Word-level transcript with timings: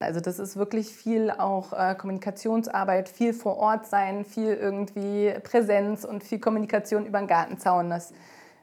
Also 0.00 0.20
das 0.20 0.38
ist 0.38 0.56
wirklich 0.56 0.88
viel 0.88 1.30
auch 1.30 1.72
äh, 1.72 1.94
Kommunikationsarbeit, 1.94 3.08
viel 3.08 3.32
vor 3.32 3.56
Ort 3.56 3.86
sein, 3.86 4.24
viel 4.24 4.52
irgendwie 4.52 5.32
Präsenz 5.42 6.04
und 6.04 6.24
viel 6.24 6.40
Kommunikation 6.40 7.06
über 7.06 7.18
den 7.18 7.28
Gartenzaun. 7.28 7.90
Das, 7.90 8.12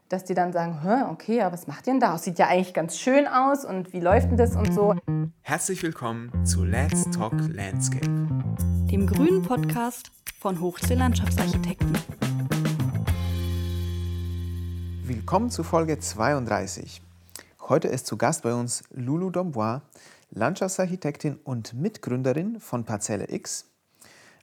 dass 0.10 0.26
die 0.26 0.34
dann 0.34 0.52
sagen, 0.52 0.78
okay, 1.10 1.42
aber 1.42 1.54
was 1.54 1.68
macht 1.68 1.88
ihr 1.88 1.94
denn 1.94 2.00
da? 2.02 2.18
Sieht 2.18 2.38
ja 2.38 2.48
eigentlich 2.48 2.74
ganz 2.74 2.98
schön 2.98 3.28
aus 3.28 3.64
und 3.64 3.94
wie 3.94 4.02
läuft 4.02 4.30
denn 4.30 4.38
das 4.38 4.58
und 4.58 4.74
so. 4.74 4.94
Herzlich 5.42 5.82
willkommen 5.84 6.46
zu 6.46 6.66
Let's 6.66 7.10
Talk 7.12 7.34
Landscape, 7.50 8.06
dem 8.92 9.08
grünen 9.08 9.42
Podcast 9.42 10.12
von 10.38 10.60
Hochsee 10.60 10.96
Landschaftsarchitekten. 10.96 11.94
Willkommen 15.06 15.50
zu 15.50 15.64
Folge 15.64 15.98
32. 15.98 17.02
Heute 17.70 17.88
ist 17.88 18.06
zu 18.06 18.18
Gast 18.18 18.44
bei 18.44 18.54
uns 18.54 18.84
Lulu 18.92 19.30
Dombois, 19.30 19.80
Landschaftsarchitektin 20.34 21.40
und 21.44 21.74
Mitgründerin 21.74 22.62
von 22.62 22.86
Parzelle 22.86 23.30
X, 23.30 23.70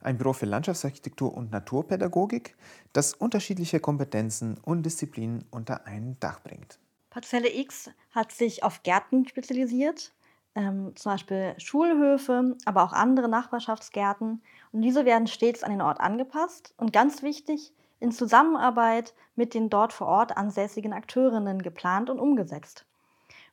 ein 0.01 0.19
Büro 0.19 0.33
für 0.33 0.45
Landschaftsarchitektur 0.45 1.33
und 1.33 1.51
Naturpädagogik, 1.51 2.55
das 2.93 3.15
unterschiedliche 3.15 3.79
Kompetenzen 3.79 4.59
und 4.63 4.83
Disziplinen 4.83 5.45
unter 5.49 5.87
ein 5.87 6.15
Dach 6.19 6.41
bringt. 6.41 6.77
Parzelle 7.09 7.51
X 7.51 7.89
hat 8.11 8.31
sich 8.31 8.63
auf 8.63 8.83
Gärten 8.83 9.27
spezialisiert, 9.27 10.13
ähm, 10.53 10.95
zum 10.95 11.13
Beispiel 11.13 11.55
Schulhöfe, 11.57 12.55
aber 12.65 12.83
auch 12.83 12.93
andere 12.93 13.27
Nachbarschaftsgärten. 13.27 14.43
Und 14.71 14.81
diese 14.83 15.05
werden 15.05 15.25
stets 15.25 15.63
an 15.63 15.71
den 15.71 15.81
Ort 15.81 15.99
angepasst 15.99 16.75
und 16.77 16.93
ganz 16.93 17.23
wichtig, 17.23 17.73
in 17.99 18.11
Zusammenarbeit 18.11 19.15
mit 19.35 19.55
den 19.55 19.71
dort 19.71 19.91
vor 19.91 20.05
Ort 20.05 20.37
ansässigen 20.37 20.93
Akteurinnen 20.93 21.63
geplant 21.63 22.11
und 22.11 22.19
umgesetzt. 22.19 22.85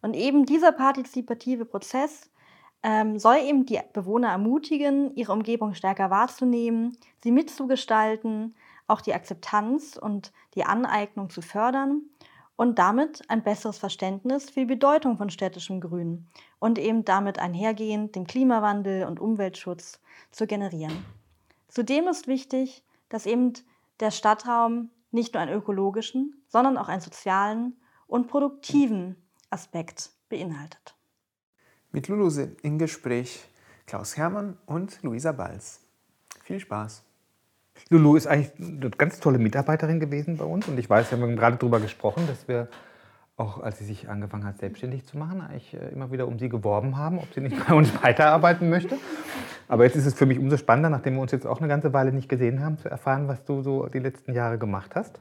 Und 0.03 0.15
eben 0.15 0.47
dieser 0.47 0.73
partizipative 0.73 1.65
Prozess 1.65 2.31
ähm, 2.83 3.19
soll 3.19 3.37
eben 3.39 3.67
die 3.67 3.81
Bewohner 3.93 4.29
ermutigen, 4.29 5.15
ihre 5.17 5.33
Umgebung 5.33 5.75
stärker 5.75 6.11
wahrzunehmen, 6.11 6.97
sie 7.23 7.33
mitzugestalten, 7.33 8.55
auch 8.87 9.01
die 9.01 9.15
Akzeptanz 9.15 9.97
und 9.97 10.33
die 10.55 10.65
Aneignung 10.65 11.31
zu 11.31 11.43
fördern 11.43 12.03
und 12.57 12.79
damit 12.79 13.23
ein 13.29 13.43
besseres 13.43 13.79
Verständnis 13.79 14.51
für 14.51 14.61
die 14.61 14.67
Bedeutung 14.67 15.17
von 15.19 15.31
städtischem 15.31 15.81
Grün 15.81 16.27
und 16.59 16.79
eben 16.79 17.05
damit 17.05 17.39
einhergehend 17.39 18.15
dem 18.15 18.27
Klimawandel 18.27 19.05
und 19.05 19.21
Umweltschutz 19.21 20.01
zu 20.31 20.47
generieren. 20.47 21.05
Zudem 21.69 22.09
ist 22.09 22.27
wichtig, 22.27 22.83
dass 23.09 23.27
eben 23.27 23.53
der 24.01 24.11
Stadtraum 24.11 24.91
nicht 25.11 25.35
nur 25.35 25.43
einen 25.43 25.57
ökologischen, 25.57 26.43
sondern 26.49 26.79
auch 26.79 26.89
einen 26.89 27.01
sozialen 27.01 27.77
und 28.07 28.29
produktiven 28.29 29.17
Aspekt 29.57 30.11
beinhaltet. 30.29 30.95
Mit 31.91 32.09
Lulu 32.09 32.29
sind 32.29 32.63
im 32.63 32.77
Gespräch 32.77 33.49
Klaus 33.87 34.19
Hermann 34.19 34.59
und 34.67 35.03
Luisa 35.03 35.33
Balz. 35.33 35.81
Viel 36.43 36.61
Spaß. 36.61 37.03
Lulu 37.89 38.17
ist 38.17 38.27
eigentlich 38.27 38.53
eine 38.59 38.91
ganz 38.91 39.19
tolle 39.19 39.39
Mitarbeiterin 39.39 39.99
gewesen 39.99 40.37
bei 40.37 40.45
uns 40.45 40.69
und 40.69 40.79
ich 40.79 40.91
weiß, 40.91 41.11
wir 41.11 41.19
haben 41.19 41.37
gerade 41.37 41.57
darüber 41.57 41.81
gesprochen, 41.81 42.27
dass 42.27 42.47
wir 42.49 42.69
auch 43.39 43.63
als 43.63 43.79
sie 43.79 43.87
sich 43.87 44.11
angefangen 44.11 44.45
hat, 44.45 44.59
selbstständig 44.59 45.07
zu 45.07 45.17
machen, 45.17 45.41
eigentlich 45.41 45.73
äh, 45.73 45.89
immer 45.89 46.13
wieder 46.13 46.29
um 46.29 46.39
sie 46.39 46.51
geworben 46.51 46.99
haben, 46.99 47.19
ob 47.19 47.33
sie 47.33 47.41
nicht 47.41 47.57
bei 47.67 47.75
uns 47.75 47.91
weiterarbeiten 48.03 48.69
möchte. 48.69 48.99
Aber 49.69 49.85
jetzt 49.85 49.97
ist 49.97 50.05
es 50.05 50.13
für 50.13 50.27
mich 50.27 50.39
umso 50.39 50.59
spannender, 50.59 50.91
nachdem 50.91 51.15
wir 51.15 51.23
uns 51.23 51.33
jetzt 51.33 51.47
auch 51.47 51.61
eine 51.61 51.69
ganze 51.69 51.95
Weile 51.95 52.13
nicht 52.13 52.29
gesehen 52.29 52.63
haben, 52.63 52.77
zu 52.77 52.91
erfahren, 52.91 53.27
was 53.27 53.43
du 53.47 53.63
so 53.63 53.87
die 53.87 54.01
letzten 54.01 54.35
Jahre 54.35 54.59
gemacht 54.59 54.95
hast. 54.95 55.19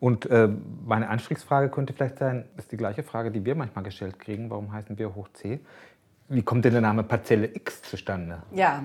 Und 0.00 0.26
äh, 0.26 0.48
meine 0.84 1.08
Anstiegsfrage 1.08 1.68
könnte 1.70 1.92
vielleicht 1.92 2.18
sein, 2.18 2.44
ist 2.56 2.72
die 2.72 2.76
gleiche 2.76 3.02
Frage, 3.02 3.30
die 3.30 3.44
wir 3.44 3.54
manchmal 3.54 3.84
gestellt 3.84 4.18
kriegen, 4.18 4.50
warum 4.50 4.72
heißen 4.72 4.98
wir 4.98 5.14
Hoch 5.14 5.28
C? 5.32 5.60
Wie 6.28 6.42
kommt 6.42 6.64
denn 6.64 6.72
der 6.72 6.80
Name 6.80 7.02
Parzelle 7.02 7.54
X 7.54 7.82
zustande? 7.82 8.42
Ja, 8.52 8.84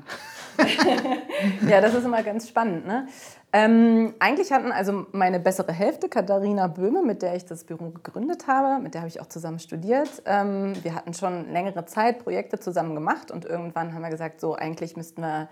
ja 1.67 1.79
das 1.79 1.93
ist 1.93 2.03
immer 2.03 2.21
ganz 2.21 2.49
spannend. 2.49 2.85
Ne? 2.85 3.07
Ähm, 3.53 4.13
eigentlich 4.19 4.51
hatten 4.51 4.71
also 4.71 5.07
meine 5.13 5.39
bessere 5.39 5.71
Hälfte, 5.71 6.09
Katharina 6.09 6.67
Böhme, 6.67 7.01
mit 7.01 7.21
der 7.21 7.35
ich 7.35 7.45
das 7.45 7.63
Büro 7.63 7.91
gegründet 7.91 8.47
habe, 8.47 8.81
mit 8.83 8.93
der 8.93 9.01
habe 9.01 9.09
ich 9.09 9.21
auch 9.21 9.27
zusammen 9.27 9.59
studiert. 9.59 10.21
Ähm, 10.25 10.73
wir 10.83 10.93
hatten 10.93 11.13
schon 11.13 11.51
längere 11.51 11.85
Zeit 11.85 12.19
Projekte 12.19 12.59
zusammen 12.59 12.93
gemacht 12.93 13.31
und 13.31 13.45
irgendwann 13.45 13.93
haben 13.93 14.01
wir 14.01 14.09
gesagt, 14.09 14.41
so 14.41 14.55
eigentlich 14.55 14.97
müssten 14.97 15.21
wir 15.21 15.47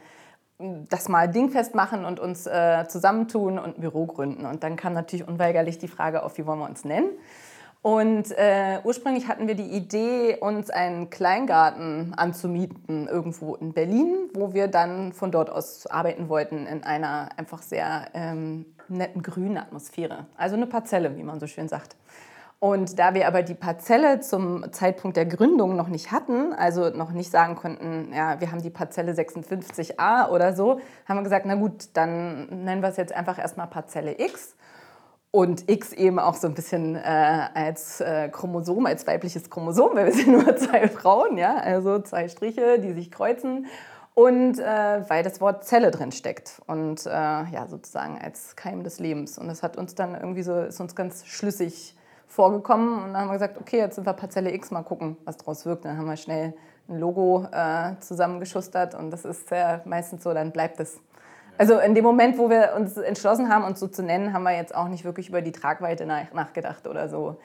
das 0.60 1.08
mal 1.08 1.28
dingfest 1.28 1.76
machen 1.76 2.06
und 2.06 2.20
uns 2.20 2.48
äh, 2.48 2.86
zusammentun 2.88 3.60
und 3.60 3.78
ein 3.78 3.82
Büro 3.82 4.06
gründen. 4.06 4.46
Und 4.46 4.64
dann 4.64 4.76
kam 4.76 4.94
natürlich 4.94 5.28
unweigerlich 5.28 5.78
die 5.78 5.88
Frage 5.88 6.24
auf, 6.24 6.38
wie 6.38 6.46
wollen 6.46 6.60
wir 6.60 6.68
uns 6.68 6.84
nennen. 6.84 7.10
Und 7.84 8.32
äh, 8.32 8.80
ursprünglich 8.84 9.28
hatten 9.28 9.48
wir 9.48 9.56
die 9.56 9.70
Idee, 9.70 10.38
uns 10.42 10.70
einen 10.70 11.10
Kleingarten 11.10 12.14
anzumieten 12.16 13.08
irgendwo 13.08 13.56
in 13.56 13.74
Berlin, 13.74 14.30
wo 14.34 14.54
wir 14.54 14.68
dann 14.68 15.14
von 15.14 15.32
dort 15.32 15.50
aus 15.50 15.86
arbeiten 15.88 16.28
wollten 16.28 16.66
in 16.66 16.84
einer 16.84 17.30
einfach 17.38 17.62
sehr 17.62 18.08
ähm, 18.14 18.66
netten 18.90 19.22
grünen 19.22 19.58
Atmosphäre. 19.58 20.26
Also 20.38 20.56
eine 20.56 20.66
Parzelle, 20.66 21.16
wie 21.18 21.24
man 21.24 21.40
so 21.40 21.48
schön 21.48 21.68
sagt. 21.68 21.96
Und 22.60 22.98
da 22.98 23.14
wir 23.14 23.28
aber 23.28 23.44
die 23.44 23.54
Parzelle 23.54 24.20
zum 24.20 24.72
Zeitpunkt 24.74 25.16
der 25.16 25.28
Gründung 25.28 25.76
noch 25.76 25.90
nicht 25.90 26.12
hatten, 26.12 26.54
also 26.54 26.90
noch 26.90 27.12
nicht 27.12 27.30
sagen 27.30 27.56
konnten, 27.56 28.12
ja, 28.14 28.42
wir 28.42 28.52
haben 28.52 28.64
die 28.64 28.72
Parzelle 28.72 29.14
56a 29.14 30.30
oder 30.30 30.56
so, 30.56 30.80
haben 31.06 31.18
wir 31.18 31.24
gesagt, 31.24 31.46
na 31.46 31.54
gut, 31.54 31.90
dann 31.94 32.64
nennen 32.64 32.82
wir 32.82 32.90
es 32.90 32.98
jetzt 32.98 33.14
einfach 33.14 33.38
erstmal 33.38 33.68
Parzelle 33.68 34.20
X. 34.20 34.56
Und 35.30 35.70
X 35.70 35.94
eben 35.94 36.18
auch 36.18 36.34
so 36.34 36.48
ein 36.48 36.56
bisschen 36.56 36.96
äh, 36.96 37.00
als 37.54 38.02
äh, 38.02 38.30
Chromosom, 38.30 38.88
als 38.88 39.06
weibliches 39.06 39.52
Chromosom, 39.52 39.92
weil 39.94 40.06
wir 40.06 40.14
sind 40.14 40.30
nur 40.30 40.56
zwei 40.56 40.88
Frauen, 40.88 41.38
ja, 41.38 41.58
also 41.58 42.00
zwei 42.00 42.28
Striche, 42.28 42.80
die 42.80 42.94
sich 42.94 43.12
kreuzen. 43.12 43.68
Und 44.16 44.58
äh, 44.58 45.08
weil 45.10 45.22
das 45.22 45.40
Wort 45.42 45.64
Zelle 45.64 45.92
drin 45.92 46.12
steckt 46.12 46.60
und 46.66 47.06
äh, 47.06 47.10
ja, 47.10 47.68
sozusagen 47.68 48.18
als 48.20 48.56
Keim 48.56 48.84
des 48.84 48.98
Lebens. 48.98 49.38
Und 49.38 49.48
das 49.48 49.62
hat 49.62 49.78
uns 49.78 49.94
dann 49.94 50.16
irgendwie 50.16 50.42
so, 50.42 50.60
ist 50.60 50.80
uns 50.80 50.96
ganz 50.96 51.28
schlüssig 51.28 51.96
vorgekommen 52.28 53.04
und 53.04 53.14
dann 53.14 53.22
haben 53.22 53.28
wir 53.28 53.34
gesagt, 53.34 53.58
okay, 53.60 53.78
jetzt 53.78 53.96
sind 53.96 54.06
wir 54.06 54.14
Parzelle 54.14 54.54
X, 54.54 54.72
mal 54.72 54.84
gucken, 54.84 55.18
was 55.26 55.38
daraus 55.38 55.66
wirkt. 55.66 55.86
Dann 55.86 55.98
haben 55.98 56.06
wir 56.06 56.18
schnell 56.18 56.54
ein 56.90 57.00
Logo 57.00 57.48
äh, 57.52 57.94
zusammengeschustert 58.00 58.96
und 58.96 59.12
das 59.12 59.26
ist 59.26 59.50
ja 59.52 59.82
meistens 59.86 60.24
so, 60.24 60.34
dann 60.34 60.52
bleibt 60.52 60.80
es. 60.80 61.00
Also 61.58 61.80
in 61.80 61.96
dem 61.96 62.04
Moment, 62.04 62.38
wo 62.38 62.50
wir 62.50 62.74
uns 62.76 62.98
entschlossen 62.98 63.50
haben, 63.50 63.64
uns 63.64 63.80
so 63.80 63.88
zu 63.88 64.04
nennen, 64.04 64.34
haben 64.34 64.44
wir 64.44 64.56
jetzt 64.56 64.76
auch 64.76 64.88
nicht 64.88 65.04
wirklich 65.04 65.30
über 65.30 65.42
die 65.42 65.52
Tragweite 65.52 66.06
nachgedacht 66.06 66.86
oder 66.88 67.10
so. 67.10 67.38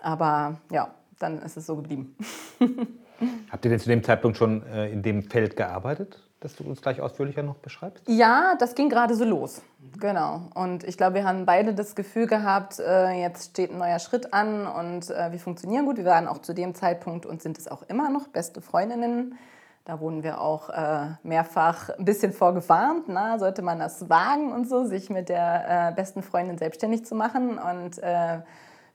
Aber 0.00 0.56
ja, 0.70 0.88
dann 1.18 1.42
ist 1.42 1.56
es 1.56 1.66
so 1.66 1.76
geblieben. 1.76 2.16
Habt 3.50 3.64
ihr 3.64 3.70
denn 3.70 3.80
zu 3.80 3.88
dem 3.88 4.02
Zeitpunkt 4.02 4.36
schon 4.36 4.62
äh, 4.66 4.90
in 4.90 5.02
dem 5.02 5.22
Feld 5.22 5.56
gearbeitet? 5.56 6.25
Das 6.46 6.56
du 6.56 6.64
uns 6.64 6.80
gleich 6.80 7.00
ausführlicher 7.00 7.42
noch 7.42 7.56
beschreibst? 7.56 8.04
Ja, 8.06 8.54
das 8.58 8.74
ging 8.74 8.88
gerade 8.88 9.16
so 9.16 9.24
los. 9.24 9.62
Genau. 9.98 10.42
Und 10.54 10.84
ich 10.84 10.96
glaube, 10.96 11.16
wir 11.16 11.24
haben 11.24 11.44
beide 11.44 11.74
das 11.74 11.96
Gefühl 11.96 12.26
gehabt, 12.26 12.78
äh, 12.78 13.20
jetzt 13.20 13.50
steht 13.50 13.72
ein 13.72 13.78
neuer 13.78 13.98
Schritt 13.98 14.32
an 14.32 14.66
und 14.66 15.10
äh, 15.10 15.32
wir 15.32 15.40
funktionieren 15.40 15.86
gut. 15.86 15.96
Wir 15.96 16.04
waren 16.04 16.28
auch 16.28 16.38
zu 16.38 16.54
dem 16.54 16.74
Zeitpunkt 16.74 17.26
und 17.26 17.42
sind 17.42 17.58
es 17.58 17.66
auch 17.66 17.82
immer 17.88 18.10
noch 18.10 18.28
beste 18.28 18.60
Freundinnen. 18.60 19.36
Da 19.84 20.00
wurden 20.00 20.22
wir 20.22 20.40
auch 20.40 20.68
äh, 20.68 21.06
mehrfach 21.24 21.90
ein 21.90 22.04
bisschen 22.04 22.32
vorgewarnt, 22.32 23.04
na, 23.08 23.38
sollte 23.38 23.62
man 23.62 23.78
das 23.78 24.08
wagen 24.08 24.52
und 24.52 24.68
so, 24.68 24.84
sich 24.84 25.10
mit 25.10 25.28
der 25.28 25.92
besten 25.94 26.22
Freundin 26.22 26.58
selbstständig 26.58 27.04
zu 27.04 27.14
machen. 27.14 27.58
Und 27.58 28.00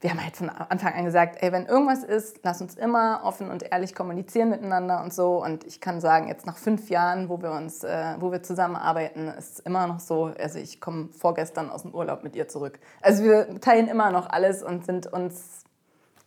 wir 0.02 0.10
haben 0.10 0.24
halt 0.24 0.36
von 0.36 0.50
Anfang 0.50 0.94
an 0.94 1.06
gesagt, 1.06 1.38
ey, 1.42 1.52
wenn 1.52 1.68
irgendwas 1.68 2.04
ist, 2.04 2.40
lass 2.42 2.60
uns 2.60 2.76
immer 2.76 3.22
offen 3.24 3.52
und 3.52 3.72
ehrlich 3.72 3.94
kommunizieren 3.94 4.50
miteinander 4.50 5.04
und 5.04 5.14
so. 5.14 5.44
Und 5.44 5.64
ich 5.64 5.80
kann 5.80 6.02
sagen, 6.02 6.28
jetzt 6.28 6.48
nach 6.48 6.58
fünf 6.58 6.90
Jahren, 6.90 7.30
wo 7.30 7.40
wir 7.42 7.52
uns, 7.52 7.84
äh, 7.84 8.16
wo 8.20 8.32
wir 8.32 8.42
zusammenarbeiten, 8.42 9.28
ist 9.28 9.54
es 9.54 9.60
immer 9.60 9.86
noch 9.86 10.00
so. 10.00 10.34
Also 10.40 10.58
ich 10.58 10.82
komme 10.82 11.10
vorgestern 11.10 11.70
aus 11.70 11.84
dem 11.84 11.94
Urlaub 11.94 12.24
mit 12.24 12.36
ihr 12.36 12.48
zurück. 12.48 12.80
Also 13.02 13.24
wir 13.24 13.60
teilen 13.62 13.88
immer 13.88 14.10
noch 14.10 14.28
alles 14.28 14.64
und 14.64 14.86
sind 14.86 15.06
uns 15.06 15.66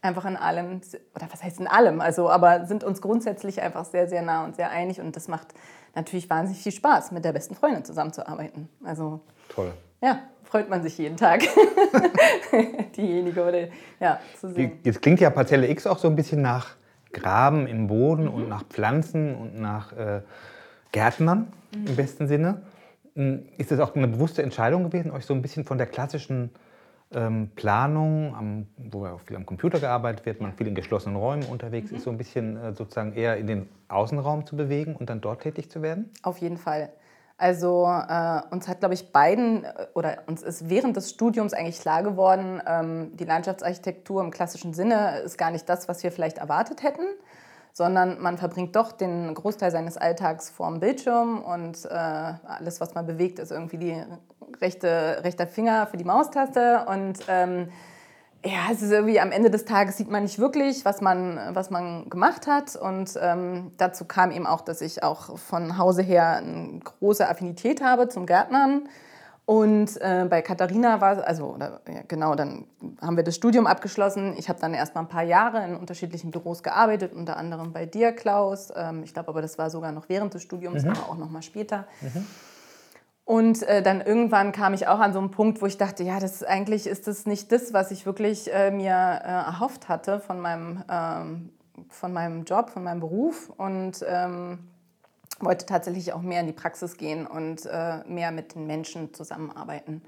einfach 0.03 0.25
in 0.25 0.37
allem, 0.37 0.81
oder 1.17 1.27
was 1.33 1.43
heißt 1.43 1.59
in 1.59 1.67
allem, 1.67 2.01
also 2.01 2.29
aber 2.29 2.67
sind 2.67 2.85
uns 2.85 3.01
grundsätzlich 3.01 3.63
einfach 3.63 3.87
sehr, 3.87 4.07
sehr 4.07 4.21
nah 4.21 4.45
und 4.45 4.55
sehr 4.55 4.71
einig 4.71 5.01
und 5.01 5.17
das 5.17 5.29
macht 5.29 5.55
natürlich 5.95 6.29
wahnsinnig 6.29 6.63
viel 6.63 6.73
Spaß, 6.73 7.11
mit 7.11 7.25
der 7.25 7.33
besten 7.33 7.55
Freundin 7.55 7.87
zusammenzuarbeiten. 7.87 8.69
Also 8.85 9.21
toll. 9.49 9.73
Ja 10.03 10.19
freut 10.55 10.71
man 10.71 10.85
sich 10.85 10.97
jeden 10.99 11.17
Tag, 11.17 11.43
diejenige 12.97 13.43
oder 13.43 13.67
ja, 13.99 14.21
zu 14.39 14.53
sehen. 14.53 14.79
Jetzt 14.85 15.03
klingt 15.03 15.19
ja 15.19 15.29
Parzelle 15.31 15.69
X 15.69 15.85
auch 15.85 15.99
so 15.99 16.07
ein 16.07 16.15
bisschen 16.15 16.43
nach 16.43 16.77
Graben 17.13 17.67
im 17.67 17.89
Boden 17.89 18.27
mhm. 18.27 18.35
und 18.35 18.49
nach 18.49 18.63
Pflanzen 18.63 19.35
und 19.35 19.61
nach 19.61 19.93
äh, 19.95 20.21
Gärtnern 20.93 21.53
mhm. 21.75 21.87
im 21.89 21.97
besten 21.97 22.29
Sinne. 22.29 22.63
Hm, 23.17 23.47
ist 23.59 23.73
das 23.73 23.81
auch 23.81 23.97
eine 23.97 24.07
bewusste 24.07 24.45
Entscheidung 24.45 24.85
gewesen, 24.85 25.11
euch 25.11 25.27
so 25.27 25.35
ein 25.35 25.43
bisschen 25.43 25.65
von 25.65 25.77
der 25.77 25.89
klassischen 25.89 26.51
ähm, 27.13 27.51
Planung, 27.57 28.37
am, 28.37 28.67
wo 28.77 29.07
ja 29.07 29.15
auch 29.15 29.23
viel 29.23 29.35
am 29.35 29.47
Computer 29.47 29.81
gearbeitet 29.81 30.25
wird, 30.25 30.41
man 30.41 30.53
viel 30.53 30.69
in 30.69 30.77
geschlossenen 30.77 31.17
Räumen 31.17 31.43
unterwegs 31.47 31.91
mhm. 31.91 31.97
ist, 31.97 32.05
so 32.05 32.11
ein 32.11 32.17
bisschen 32.17 32.57
äh, 32.59 32.73
sozusagen 32.75 33.15
eher 33.15 33.39
in 33.39 33.49
den 33.49 33.69
Außenraum 33.89 34.47
zu 34.47 34.55
bewegen 34.55 34.95
und 34.95 35.11
dann 35.11 35.21
dort 35.21 35.43
tätig 35.43 35.69
zu 35.69 35.83
werden? 35.83 36.11
Auf 36.23 36.39
jeden 36.39 36.59
Fall. 36.59 36.91
Also 37.37 37.87
äh, 37.87 38.43
uns 38.51 38.69
hat, 38.69 38.79
glaube 38.79 38.95
ich, 38.95 39.11
beiden 39.11 39.65
äh, 39.65 39.87
oder 39.95 40.23
uns 40.27 40.43
ist 40.43 40.69
während 40.69 40.97
des 40.97 41.11
Studiums 41.11 41.53
eigentlich 41.53 41.81
klar 41.81 42.03
geworden, 42.03 42.63
ähm, 42.67 43.17
die 43.17 43.25
Landschaftsarchitektur 43.25 44.23
im 44.23 44.31
klassischen 44.31 44.73
Sinne 44.73 45.19
ist 45.21 45.37
gar 45.37 45.51
nicht 45.51 45.69
das, 45.69 45.89
was 45.89 46.03
wir 46.05 46.13
vielleicht 46.13 46.39
erwartet 46.39 46.85
hätten, 46.85 47.07
sondern 47.73 48.23
man 48.23 48.39
verbringt 48.39 48.77
doch 48.77 48.93
den 48.93 49.35
Großteil 49.35 49.73
seines 49.73 49.97
Alltags 49.97 50.49
vorm 50.49 50.79
Bildschirm 50.79 51.43
und 51.43 51.85
äh, 51.87 51.89
alles, 51.89 52.81
was 52.81 52.95
man 52.95 53.05
bewegt, 53.05 53.41
ist 53.41 53.51
irgendwie 53.51 53.79
die 53.79 54.03
rechte, 54.61 55.21
rechter 55.25 55.49
Finger 55.49 55.89
für 55.89 55.97
die 55.97 56.05
Maustaste 56.05 56.87
und 56.87 57.19
ähm, 57.27 57.69
ja, 58.45 58.71
es 58.71 58.83
ist 58.83 58.91
irgendwie 58.91 59.21
am 59.21 59.33
Ende 59.33 59.51
des 59.51 59.65
Tages 59.65 59.97
sieht 59.97 60.11
man 60.11 60.23
nicht 60.23 60.39
wirklich, 60.39 60.85
was 60.85 61.01
man, 61.01 61.39
was 61.53 61.71
man 61.71 62.09
gemacht 62.11 62.47
hat. 62.47 62.77
Und 62.77 63.19
ähm, 63.21 63.73
dazu 63.79 64.05
kam 64.05 64.31
eben 64.31 64.47
auch, 64.47 64.61
dass 64.61 64.81
ich 64.81 65.03
auch 65.03 65.39
von 65.39 65.79
Hause 65.79 66.03
her 66.03 66.37
eine 66.37 66.81
große 66.81 67.29
Affinität 67.29 67.83
habe 67.83 68.09
zum 68.09 68.27
Gärtnern. 68.27 68.89
Und 69.47 70.01
äh, 70.01 70.27
bei 70.29 70.41
Katharina 70.41 71.01
war 71.03 71.27
also 71.27 71.55
oder, 71.55 71.81
ja, 71.87 72.01
genau, 72.09 72.35
dann 72.35 72.67
haben 73.03 73.17
wir 73.17 73.25
das 73.25 73.37
Studium 73.37 73.67
abgeschlossen. 73.67 74.35
Ich 74.39 74.49
habe 74.49 74.59
dann 74.59 74.73
erst 74.73 74.95
mal 74.95 75.03
ein 75.03 75.09
paar 75.09 75.23
Jahre 75.23 75.63
in 75.65 75.77
unterschiedlichen 75.77 76.31
Büros 76.31 76.63
gearbeitet, 76.63 77.13
unter 77.13 77.37
anderem 77.37 77.73
bei 77.73 77.85
dir, 77.85 78.13
Klaus. 78.13 78.73
Ähm, 78.75 79.03
ich 79.05 79.13
glaube 79.13 79.29
aber, 79.29 79.43
das 79.43 79.59
war 79.59 79.69
sogar 79.69 79.93
noch 79.93 80.09
während 80.09 80.33
des 80.33 80.43
Studiums, 80.43 80.85
mhm. 80.85 80.91
aber 80.91 81.11
auch 81.11 81.17
noch 81.17 81.31
mal 81.31 81.43
später. 81.43 81.87
Mhm. 82.01 82.27
Und 83.25 83.63
äh, 83.63 83.83
dann 83.83 84.03
irgendwann 84.03 84.53
kam 84.53 84.75
ich 84.75 84.87
auch 84.87 85.01
an 85.01 85.13
so 85.15 85.19
einen 85.19 85.31
Punkt, 85.31 85.63
wo 85.63 85.67
ich 85.67 85.79
dachte, 85.79 86.03
ja, 86.03 86.21
das 86.21 86.43
eigentlich 86.43 86.87
ist 86.87 87.07
das 87.07 87.25
nicht 87.25 87.53
das, 87.53 87.73
was 87.73 87.91
ich 87.91 88.05
wirklich 88.05 88.53
äh, 88.53 88.71
mir 88.71 88.91
äh, 88.91 89.29
erhofft 89.29 89.89
hatte 89.89 90.21
von 90.21 90.41
meinem, 90.41 90.85
ähm, 90.91 91.51
von 91.89 92.13
meinem 92.13 92.45
Job, 92.45 92.71
von 92.71 92.85
meinem 92.85 93.01
Beruf. 93.01 93.51
Und 93.57 94.05
ähm, 94.07 94.59
wollte 95.41 95.67
tatsächlich 95.67 96.13
auch 96.13 96.23
mehr 96.23 96.41
in 96.41 96.47
die 96.47 96.53
Praxis 96.53 96.97
gehen 96.97 97.27
und 97.27 97.67
äh, 97.67 97.99
mehr 98.07 98.31
mit 98.31 98.55
den 98.55 98.67
Menschen 98.67 99.13
zusammenarbeiten. 99.15 100.03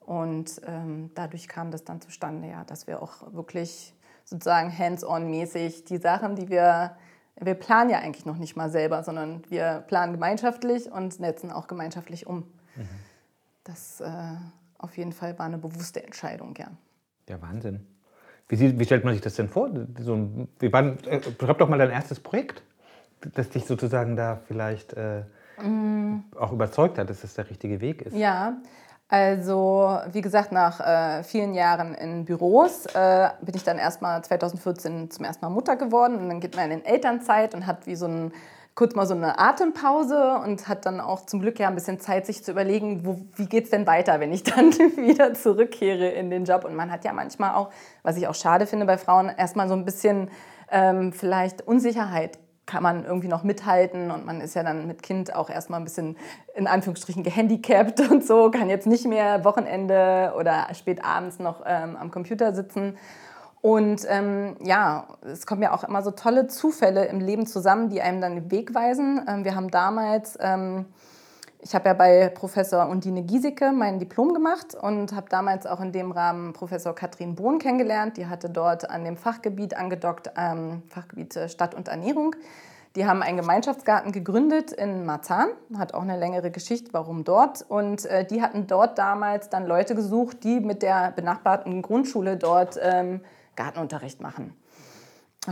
Und 0.00 0.60
ähm, 0.66 1.10
dadurch 1.14 1.48
kam 1.48 1.70
das 1.70 1.84
dann 1.84 2.00
zustande, 2.00 2.48
ja, 2.48 2.64
dass 2.64 2.86
wir 2.86 3.02
auch 3.02 3.32
wirklich 3.32 3.94
sozusagen 4.24 4.76
hands-on-mäßig 4.76 5.84
die 5.84 5.98
Sachen, 5.98 6.36
die 6.36 6.48
wir, 6.48 6.96
wir 7.36 7.54
planen 7.54 7.90
ja 7.90 7.98
eigentlich 7.98 8.26
noch 8.26 8.36
nicht 8.36 8.56
mal 8.56 8.70
selber, 8.70 9.02
sondern 9.02 9.42
wir 9.48 9.84
planen 9.86 10.12
gemeinschaftlich 10.12 10.90
und 10.90 11.20
netzen 11.20 11.50
auch 11.50 11.66
gemeinschaftlich 11.66 12.26
um. 12.26 12.44
Mhm. 12.78 12.88
Das 13.64 14.00
äh, 14.00 14.08
auf 14.78 14.96
jeden 14.96 15.12
Fall 15.12 15.38
war 15.38 15.46
eine 15.46 15.58
bewusste 15.58 16.02
Entscheidung, 16.02 16.54
ja. 16.56 16.68
Ja, 17.28 17.42
Wahnsinn. 17.42 17.86
Wie, 18.48 18.78
wie 18.78 18.84
stellt 18.84 19.04
man 19.04 19.12
sich 19.12 19.22
das 19.22 19.34
denn 19.34 19.48
vor? 19.48 19.70
So, 20.00 20.46
wie 20.58 20.72
war, 20.72 20.82
äh, 21.06 21.20
beschreib 21.38 21.58
doch 21.58 21.68
mal 21.68 21.78
dein 21.78 21.90
erstes 21.90 22.18
Projekt 22.18 22.62
das 23.34 23.50
dich 23.50 23.66
sozusagen 23.66 24.16
da 24.16 24.40
vielleicht 24.46 24.92
äh, 24.92 25.22
mm. 25.60 26.24
auch 26.38 26.52
überzeugt 26.52 26.98
hat, 26.98 27.10
dass 27.10 27.22
das 27.22 27.34
der 27.34 27.50
richtige 27.50 27.80
Weg 27.80 28.02
ist? 28.02 28.14
Ja, 28.14 28.56
also 29.08 29.98
wie 30.12 30.20
gesagt, 30.20 30.52
nach 30.52 30.80
äh, 30.80 31.22
vielen 31.24 31.54
Jahren 31.54 31.94
in 31.94 32.24
Büros 32.24 32.86
äh, 32.86 33.30
bin 33.40 33.54
ich 33.54 33.64
dann 33.64 33.78
erstmal 33.78 34.22
2014 34.22 35.10
zum 35.10 35.24
ersten 35.24 35.44
Mal 35.44 35.50
Mutter 35.50 35.76
geworden 35.76 36.18
und 36.18 36.28
dann 36.28 36.40
geht 36.40 36.56
man 36.56 36.70
in 36.70 36.84
Elternzeit 36.84 37.54
und 37.54 37.66
hat 37.66 37.86
wie 37.86 37.96
so 37.96 38.06
ein 38.06 38.32
kurz 38.78 38.94
mal 38.94 39.06
so 39.06 39.14
eine 39.14 39.40
Atempause 39.40 40.38
und 40.44 40.68
hat 40.68 40.86
dann 40.86 41.00
auch 41.00 41.26
zum 41.26 41.40
Glück 41.40 41.58
ja 41.58 41.66
ein 41.66 41.74
bisschen 41.74 41.98
Zeit, 41.98 42.26
sich 42.26 42.44
zu 42.44 42.52
überlegen, 42.52 43.04
wo, 43.04 43.18
wie 43.34 43.46
geht 43.46 43.64
es 43.64 43.70
denn 43.70 43.88
weiter, 43.88 44.20
wenn 44.20 44.32
ich 44.32 44.42
dann 44.44 44.70
wieder 44.70 45.34
zurückkehre 45.34 46.06
in 46.10 46.30
den 46.30 46.44
Job. 46.44 46.64
Und 46.64 46.76
man 46.76 46.92
hat 46.92 47.04
ja 47.04 47.12
manchmal 47.12 47.56
auch, 47.56 47.70
was 48.04 48.16
ich 48.16 48.28
auch 48.28 48.36
schade 48.36 48.68
finde 48.68 48.86
bei 48.86 48.96
Frauen, 48.96 49.32
erstmal 49.36 49.66
so 49.66 49.74
ein 49.74 49.84
bisschen 49.84 50.30
ähm, 50.70 51.12
vielleicht 51.12 51.66
Unsicherheit 51.66 52.38
kann 52.66 52.84
man 52.84 53.04
irgendwie 53.04 53.26
noch 53.26 53.42
mithalten 53.42 54.12
und 54.12 54.24
man 54.26 54.40
ist 54.40 54.54
ja 54.54 54.62
dann 54.62 54.86
mit 54.86 55.02
Kind 55.02 55.34
auch 55.34 55.50
erstmal 55.50 55.80
ein 55.80 55.84
bisschen 55.84 56.16
in 56.54 56.68
Anführungsstrichen 56.68 57.24
gehandicapt 57.24 57.98
und 58.10 58.24
so, 58.24 58.50
kann 58.52 58.70
jetzt 58.70 58.86
nicht 58.86 59.06
mehr 59.06 59.44
Wochenende 59.44 60.34
oder 60.38 60.68
spät 60.74 61.04
abends 61.04 61.40
noch 61.40 61.62
ähm, 61.66 61.96
am 61.96 62.12
Computer 62.12 62.54
sitzen. 62.54 62.96
Und 63.60 64.02
ähm, 64.08 64.56
ja, 64.62 65.08
es 65.22 65.46
kommen 65.46 65.62
ja 65.62 65.74
auch 65.74 65.84
immer 65.84 66.02
so 66.02 66.12
tolle 66.12 66.46
Zufälle 66.46 67.06
im 67.06 67.20
Leben 67.20 67.46
zusammen, 67.46 67.90
die 67.90 68.00
einem 68.00 68.20
dann 68.20 68.34
den 68.36 68.50
Weg 68.50 68.74
weisen. 68.74 69.20
Ähm, 69.28 69.44
wir 69.44 69.54
haben 69.54 69.70
damals 69.70 70.38
ähm, 70.40 70.86
ich 71.60 71.74
habe 71.74 71.88
ja 71.88 71.94
bei 71.94 72.28
Professor 72.28 72.88
Undine 72.88 73.22
Giesecke 73.22 73.72
mein 73.72 73.98
Diplom 73.98 74.32
gemacht 74.32 74.76
und 74.80 75.12
habe 75.12 75.28
damals 75.28 75.66
auch 75.66 75.80
in 75.80 75.90
dem 75.90 76.12
Rahmen 76.12 76.52
Professor 76.52 76.94
Katrin 76.94 77.34
Bohn 77.34 77.58
kennengelernt. 77.58 78.16
Die 78.16 78.26
hatte 78.26 78.48
dort 78.48 78.88
an 78.88 79.04
dem 79.04 79.16
Fachgebiet 79.16 79.76
angedockt, 79.76 80.30
ähm, 80.36 80.82
Fachgebiet 80.88 81.34
äh, 81.36 81.48
Stadt 81.48 81.74
und 81.74 81.88
Ernährung. 81.88 82.36
Die 82.94 83.06
haben 83.06 83.22
einen 83.22 83.38
Gemeinschaftsgarten 83.38 84.12
gegründet 84.12 84.72
in 84.72 85.04
Marzahn, 85.04 85.48
hat 85.76 85.94
auch 85.94 86.02
eine 86.02 86.16
längere 86.16 86.50
Geschichte, 86.50 86.90
warum 86.92 87.24
dort. 87.24 87.64
Und 87.68 88.06
äh, 88.06 88.24
die 88.24 88.40
hatten 88.40 88.66
dort 88.66 88.96
damals 88.96 89.50
dann 89.50 89.66
Leute 89.66 89.94
gesucht, 89.94 90.44
die 90.44 90.60
mit 90.60 90.82
der 90.82 91.10
benachbarten 91.10 91.82
Grundschule 91.82 92.36
dort 92.36 92.78
ähm, 92.80 93.20
Gartenunterricht 93.58 94.20
machen 94.20 94.54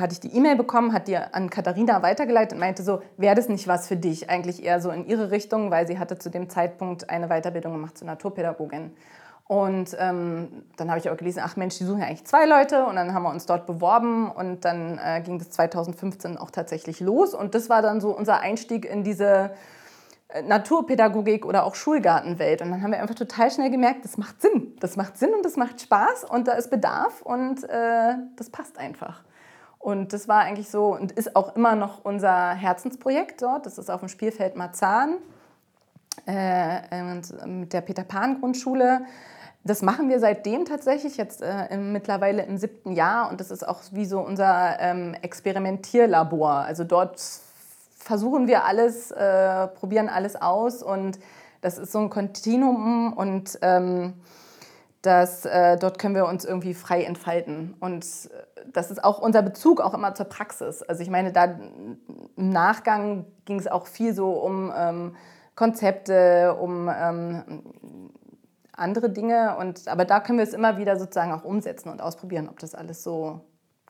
hatte 0.00 0.12
ich 0.12 0.20
die 0.20 0.36
E-Mail 0.36 0.56
bekommen, 0.56 0.92
hat 0.92 1.08
die 1.08 1.16
an 1.16 1.50
Katharina 1.50 2.02
weitergeleitet 2.02 2.54
und 2.54 2.58
meinte 2.58 2.82
so, 2.82 3.02
wäre 3.16 3.34
das 3.34 3.48
nicht 3.48 3.68
was 3.68 3.88
für 3.88 3.96
dich? 3.96 4.30
Eigentlich 4.30 4.64
eher 4.64 4.80
so 4.80 4.90
in 4.90 5.06
ihre 5.06 5.30
Richtung, 5.30 5.70
weil 5.70 5.86
sie 5.86 5.98
hatte 5.98 6.18
zu 6.18 6.30
dem 6.30 6.48
Zeitpunkt 6.48 7.08
eine 7.10 7.28
Weiterbildung 7.28 7.72
gemacht 7.72 7.96
zur 7.98 8.06
Naturpädagogin. 8.06 8.92
Und 9.48 9.96
ähm, 10.00 10.64
dann 10.76 10.90
habe 10.90 10.98
ich 10.98 11.08
auch 11.08 11.16
gelesen, 11.16 11.40
ach 11.44 11.56
Mensch, 11.56 11.78
die 11.78 11.84
suchen 11.84 12.00
ja 12.00 12.06
eigentlich 12.06 12.26
zwei 12.26 12.46
Leute. 12.46 12.84
Und 12.84 12.96
dann 12.96 13.14
haben 13.14 13.22
wir 13.22 13.30
uns 13.30 13.46
dort 13.46 13.66
beworben 13.66 14.28
und 14.30 14.64
dann 14.64 14.98
äh, 14.98 15.20
ging 15.20 15.38
das 15.38 15.50
2015 15.50 16.36
auch 16.36 16.50
tatsächlich 16.50 16.98
los. 16.98 17.32
Und 17.32 17.54
das 17.54 17.70
war 17.70 17.80
dann 17.80 18.00
so 18.00 18.10
unser 18.10 18.40
Einstieg 18.40 18.84
in 18.84 19.04
diese 19.04 19.50
Naturpädagogik 20.42 21.46
oder 21.46 21.64
auch 21.64 21.74
Schulgartenwelt. 21.74 22.60
Und 22.60 22.70
dann 22.70 22.82
haben 22.82 22.90
wir 22.90 23.00
einfach 23.00 23.14
total 23.14 23.50
schnell 23.50 23.70
gemerkt, 23.70 24.04
das 24.04 24.18
macht 24.18 24.42
Sinn. 24.42 24.76
Das 24.80 24.96
macht 24.96 25.16
Sinn 25.18 25.32
und 25.34 25.44
das 25.44 25.56
macht 25.56 25.80
Spaß 25.80 26.24
und 26.24 26.48
da 26.48 26.52
ist 26.52 26.70
Bedarf 26.70 27.22
und 27.22 27.64
äh, 27.64 28.14
das 28.36 28.50
passt 28.50 28.78
einfach. 28.78 29.22
Und 29.78 30.12
das 30.12 30.26
war 30.26 30.40
eigentlich 30.40 30.68
so 30.68 30.94
und 30.94 31.12
ist 31.12 31.36
auch 31.36 31.54
immer 31.54 31.76
noch 31.76 32.04
unser 32.04 32.54
Herzensprojekt 32.54 33.40
dort. 33.40 33.66
Das 33.66 33.78
ist 33.78 33.88
auf 33.88 34.00
dem 34.00 34.08
Spielfeld 34.08 34.56
Marzahn 34.56 35.18
äh, 36.26 37.12
mit 37.46 37.72
der 37.72 37.82
Peter 37.82 38.02
Pan 38.02 38.40
Grundschule. 38.40 39.02
Das 39.62 39.82
machen 39.82 40.08
wir 40.08 40.18
seitdem 40.18 40.64
tatsächlich, 40.64 41.16
jetzt 41.16 41.40
äh, 41.42 41.76
mittlerweile 41.76 42.42
im 42.42 42.56
siebten 42.56 42.92
Jahr. 42.92 43.30
Und 43.30 43.40
das 43.40 43.52
ist 43.52 43.66
auch 43.66 43.80
wie 43.92 44.06
so 44.06 44.20
unser 44.20 44.80
ähm, 44.80 45.14
Experimentierlabor. 45.22 46.50
Also 46.50 46.82
dort 46.82 47.20
versuchen 48.06 48.46
wir 48.46 48.64
alles, 48.64 49.10
äh, 49.10 49.66
probieren 49.66 50.08
alles 50.08 50.40
aus. 50.40 50.82
Und 50.82 51.18
das 51.60 51.76
ist 51.76 51.90
so 51.90 51.98
ein 51.98 52.08
Kontinuum. 52.08 53.12
Und 53.12 53.58
ähm, 53.62 54.14
das, 55.02 55.44
äh, 55.44 55.76
dort 55.76 55.98
können 55.98 56.14
wir 56.14 56.26
uns 56.26 56.44
irgendwie 56.44 56.72
frei 56.72 57.02
entfalten. 57.02 57.74
Und 57.80 58.04
äh, 58.04 58.60
das 58.72 58.92
ist 58.92 59.02
auch 59.02 59.18
unser 59.18 59.42
Bezug 59.42 59.80
auch 59.80 59.92
immer 59.92 60.14
zur 60.14 60.26
Praxis. 60.26 60.82
Also 60.82 61.02
ich 61.02 61.10
meine, 61.10 61.32
da 61.32 61.44
im 62.36 62.50
Nachgang 62.50 63.26
ging 63.44 63.58
es 63.58 63.66
auch 63.66 63.88
viel 63.88 64.14
so 64.14 64.30
um 64.30 64.72
ähm, 64.76 65.16
Konzepte, 65.56 66.54
um 66.60 66.88
ähm, 66.88 67.62
andere 68.72 69.10
Dinge. 69.10 69.56
Und, 69.58 69.88
aber 69.88 70.04
da 70.04 70.20
können 70.20 70.38
wir 70.38 70.44
es 70.44 70.54
immer 70.54 70.78
wieder 70.78 70.96
sozusagen 70.96 71.32
auch 71.32 71.44
umsetzen 71.44 71.88
und 71.88 72.00
ausprobieren, 72.00 72.48
ob 72.48 72.60
das 72.60 72.76
alles 72.76 73.02
so 73.02 73.40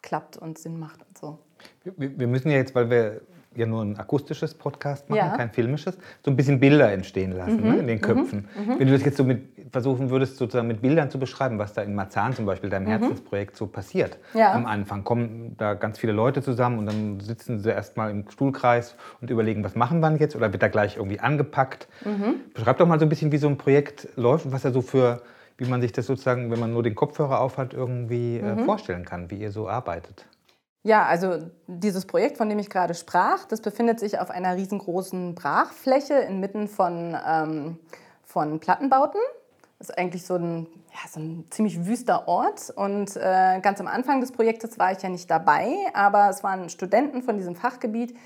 klappt 0.00 0.38
und 0.38 0.56
Sinn 0.56 0.78
macht 0.78 1.00
und 1.06 1.18
so. 1.18 1.38
Wir, 1.84 2.18
wir 2.18 2.26
müssen 2.26 2.50
ja 2.50 2.56
jetzt, 2.56 2.74
weil 2.74 2.88
wir 2.88 3.20
ja 3.56 3.66
nur 3.66 3.82
ein 3.82 3.98
akustisches 3.98 4.54
Podcast 4.54 5.08
machen, 5.08 5.18
ja. 5.18 5.36
kein 5.36 5.50
filmisches, 5.50 5.96
so 6.24 6.30
ein 6.30 6.36
bisschen 6.36 6.60
Bilder 6.60 6.92
entstehen 6.92 7.32
lassen 7.32 7.62
mhm. 7.62 7.70
ne, 7.70 7.78
in 7.78 7.86
den 7.86 8.00
Köpfen. 8.00 8.48
Mhm. 8.56 8.72
mhm. 8.72 8.78
Wenn 8.78 8.86
du 8.88 8.92
das 8.92 9.04
jetzt 9.04 9.16
so 9.16 9.24
mit, 9.24 9.42
versuchen 9.72 10.10
würdest, 10.10 10.36
sozusagen 10.36 10.68
mit 10.68 10.82
Bildern 10.82 11.10
zu 11.10 11.18
beschreiben, 11.18 11.58
was 11.58 11.72
da 11.72 11.82
in 11.82 11.94
Marzahn 11.94 12.34
zum 12.34 12.46
Beispiel, 12.46 12.70
deinem 12.70 12.84
mhm. 12.84 12.90
Herzensprojekt, 12.90 13.56
so 13.56 13.66
passiert. 13.66 14.18
Ja. 14.34 14.52
Am 14.52 14.66
Anfang 14.66 15.04
kommen 15.04 15.54
da 15.58 15.74
ganz 15.74 15.98
viele 15.98 16.12
Leute 16.12 16.42
zusammen 16.42 16.78
und 16.78 16.86
dann 16.86 17.20
sitzen 17.20 17.60
sie 17.60 17.70
erstmal 17.70 18.10
im 18.10 18.28
Stuhlkreis 18.30 18.96
und 19.20 19.30
überlegen, 19.30 19.64
was 19.64 19.74
machen 19.74 20.00
wir 20.00 20.16
jetzt 20.16 20.36
oder 20.36 20.52
wird 20.52 20.62
da 20.62 20.68
gleich 20.68 20.96
irgendwie 20.96 21.20
angepackt. 21.20 21.88
Mhm. 22.04 22.36
Beschreib 22.54 22.78
doch 22.78 22.86
mal 22.86 22.98
so 22.98 23.06
ein 23.06 23.08
bisschen, 23.08 23.32
wie 23.32 23.38
so 23.38 23.48
ein 23.48 23.58
Projekt 23.58 24.08
läuft 24.16 24.46
und 24.46 24.52
was 24.52 24.62
da 24.62 24.70
so 24.70 24.82
für 24.82 25.22
wie 25.58 25.64
man 25.64 25.80
sich 25.80 25.92
das 25.92 26.06
sozusagen, 26.06 26.50
wenn 26.50 26.60
man 26.60 26.72
nur 26.72 26.82
den 26.82 26.94
Kopfhörer 26.94 27.40
aufhat, 27.40 27.72
irgendwie 27.72 28.38
äh, 28.38 28.54
mhm. 28.54 28.64
vorstellen 28.64 29.04
kann, 29.04 29.30
wie 29.30 29.36
ihr 29.36 29.50
so 29.50 29.68
arbeitet. 29.68 30.26
Ja, 30.86 31.04
also 31.04 31.38
dieses 31.66 32.06
Projekt, 32.06 32.36
von 32.36 32.48
dem 32.48 32.60
ich 32.60 32.70
gerade 32.70 32.94
sprach, 32.94 33.44
das 33.46 33.60
befindet 33.60 33.98
sich 33.98 34.20
auf 34.20 34.30
einer 34.30 34.54
riesengroßen 34.54 35.34
Brachfläche 35.34 36.14
inmitten 36.14 36.68
von, 36.68 37.16
ähm, 37.28 37.80
von 38.22 38.60
Plattenbauten. 38.60 39.20
Das 39.80 39.90
ist 39.90 39.98
eigentlich 39.98 40.24
so 40.24 40.36
ein, 40.36 40.68
ja, 40.92 41.08
so 41.10 41.18
ein 41.18 41.44
ziemlich 41.50 41.86
wüster 41.86 42.28
Ort. 42.28 42.70
Und 42.70 43.16
äh, 43.16 43.58
ganz 43.62 43.80
am 43.80 43.88
Anfang 43.88 44.20
des 44.20 44.30
Projektes 44.30 44.78
war 44.78 44.92
ich 44.92 45.02
ja 45.02 45.08
nicht 45.08 45.28
dabei, 45.28 45.74
aber 45.92 46.28
es 46.30 46.44
waren 46.44 46.68
Studenten 46.68 47.24
von 47.24 47.36
diesem 47.36 47.56
Fachgebiet, 47.56 48.16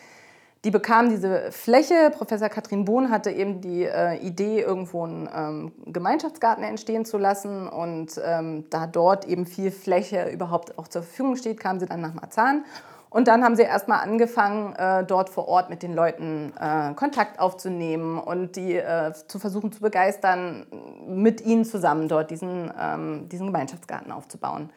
die 0.65 0.71
bekamen 0.71 1.11
diese 1.11 1.51
Fläche. 1.53 2.11
Professor 2.11 2.49
Katrin 2.49 2.85
Bohn 2.85 3.11
hatte 3.11 3.31
eben 3.31 3.61
die 3.61 3.85
äh, 3.85 4.17
Idee, 4.19 4.61
irgendwo 4.61 5.05
einen 5.05 5.29
ähm, 5.35 5.73
Gemeinschaftsgarten 5.87 6.63
entstehen 6.65 7.05
zu 7.05 7.17
lassen. 7.17 7.67
Und 7.67 8.21
ähm, 8.23 8.65
da 8.69 8.87
dort 8.87 9.27
eben 9.27 9.47
viel 9.47 9.71
Fläche 9.71 10.29
überhaupt 10.29 10.79
auch 10.79 10.89
zur 10.89 11.03
Verfügung 11.03 11.37
steht, 11.37 11.59
kamen 11.59 11.81
sie 11.81 11.87
dann 11.87 12.03
nach 12.03 12.15
Marzahn. 12.15 12.65
Und 13.09 13.27
dann 13.27 13.43
haben 13.43 13.57
sie 13.57 13.63
erstmal 13.63 14.01
angefangen, 14.01 14.75
äh, 14.77 15.05
dort 15.05 15.31
vor 15.31 15.49
Ort 15.49 15.69
mit 15.69 15.83
den 15.83 15.95
Leuten 15.95 16.53
äh, 16.61 16.95
Kontakt 16.95 17.41
aufzunehmen 17.41 18.19
und 18.19 18.55
die 18.55 18.77
äh, 18.77 19.13
zu 19.27 19.41
versuchen 19.41 19.73
zu 19.73 19.81
begeistern, 19.81 20.67
mit 21.09 21.41
ihnen 21.41 21.65
zusammen 21.65 22.07
dort 22.07 22.31
diesen, 22.31 22.73
ähm, 22.81 23.29
diesen 23.29 23.47
Gemeinschaftsgarten 23.47 24.13
aufzubauen. 24.13 24.71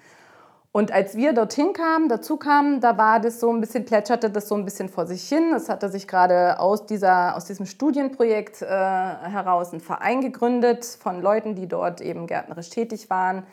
Und 0.76 0.92
als 0.92 1.16
wir 1.16 1.34
dorthin 1.34 1.72
kamen, 1.74 2.10
dazu 2.10 2.36
kamen, 2.36 2.82
da 2.82 2.98
war 2.98 3.20
das 3.20 3.40
so 3.40 3.54
ein 3.54 3.62
bisschen, 3.62 3.86
plätscherte 3.86 4.32
das 4.32 4.48
so 4.48 4.56
ein 4.56 4.66
bisschen 4.66 4.90
vor 4.90 5.06
sich 5.06 5.30
hin. 5.30 5.54
Es 5.56 5.70
hatte 5.70 5.88
sich 5.88 6.08
gerade 6.08 6.60
aus, 6.60 6.88
dieser, 6.88 7.36
aus 7.38 7.46
diesem 7.46 7.68
Studienprojekt 7.68 8.64
äh, 8.64 8.66
heraus 8.66 9.72
ein 9.72 9.82
Verein 9.82 10.22
gegründet 10.22 10.84
von 10.84 11.22
Leuten, 11.22 11.54
die 11.54 11.68
dort 11.68 12.02
eben 12.02 12.26
gärtnerisch 12.26 12.72
tätig 12.72 13.12
waren. 13.12 13.44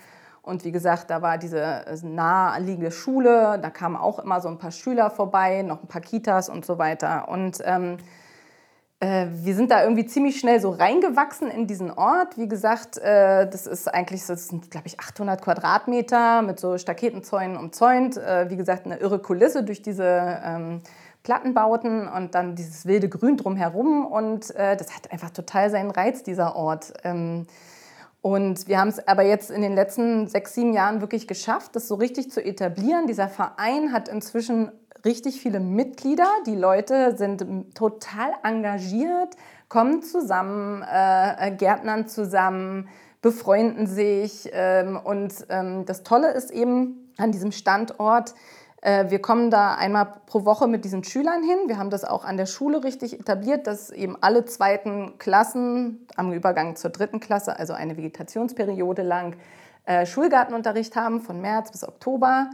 Und 0.40 0.64
wie 0.64 0.72
gesagt, 0.72 1.10
da 1.10 1.20
war 1.20 1.36
diese 1.36 1.84
naheliegende 2.02 2.90
Schule, 2.90 3.58
da 3.60 3.68
kamen 3.68 3.96
auch 3.96 4.18
immer 4.18 4.40
so 4.40 4.48
ein 4.48 4.56
paar 4.56 4.72
Schüler 4.72 5.10
vorbei, 5.10 5.60
noch 5.60 5.82
ein 5.82 5.88
paar 5.88 6.00
Kitas 6.00 6.48
und 6.48 6.64
so 6.64 6.78
weiter. 6.78 7.28
Und 7.28 7.58
ähm, 7.66 7.98
äh, 7.98 7.98
wir 9.02 9.54
sind 9.54 9.71
da 9.71 9.83
irgendwie 9.83 10.04
ziemlich 10.04 10.38
schnell 10.38 10.61
so 10.61 10.71
reingewachsen 10.71 11.50
in 11.50 11.66
diesen 11.66 11.90
Ort. 11.90 12.37
Wie 12.37 12.49
gesagt, 12.49 12.99
äh, 12.99 13.49
das 13.49 13.66
ist 13.66 13.88
eigentlich, 13.88 14.26
das 14.26 14.49
sind, 14.49 14.71
glaube 14.71 14.88
ich, 14.88 15.00
800 15.00 15.40
Quadratmeter 15.40 16.42
mit 16.42 16.61
so 16.61 16.76
Staketenzäunen 16.76 17.57
umzäunt. 17.57 18.19
Äh, 18.19 18.50
wie 18.50 18.57
gesagt, 18.57 18.85
eine 18.85 18.99
irre 18.99 19.19
Kulisse 19.19 19.64
durch 19.64 19.80
diese 19.80 20.42
ähm, 20.45 20.83
Plattenbauten 21.23 22.09
und 22.09 22.35
dann 22.35 22.57
dieses 22.57 22.85
wilde 22.85 23.09
Grün 23.09 23.38
drumherum. 23.38 24.04
Und 24.04 24.54
äh, 24.54 24.76
das 24.76 24.95
hat 24.95 25.11
einfach 25.11 25.30
total 25.30 25.71
seinen 25.71 25.90
Reiz, 25.90 26.23
dieser 26.23 26.54
Ort. 26.54 26.92
Ähm, 27.02 27.47
und 28.21 28.69
wir 28.69 28.78
haben 28.78 28.88
es 28.88 29.07
aber 29.09 29.23
jetzt 29.23 29.50
in 29.50 29.62
den 29.62 29.75
letzten 29.75 30.28
sechs, 30.28 30.54
sieben 30.54 30.75
Jahren 30.75 31.00
wirklich 31.00 31.26
geschafft, 31.26 31.75
das 31.75 31.88
so 31.88 31.95
richtig 31.95 32.30
zu 32.30 32.45
etablieren. 32.45 33.07
Dieser 33.07 33.28
Verein 33.28 33.92
hat 33.92 34.11
inzwischen 34.11 34.71
richtig 35.04 35.40
viele 35.40 35.61
Mitglieder. 35.61 36.28
Die 36.47 36.57
Leute 36.57 37.16
sind 37.16 37.75
total 37.75 38.33
engagiert, 38.42 39.37
kommen 39.69 40.02
zusammen, 40.02 40.83
äh, 40.83 41.49
äh, 41.49 41.50
gärtnern 41.52 42.09
zusammen, 42.09 42.88
befreunden 43.23 43.87
sich. 43.87 44.50
Ähm, 44.52 44.99
und 45.02 45.35
ähm, 45.49 45.85
das 45.85 46.02
Tolle 46.02 46.33
ist 46.33 46.50
eben 46.50 47.12
an 47.16 47.33
diesem 47.33 47.52
Standort, 47.52 48.35
äh, 48.83 49.11
wir 49.11 49.21
kommen 49.21 49.50
da 49.50 49.75
einmal 49.75 50.07
pro 50.26 50.45
Woche 50.45 50.66
mit 50.66 50.85
diesen 50.85 51.04
Schülern 51.04 51.42
hin. 51.42 51.59
Wir 51.66 51.78
haben 51.78 51.90
das 51.90 52.04
auch 52.04 52.25
an 52.25 52.37
der 52.37 52.47
Schule 52.47 52.83
richtig 52.83 53.19
etabliert, 53.19 53.66
dass 53.66 53.90
eben 53.90 54.16
alle 54.21 54.47
zweiten 54.47 55.19
Klassen 55.19 56.07
am 56.16 56.33
Übergang 56.33 56.76
zur 56.76 56.90
dritten 56.90 57.21
Klasse, 57.21 57.59
also 57.59 57.75
eine 57.75 57.97
Vegetationsperiode 57.97 59.02
lang, 59.02 59.37
äh, 59.85 60.07
Schulgartenunterricht 60.07 60.97
haben 60.97 61.21
von 61.21 61.40
März 61.40 61.73
bis 61.73 61.87
Oktober. 61.87 62.50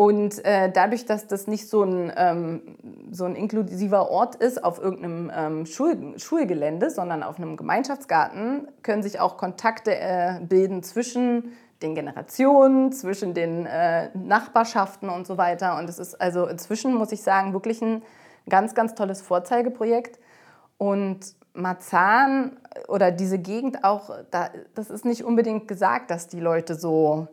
Und 0.00 0.42
äh, 0.46 0.72
dadurch, 0.72 1.04
dass 1.04 1.26
das 1.26 1.46
nicht 1.46 1.68
so 1.68 1.82
ein, 1.82 2.10
ähm, 2.16 2.62
so 3.10 3.26
ein 3.26 3.36
inklusiver 3.36 4.10
Ort 4.10 4.34
ist 4.34 4.64
auf 4.64 4.78
irgendeinem 4.78 5.30
ähm, 5.36 5.66
Schul 5.66 6.18
Schulgelände, 6.18 6.88
sondern 6.88 7.22
auf 7.22 7.36
einem 7.36 7.58
Gemeinschaftsgarten, 7.58 8.66
können 8.82 9.02
sich 9.02 9.20
auch 9.20 9.36
Kontakte 9.36 9.94
äh, 9.94 10.40
bilden 10.40 10.82
zwischen 10.82 11.52
den 11.82 11.94
Generationen, 11.94 12.92
zwischen 12.92 13.34
den 13.34 13.66
äh, 13.66 14.08
Nachbarschaften 14.16 15.10
und 15.10 15.26
so 15.26 15.36
weiter. 15.36 15.76
Und 15.76 15.90
es 15.90 15.98
ist 15.98 16.18
also 16.18 16.46
inzwischen, 16.46 16.94
muss 16.94 17.12
ich 17.12 17.20
sagen, 17.20 17.52
wirklich 17.52 17.82
ein 17.82 18.02
ganz, 18.48 18.74
ganz 18.74 18.94
tolles 18.94 19.20
Vorzeigeprojekt. 19.20 20.18
Und 20.78 21.34
Marzahn 21.52 22.56
oder 22.88 23.10
diese 23.10 23.38
Gegend 23.38 23.84
auch, 23.84 24.08
da, 24.30 24.48
das 24.74 24.88
ist 24.88 25.04
nicht 25.04 25.24
unbedingt 25.24 25.68
gesagt, 25.68 26.10
dass 26.10 26.26
die 26.26 26.40
Leute 26.40 26.74
so 26.74 27.28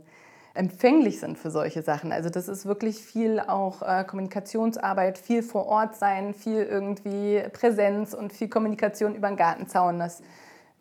empfänglich 0.58 1.20
sind 1.20 1.38
für 1.38 1.52
solche 1.52 1.82
Sachen. 1.82 2.12
Also 2.12 2.30
das 2.30 2.48
ist 2.48 2.66
wirklich 2.66 2.98
viel 2.98 3.40
auch 3.40 3.82
äh, 3.82 4.04
Kommunikationsarbeit, 4.04 5.18
viel 5.18 5.44
vor 5.44 5.68
Ort 5.68 5.96
sein, 5.96 6.34
viel 6.34 6.64
irgendwie 6.64 7.44
Präsenz 7.54 8.14
und 8.14 8.34
viel 8.34 8.50
Kommunikation 8.50 9.16
über 9.16 9.28
den 9.28 9.38
Gartenzaun. 9.38 10.00
Das, 10.00 10.22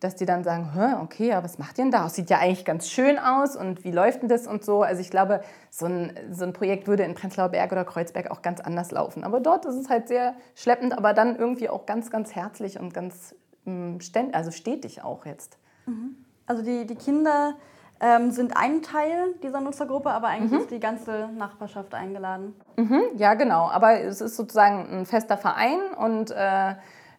dass 0.01 0.15
die 0.15 0.27
dann 0.27 0.45
sagen, 0.45 0.71
okay, 1.03 1.33
aber 1.33 1.45
was 1.45 1.59
macht 1.59 1.79
ihr 1.79 1.85
denn 1.85 1.91
da? 1.91 2.09
Sieht 2.09 2.29
ja 2.29 2.39
eigentlich 2.39 2.65
ganz 2.65 2.91
schön 2.91 3.19
aus 3.19 3.57
und 3.57 3.85
wie 3.85 3.91
läuft 3.91 4.23
denn 4.23 4.29
das 4.29 4.47
und 4.47 4.65
so. 4.65 4.83
Also 4.83 5.01
ich 5.01 5.11
glaube, 5.11 5.41
so 5.71 5.87
ein, 5.87 6.13
so 6.31 6.45
ein 6.45 6.53
Projekt 6.53 6.87
würde 6.87 7.03
in 7.03 7.15
Prenzlauer 7.15 7.49
Berg 7.49 7.73
oder 7.73 7.85
Kreuzberg 7.85 8.31
auch 8.31 8.43
ganz 8.43 8.61
anders 8.61 8.91
laufen. 8.91 9.25
Aber 9.25 9.41
dort 9.41 9.65
ist 9.65 9.77
es 9.77 9.89
halt 9.89 10.09
sehr 10.09 10.35
schleppend, 10.55 10.97
aber 10.97 11.15
dann 11.15 11.37
irgendwie 11.37 11.69
auch 11.69 11.87
ganz, 11.87 12.11
ganz 12.11 12.35
herzlich 12.35 12.79
und 12.79 12.93
ganz 12.93 13.35
ähm, 13.67 13.99
also 14.33 14.51
stetig 14.51 15.03
auch 15.03 15.25
jetzt. 15.25 15.59
Mhm. 15.87 16.17
Also 16.47 16.63
die, 16.63 16.87
die 16.87 16.95
Kinder 16.95 17.55
ähm, 18.01 18.31
sind 18.31 18.57
ein 18.57 18.83
Teil 18.83 19.35
dieser 19.43 19.61
Nutzergruppe, 19.61 20.11
aber 20.11 20.29
eigentlich 20.29 20.53
mhm. 20.53 20.59
ist 20.59 20.71
die 20.71 20.81
ganze 20.81 21.29
Nachbarschaft 21.37 21.95
eingeladen. 21.95 22.55
Mhm, 22.77 23.03
ja, 23.17 23.35
genau. 23.35 23.69
Aber 23.69 24.01
es 24.01 24.21
ist 24.21 24.37
sozusagen 24.37 24.87
ein 24.91 25.07
fester 25.07 25.39
Verein 25.39 25.79
und 25.99 26.31
äh, 26.31 26.75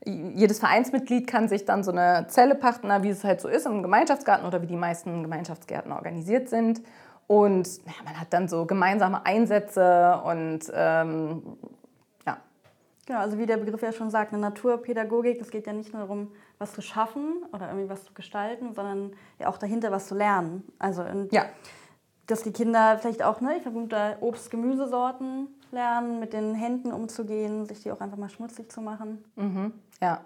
jedes 0.06 0.60
Vereinsmitglied 0.60 1.28
kann 1.28 1.48
sich 1.50 1.66
dann 1.66 1.84
so 1.84 1.92
eine 1.92 2.28
Zelle 2.30 2.56
pachten, 2.56 2.90
wie 3.02 3.10
es 3.10 3.24
halt 3.24 3.42
so 3.42 3.48
ist 3.48 3.66
im 3.66 3.82
Gemeinschaftsgarten 3.82 4.46
oder 4.48 4.62
wie 4.62 4.68
die 4.68 4.78
meisten 4.78 5.24
Gemeinschaftsgärten 5.24 5.92
organisiert 5.92 6.50
sind. 6.50 6.82
Und 7.26 7.68
ja, 7.86 7.94
man 8.06 8.20
hat 8.20 8.32
dann 8.32 8.48
so 8.48 8.66
gemeinsame 8.66 9.26
Einsätze 9.26 10.22
und 10.24 10.72
ähm. 10.74 11.44
Genau, 13.08 13.20
also 13.20 13.38
wie 13.38 13.46
der 13.46 13.56
Begriff 13.56 13.82
ja 13.82 13.94
schon 13.94 14.10
sagt, 14.10 14.34
eine 14.34 14.42
Naturpädagogik, 14.42 15.40
das 15.40 15.50
geht 15.50 15.66
ja 15.66 15.72
nicht 15.72 15.94
nur 15.94 16.02
darum, 16.02 16.30
was 16.58 16.74
zu 16.74 16.82
schaffen 16.82 17.38
oder 17.54 17.70
irgendwie 17.70 17.90
was 17.90 18.04
zu 18.04 18.14
gestalten, 18.14 18.74
sondern 18.76 19.14
ja 19.40 19.48
auch 19.48 19.58
dahinter 19.58 19.92
was 19.94 20.08
zu 20.08 20.16
lernen. 20.16 20.64
Also 20.78 21.06
ja. 21.32 21.46
dass 22.26 22.44
die 22.44 22.52
Kinder 22.52 22.98
vielleicht 23.00 23.24
auch, 23.24 23.40
ne, 23.40 23.56
ich 23.56 23.64
vermute, 23.64 24.18
Obst, 24.20 24.52
Gemüsesorten 24.52 25.48
lernen, 25.72 26.20
mit 26.20 26.34
den 26.34 26.54
Händen 26.54 26.92
umzugehen, 26.92 27.66
sich 27.66 27.82
die 27.82 27.94
auch 27.94 28.02
einfach 28.02 28.18
mal 28.18 28.30
schmutzig 28.30 28.70
zu 28.70 28.82
machen. 28.82 29.24
Mhm. 29.38 29.72
Ja, 30.02 30.20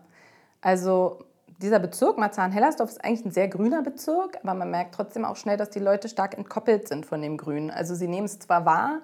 also 0.62 1.20
dieser 1.62 1.78
Bezirk 1.78 2.18
Marzahn-Hellersdorf 2.18 2.90
ist 2.90 3.06
eigentlich 3.06 3.26
ein 3.26 3.32
sehr 3.32 3.48
grüner 3.48 3.84
Bezirk, 3.84 4.40
aber 4.42 4.56
man 4.56 4.72
merkt 4.72 4.96
trotzdem 4.96 5.24
auch 5.24 5.36
schnell, 5.36 5.58
dass 5.58 5.70
die 5.70 5.78
Leute 5.78 6.10
stark 6.10 6.36
entkoppelt 6.36 6.88
sind 6.88 7.06
von 7.06 7.22
dem 7.22 7.38
Grün. 7.38 7.70
Also 7.70 7.94
sie 7.94 8.08
nehmen 8.08 8.26
es 8.26 8.40
zwar 8.40 8.66
wahr, 8.66 9.02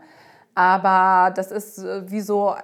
aber 0.55 1.31
das 1.35 1.51
ist 1.51 1.77
äh, 1.77 2.09
wie 2.09 2.21
so 2.21 2.55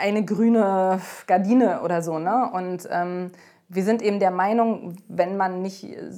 eine 0.00 0.24
grüne 0.24 1.00
Gardine 1.26 1.82
oder 1.82 2.02
so. 2.02 2.18
Ne? 2.18 2.50
Und 2.52 2.88
ähm, 2.90 3.32
wir 3.68 3.84
sind 3.84 4.02
eben 4.02 4.20
der 4.20 4.30
Meinung, 4.30 4.96
wenn 5.08 5.36
man 5.36 5.62
nicht 5.62 5.84
äh, 5.84 6.10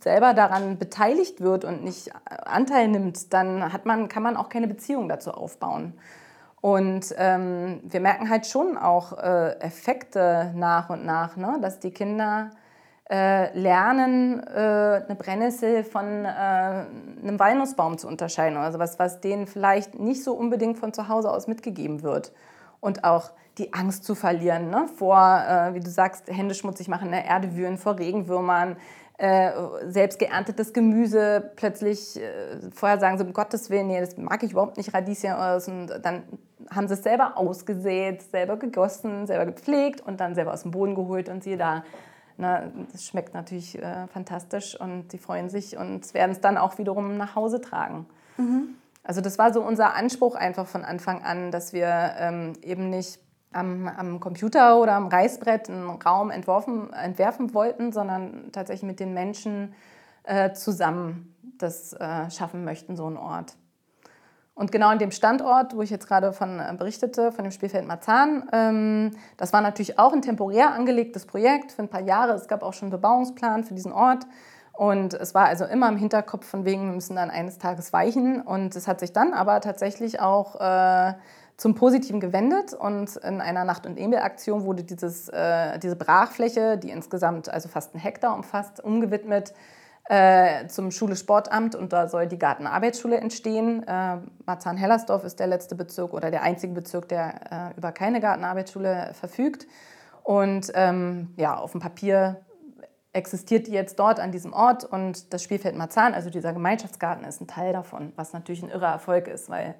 selber 0.00 0.34
daran 0.34 0.78
beteiligt 0.78 1.40
wird 1.40 1.64
und 1.64 1.82
nicht 1.82 2.10
Anteil 2.26 2.88
nimmt, 2.88 3.32
dann 3.32 3.72
hat 3.72 3.86
man, 3.86 4.08
kann 4.08 4.22
man 4.22 4.36
auch 4.36 4.48
keine 4.48 4.68
Beziehung 4.68 5.08
dazu 5.08 5.32
aufbauen. 5.32 5.94
Und 6.60 7.14
ähm, 7.18 7.80
wir 7.84 8.00
merken 8.00 8.30
halt 8.30 8.46
schon 8.46 8.78
auch 8.78 9.18
äh, 9.18 9.58
Effekte 9.60 10.52
nach 10.54 10.88
und 10.88 11.04
nach, 11.04 11.36
ne? 11.36 11.58
dass 11.60 11.78
die 11.78 11.90
Kinder 11.90 12.50
äh, 13.10 13.56
lernen, 13.58 14.42
äh, 14.42 15.02
eine 15.06 15.14
Brennnessel 15.18 15.84
von 15.84 16.24
äh, 16.24 16.28
einem 16.28 17.38
Walnussbaum 17.38 17.98
zu 17.98 18.08
unterscheiden. 18.08 18.56
Also 18.56 18.78
was, 18.78 18.98
was 18.98 19.20
denen 19.20 19.46
vielleicht 19.46 19.98
nicht 19.98 20.24
so 20.24 20.32
unbedingt 20.32 20.78
von 20.78 20.94
zu 20.94 21.08
Hause 21.08 21.30
aus 21.30 21.46
mitgegeben 21.46 22.02
wird. 22.02 22.32
Und 22.84 23.02
auch 23.02 23.30
die 23.56 23.72
Angst 23.72 24.04
zu 24.04 24.14
verlieren 24.14 24.68
ne? 24.68 24.86
vor, 24.96 25.16
äh, 25.16 25.74
wie 25.74 25.80
du 25.80 25.88
sagst, 25.88 26.28
Hände 26.28 26.54
schmutzig 26.54 26.88
machen, 26.88 27.06
in 27.06 27.12
der 27.12 27.24
Erde 27.24 27.56
wühlen, 27.56 27.78
vor 27.78 27.98
Regenwürmern, 27.98 28.76
äh, 29.16 29.52
selbst 29.86 30.18
geerntetes 30.18 30.72
Gemüse 30.72 31.52
plötzlich 31.56 32.20
äh, 32.20 32.58
vorher 32.74 32.98
sagen 32.98 33.16
sie, 33.16 33.24
um 33.24 33.32
Gottes 33.32 33.70
Willen, 33.70 33.86
nee, 33.86 34.00
das 34.00 34.18
mag 34.18 34.42
ich 34.42 34.52
überhaupt 34.52 34.76
nicht, 34.76 34.92
Radieschen 34.92 35.32
oder 35.32 35.60
so. 35.60 35.70
Und 35.70 36.00
dann 36.02 36.24
haben 36.70 36.88
sie 36.88 36.94
es 36.94 37.02
selber 37.02 37.38
ausgesät, 37.38 38.22
selber 38.22 38.58
gegossen, 38.58 39.26
selber 39.26 39.46
gepflegt 39.46 40.02
und 40.02 40.20
dann 40.20 40.34
selber 40.34 40.52
aus 40.52 40.62
dem 40.62 40.72
Boden 40.72 40.94
geholt 40.94 41.28
und 41.30 41.42
sie 41.42 41.56
da. 41.56 41.84
Na, 42.36 42.64
das 42.90 43.06
schmeckt 43.06 43.32
natürlich 43.32 43.80
äh, 43.80 44.08
fantastisch 44.08 44.78
und 44.78 45.12
sie 45.12 45.18
freuen 45.18 45.48
sich 45.48 45.76
und 45.78 46.12
werden 46.12 46.32
es 46.32 46.40
dann 46.40 46.58
auch 46.58 46.76
wiederum 46.78 47.16
nach 47.16 47.36
Hause 47.36 47.60
tragen. 47.60 48.06
Mhm. 48.36 48.74
Also 49.04 49.20
das 49.20 49.38
war 49.38 49.52
so 49.52 49.62
unser 49.62 49.94
Anspruch 49.94 50.34
einfach 50.34 50.66
von 50.66 50.84
Anfang 50.84 51.22
an, 51.22 51.50
dass 51.50 51.72
wir 51.74 52.14
ähm, 52.18 52.54
eben 52.62 52.88
nicht 52.88 53.20
am, 53.52 53.86
am, 53.86 54.18
Computer 54.18 54.80
oder 54.80 54.94
am 54.94 55.06
Reißbrett 55.06 55.68
einen 55.68 55.88
Raum 55.90 56.30
entworfen, 56.30 56.92
entwerfen 56.92 57.54
wollten, 57.54 57.92
sondern 57.92 58.50
tatsächlich 58.50 58.88
mit 58.88 59.00
den 59.00 59.14
Menschen 59.14 59.74
äh, 60.24 60.52
zusammen 60.52 61.34
das 61.58 61.92
äh, 61.92 62.30
schaffen 62.30 62.64
möchten, 62.64 62.96
so 62.96 63.06
einen 63.06 63.18
Ort. 63.18 63.54
Und 64.54 64.70
genau 64.70 64.88
an 64.88 64.98
dem 64.98 65.10
Standort, 65.10 65.76
wo 65.76 65.82
ich 65.82 65.90
jetzt 65.90 66.06
gerade 66.06 66.32
von 66.32 66.60
äh, 66.60 66.74
berichtete, 66.76 67.32
von 67.32 67.44
dem 67.44 67.50
Spielfeld 67.50 67.86
Marzahn, 67.86 68.48
ähm, 68.52 69.10
das 69.36 69.52
war 69.52 69.60
natürlich 69.60 69.98
auch 69.98 70.12
ein 70.12 70.22
temporär 70.22 70.72
angelegtes 70.72 71.26
Projekt 71.26 71.72
für 71.72 71.82
ein 71.82 71.88
paar 71.88 72.02
Jahre. 72.02 72.32
Es 72.32 72.48
gab 72.48 72.62
auch 72.62 72.72
schon 72.72 72.86
einen 72.86 72.92
Bebauungsplan 72.92 73.64
für 73.64 73.74
diesen 73.74 73.92
Ort. 73.92 74.26
Und 74.76 75.14
es 75.14 75.34
war 75.34 75.46
also 75.46 75.64
immer 75.64 75.88
im 75.88 75.96
Hinterkopf 75.96 76.46
von 76.46 76.64
wegen, 76.64 76.86
wir 76.86 76.94
müssen 76.94 77.16
dann 77.16 77.30
eines 77.30 77.58
Tages 77.58 77.92
weichen. 77.92 78.40
Und 78.40 78.74
es 78.74 78.88
hat 78.88 79.00
sich 79.00 79.12
dann 79.12 79.32
aber 79.32 79.60
tatsächlich 79.60 80.20
auch 80.20 80.60
äh, 80.60 81.14
zum 81.56 81.74
Positiven 81.74 82.18
gewendet 82.18 82.74
und 82.74 83.16
in 83.16 83.40
einer 83.40 83.64
Nacht- 83.64 83.86
und 83.86 83.94
Nebel-Aktion 83.94 84.64
wurde 84.64 84.82
dieses, 84.82 85.28
äh, 85.28 85.78
diese 85.78 85.94
Brachfläche, 85.94 86.76
die 86.78 86.90
insgesamt 86.90 87.48
also 87.48 87.68
fast 87.68 87.94
einen 87.94 88.02
Hektar 88.02 88.34
umfasst, 88.34 88.82
umgewidmet 88.82 89.54
äh, 90.08 90.66
zum 90.66 90.90
Schule-Sportamt 90.90 91.76
und 91.76 91.92
da 91.92 92.08
soll 92.08 92.26
die 92.26 92.38
Gartenarbeitsschule 92.38 93.16
entstehen. 93.16 93.86
Äh, 93.86 94.18
Marzahn-Hellersdorf 94.44 95.24
ist 95.24 95.38
der 95.38 95.46
letzte 95.46 95.76
Bezirk 95.76 96.12
oder 96.12 96.30
der 96.30 96.42
einzige 96.42 96.74
Bezirk, 96.74 97.08
der 97.08 97.72
äh, 97.74 97.78
über 97.78 97.92
keine 97.92 98.20
Gartenarbeitsschule 98.20 99.12
verfügt. 99.14 99.66
Und 100.24 100.72
ähm, 100.74 101.32
ja, 101.36 101.56
auf 101.56 101.72
dem 101.72 101.80
Papier 101.80 102.40
existiert 103.14 103.68
die 103.68 103.72
jetzt 103.72 103.98
dort 103.98 104.20
an 104.20 104.32
diesem 104.32 104.52
Ort 104.52 104.84
und 104.84 105.32
das 105.32 105.42
Spielfeld 105.42 105.76
Marzahn, 105.76 106.12
also 106.12 106.30
dieser 106.30 106.52
Gemeinschaftsgarten, 106.52 107.24
ist 107.24 107.40
ein 107.40 107.46
Teil 107.46 107.72
davon, 107.72 108.12
was 108.16 108.32
natürlich 108.32 108.62
ein 108.62 108.70
irrer 108.70 108.90
Erfolg 108.90 109.28
ist, 109.28 109.48
weil 109.48 109.74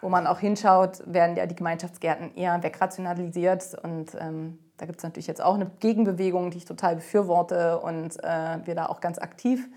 wo 0.00 0.08
man 0.08 0.26
auch 0.26 0.38
hinschaut, 0.38 1.02
werden 1.04 1.36
ja 1.36 1.44
die 1.44 1.54
Gemeinschaftsgärten 1.54 2.34
eher 2.34 2.62
wegrationalisiert 2.62 3.76
und 3.82 4.14
ähm, 4.18 4.58
da 4.78 4.86
gibt 4.86 4.98
es 4.98 5.04
natürlich 5.04 5.26
jetzt 5.26 5.42
auch 5.42 5.56
eine 5.56 5.70
Gegenbewegung, 5.80 6.50
die 6.50 6.56
ich 6.56 6.64
total 6.64 6.96
befürworte 6.96 7.78
und 7.80 8.16
äh, 8.24 8.58
wir 8.64 8.74
da 8.74 8.86
auch 8.86 9.00
ganz 9.00 9.18
aktiv 9.18 9.68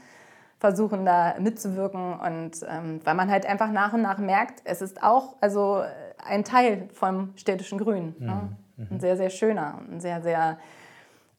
versuchen, 0.60 1.06
da 1.06 1.36
mitzuwirken. 1.40 2.18
Und 2.22 2.66
ähm, 2.70 3.02
weil 3.04 3.16
man 3.16 3.30
halt 3.30 3.46
einfach 3.46 3.70
nach 3.70 3.92
und 3.92 4.02
nach 4.02 4.18
merkt, 4.18 4.62
es 4.64 4.82
ist 4.82 5.04
auch 5.04 5.36
also 5.42 5.84
ein 6.26 6.46
Teil 6.46 6.88
vom 6.94 7.34
städtischen 7.36 7.80
Grün. 7.80 8.16
Mhm. 8.18 8.26
Ne? 8.26 8.50
Mhm. 8.78 8.88
Ein 8.92 9.00
sehr, 9.02 9.18
sehr 9.18 9.30
schöner, 9.30 9.82
ein 9.92 10.00
sehr, 10.00 10.22
sehr 10.22 10.58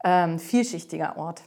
ähm, 0.04 0.38
vielschichtiger 0.38 1.16
Ort. 1.16 1.42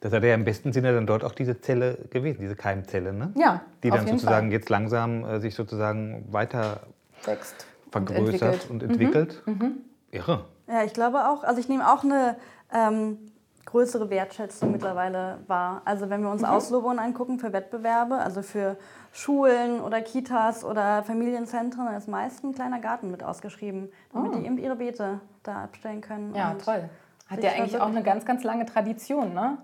Das 0.00 0.12
hat 0.12 0.22
ja 0.22 0.34
im 0.34 0.44
besten 0.44 0.72
Sinne 0.72 0.92
dann 0.92 1.06
dort 1.06 1.24
auch 1.24 1.32
diese 1.32 1.60
Zelle 1.60 1.98
gewesen, 2.10 2.38
diese 2.40 2.54
Keimzelle, 2.54 3.12
ne? 3.12 3.32
Ja. 3.34 3.62
Die 3.82 3.90
dann 3.90 4.06
sozusagen 4.06 4.48
Fall. 4.48 4.52
jetzt 4.52 4.68
langsam 4.68 5.24
äh, 5.24 5.40
sich 5.40 5.54
sozusagen 5.54 6.26
weiter 6.30 6.80
wächst, 7.24 7.66
vergrößert 7.90 8.70
und 8.70 8.82
entwickelt. 8.82 9.42
Und 9.46 9.46
entwickelt. 9.46 9.46
Mhm. 9.46 9.52
Mhm. 9.52 9.76
Irre. 10.10 10.44
Ja, 10.68 10.84
ich 10.84 10.92
glaube 10.92 11.28
auch. 11.28 11.44
Also 11.44 11.60
ich 11.60 11.68
nehme 11.68 11.90
auch 11.90 12.04
eine 12.04 12.36
ähm, 12.72 13.18
größere 13.64 14.10
Wertschätzung 14.10 14.70
mittlerweile 14.70 15.38
wahr. 15.46 15.82
Also 15.84 16.10
wenn 16.10 16.22
wir 16.22 16.30
uns 16.30 16.42
mhm. 16.42 16.48
Auslobungen 16.48 16.98
angucken 16.98 17.38
für 17.38 17.52
Wettbewerbe, 17.52 18.16
also 18.16 18.42
für 18.42 18.76
Schulen 19.12 19.80
oder 19.80 20.02
Kitas 20.02 20.64
oder 20.64 21.02
Familienzentren, 21.02 21.86
da 21.86 21.96
ist 21.96 22.08
meist 22.08 22.44
ein 22.44 22.54
kleiner 22.54 22.80
Garten 22.80 23.10
mit 23.10 23.24
ausgeschrieben, 23.24 23.88
damit 24.12 24.32
oh. 24.32 24.38
die 24.38 24.46
eben 24.46 24.58
ihre 24.58 24.76
Beete 24.76 25.20
da 25.42 25.64
abstellen 25.64 26.00
können. 26.00 26.34
Ja, 26.34 26.54
toll. 26.54 26.88
Hat 27.28 27.42
ja 27.42 27.50
eigentlich 27.52 27.80
auch 27.80 27.88
eine 27.88 28.02
ganz, 28.02 28.24
ganz 28.24 28.44
lange 28.44 28.66
Tradition, 28.66 29.34
ne? 29.34 29.58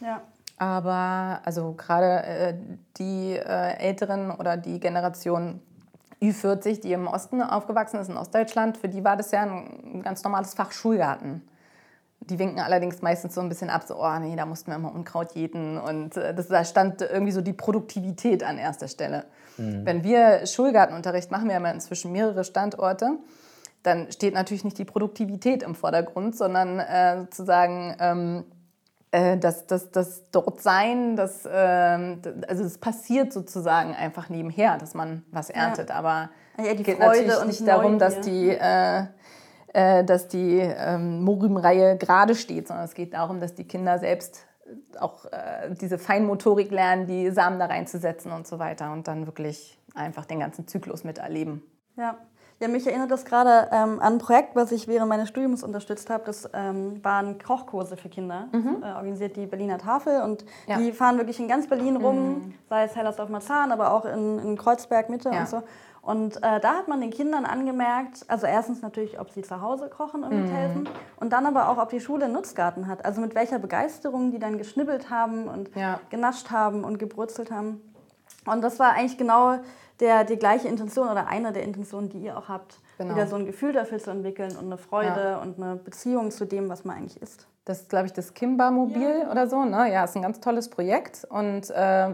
Ja. 0.00 0.22
Aber 0.58 1.40
also 1.44 1.72
gerade 1.72 2.22
äh, 2.22 2.54
die 2.98 3.32
äh, 3.36 3.78
Älteren 3.78 4.30
oder 4.30 4.56
die 4.56 4.78
Generation 4.78 5.60
Ü40, 6.22 6.80
die 6.80 6.92
im 6.92 7.08
Osten 7.08 7.42
aufgewachsen 7.42 7.98
ist, 7.98 8.08
in 8.08 8.16
Ostdeutschland, 8.16 8.76
für 8.76 8.88
die 8.88 9.02
war 9.02 9.16
das 9.16 9.32
ja 9.32 9.42
ein 9.42 10.02
ganz 10.04 10.22
normales 10.22 10.54
Fach 10.54 10.70
Schulgarten. 10.70 11.42
Die 12.20 12.38
winken 12.38 12.60
allerdings 12.60 13.02
meistens 13.02 13.34
so 13.34 13.40
ein 13.40 13.48
bisschen 13.48 13.68
ab, 13.68 13.82
so, 13.82 13.96
oh 14.00 14.18
nee, 14.20 14.36
da 14.36 14.46
mussten 14.46 14.70
wir 14.70 14.76
immer 14.76 14.94
Unkraut 14.94 15.32
jäten. 15.32 15.78
Und 15.78 16.16
äh, 16.16 16.32
das, 16.32 16.46
da 16.46 16.64
stand 16.64 17.02
irgendwie 17.02 17.32
so 17.32 17.40
die 17.40 17.52
Produktivität 17.52 18.44
an 18.44 18.58
erster 18.58 18.86
Stelle. 18.86 19.24
Mhm. 19.56 19.84
Wenn 19.84 20.04
wir 20.04 20.46
Schulgartenunterricht 20.46 21.32
machen, 21.32 21.48
wir 21.48 21.56
haben 21.56 21.64
ja 21.64 21.72
inzwischen 21.72 22.12
mehrere 22.12 22.44
Standorte, 22.44 23.18
dann 23.82 24.12
steht 24.12 24.34
natürlich 24.34 24.64
nicht 24.64 24.78
die 24.78 24.84
Produktivität 24.84 25.62
im 25.62 25.74
Vordergrund, 25.74 26.36
sondern 26.36 26.78
äh, 26.78 27.20
sozusagen 27.20 27.96
ähm, 27.98 28.44
äh, 29.10 29.36
das, 29.38 29.66
das, 29.66 29.90
das 29.90 30.30
Dortsein, 30.30 31.16
das, 31.16 31.44
äh, 31.44 31.50
also 31.50 32.64
es 32.64 32.78
passiert 32.78 33.32
sozusagen 33.32 33.94
einfach 33.94 34.28
nebenher, 34.28 34.78
dass 34.78 34.94
man 34.94 35.24
was 35.30 35.50
erntet. 35.50 35.90
Ja. 35.90 35.96
Aber 35.96 36.30
ja, 36.58 36.74
die 36.74 36.82
geht 36.82 36.96
Freude 36.96 37.26
natürlich 37.26 37.60
nicht 37.60 37.68
darum, 37.68 37.98
dass 37.98 38.20
die, 38.20 38.50
äh, 38.50 39.04
äh, 39.72 40.04
dass 40.04 40.28
die 40.28 40.58
ähm, 40.60 41.22
Morim-Reihe 41.22 41.96
gerade 41.96 42.34
steht, 42.34 42.68
sondern 42.68 42.84
es 42.84 42.94
geht 42.94 43.14
darum, 43.14 43.40
dass 43.40 43.54
die 43.54 43.64
Kinder 43.64 43.98
selbst 43.98 44.46
auch 44.98 45.26
äh, 45.26 45.74
diese 45.80 45.98
Feinmotorik 45.98 46.70
lernen, 46.70 47.06
die 47.06 47.30
Samen 47.30 47.58
da 47.58 47.66
reinzusetzen 47.66 48.32
und 48.32 48.46
so 48.46 48.58
weiter 48.58 48.92
und 48.92 49.08
dann 49.08 49.26
wirklich 49.26 49.78
einfach 49.94 50.24
den 50.24 50.40
ganzen 50.40 50.66
Zyklus 50.66 51.04
miterleben. 51.04 51.62
Ja, 51.96 52.16
ja, 52.62 52.68
mich 52.68 52.86
erinnert 52.86 53.10
das 53.10 53.24
gerade 53.24 53.68
ähm, 53.72 54.00
an 54.00 54.14
ein 54.14 54.18
Projekt, 54.18 54.54
was 54.54 54.70
ich 54.70 54.86
während 54.86 55.08
meines 55.08 55.28
Studiums 55.28 55.64
unterstützt 55.64 56.08
habe. 56.10 56.22
Das 56.24 56.48
ähm, 56.54 57.02
waren 57.04 57.36
Kochkurse 57.38 57.96
für 57.96 58.08
Kinder. 58.08 58.46
Mhm. 58.52 58.82
Äh, 58.82 58.92
organisiert 58.92 59.36
die 59.36 59.46
Berliner 59.46 59.78
Tafel 59.78 60.22
und 60.22 60.44
ja. 60.68 60.78
die 60.78 60.92
fahren 60.92 61.18
wirklich 61.18 61.40
in 61.40 61.48
ganz 61.48 61.66
Berlin 61.66 61.96
rum, 61.96 62.28
mhm. 62.28 62.54
sei 62.68 62.84
es 62.84 62.94
Hellersdorf-Marzahn, 62.94 63.72
aber 63.72 63.92
auch 63.92 64.04
in, 64.04 64.38
in 64.38 64.56
Kreuzberg 64.56 65.10
Mitte 65.10 65.30
ja. 65.30 65.40
und 65.40 65.48
so. 65.48 65.62
Und 66.02 66.36
äh, 66.36 66.60
da 66.60 66.74
hat 66.74 66.88
man 66.88 67.00
den 67.00 67.10
Kindern 67.10 67.44
angemerkt, 67.44 68.24
also 68.28 68.46
erstens 68.46 68.82
natürlich, 68.82 69.20
ob 69.20 69.30
sie 69.30 69.42
zu 69.42 69.60
Hause 69.60 69.88
kochen 69.88 70.24
und 70.24 70.42
mithelfen 70.42 70.82
mhm. 70.82 70.88
und 71.20 71.32
dann 71.32 71.46
aber 71.46 71.68
auch, 71.68 71.78
ob 71.78 71.90
die 71.90 72.00
Schule 72.00 72.24
einen 72.24 72.34
Nutzgarten 72.34 72.88
hat. 72.88 73.04
Also 73.04 73.20
mit 73.20 73.34
welcher 73.34 73.58
Begeisterung 73.58 74.32
die 74.32 74.38
dann 74.38 74.58
geschnibbelt 74.58 75.10
haben 75.10 75.46
und 75.46 75.74
ja. 75.76 76.00
genascht 76.10 76.50
haben 76.50 76.84
und 76.84 76.98
gebrutzelt 76.98 77.50
haben. 77.52 77.80
Und 78.46 78.62
das 78.62 78.78
war 78.78 78.94
eigentlich 78.94 79.18
genau 79.18 79.58
der, 80.00 80.24
die 80.24 80.36
gleiche 80.36 80.68
Intention 80.68 81.08
oder 81.08 81.28
eine 81.28 81.52
der 81.52 81.62
Intentionen, 81.62 82.08
die 82.08 82.18
ihr 82.18 82.36
auch 82.36 82.48
habt, 82.48 82.76
genau. 82.98 83.14
wieder 83.14 83.26
so 83.26 83.36
ein 83.36 83.46
Gefühl 83.46 83.72
dafür 83.72 83.98
zu 83.98 84.10
entwickeln 84.10 84.56
und 84.56 84.66
eine 84.66 84.78
Freude 84.78 85.20
ja. 85.20 85.38
und 85.38 85.62
eine 85.62 85.76
Beziehung 85.76 86.30
zu 86.30 86.44
dem, 86.44 86.68
was 86.68 86.84
man 86.84 86.96
eigentlich 86.96 87.20
ist. 87.22 87.46
Das 87.64 87.82
ist, 87.82 87.90
glaube 87.90 88.06
ich, 88.06 88.12
das 88.12 88.34
Kimba-Mobil 88.34 89.20
ja. 89.20 89.30
Oder 89.30 89.46
so. 89.46 89.64
Ne? 89.64 89.92
Ja, 89.92 90.02
ist 90.02 90.16
ein 90.16 90.22
ganz 90.22 90.40
tolles 90.40 90.68
Projekt. 90.68 91.24
Und 91.30 91.70
äh, 91.70 92.08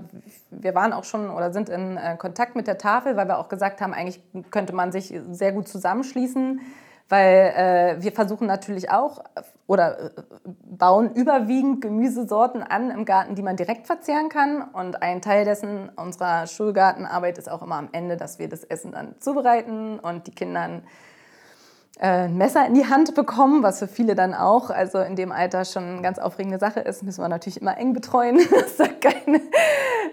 wir 0.50 0.74
waren 0.74 0.92
auch 0.92 1.04
schon 1.04 1.30
oder 1.30 1.52
sind 1.52 1.70
in 1.70 1.96
äh, 1.96 2.16
Kontakt 2.18 2.54
mit 2.54 2.66
der 2.66 2.76
Tafel, 2.76 3.16
weil 3.16 3.28
wir 3.28 3.38
auch 3.38 3.48
gesagt 3.48 3.80
haben, 3.80 3.94
eigentlich 3.94 4.22
könnte 4.50 4.74
man 4.74 4.92
sich 4.92 5.18
sehr 5.30 5.52
gut 5.52 5.66
zusammenschließen 5.66 6.60
weil 7.08 7.54
äh, 7.56 8.02
wir 8.02 8.12
versuchen 8.12 8.46
natürlich 8.46 8.90
auch 8.90 9.24
oder 9.66 9.98
äh, 9.98 10.10
bauen 10.44 11.14
überwiegend 11.14 11.80
Gemüsesorten 11.80 12.62
an 12.62 12.90
im 12.90 13.04
Garten, 13.04 13.34
die 13.34 13.42
man 13.42 13.56
direkt 13.56 13.86
verzehren 13.86 14.28
kann. 14.28 14.62
Und 14.62 15.02
ein 15.02 15.22
Teil 15.22 15.44
dessen 15.44 15.90
unserer 15.96 16.46
Schulgartenarbeit 16.46 17.38
ist 17.38 17.50
auch 17.50 17.62
immer 17.62 17.76
am 17.76 17.88
Ende, 17.92 18.16
dass 18.16 18.38
wir 18.38 18.48
das 18.48 18.64
Essen 18.64 18.92
dann 18.92 19.14
zubereiten 19.20 19.98
und 19.98 20.26
die 20.26 20.32
Kinder 20.32 20.66
äh, 20.66 20.80
ein 21.98 22.36
Messer 22.36 22.66
in 22.66 22.74
die 22.74 22.86
Hand 22.86 23.14
bekommen, 23.14 23.62
was 23.62 23.80
für 23.80 23.88
viele 23.88 24.14
dann 24.14 24.34
auch, 24.34 24.70
also 24.70 24.98
in 24.98 25.16
dem 25.16 25.32
Alter 25.32 25.64
schon 25.64 25.84
eine 25.84 26.02
ganz 26.02 26.18
aufregende 26.18 26.58
Sache 26.58 26.80
ist, 26.80 27.02
müssen 27.02 27.22
wir 27.22 27.28
natürlich 27.28 27.60
immer 27.60 27.76
eng 27.76 27.92
betreuen, 27.92 28.38
dass 28.50 28.76
da 28.76 28.86
keine 28.86 29.40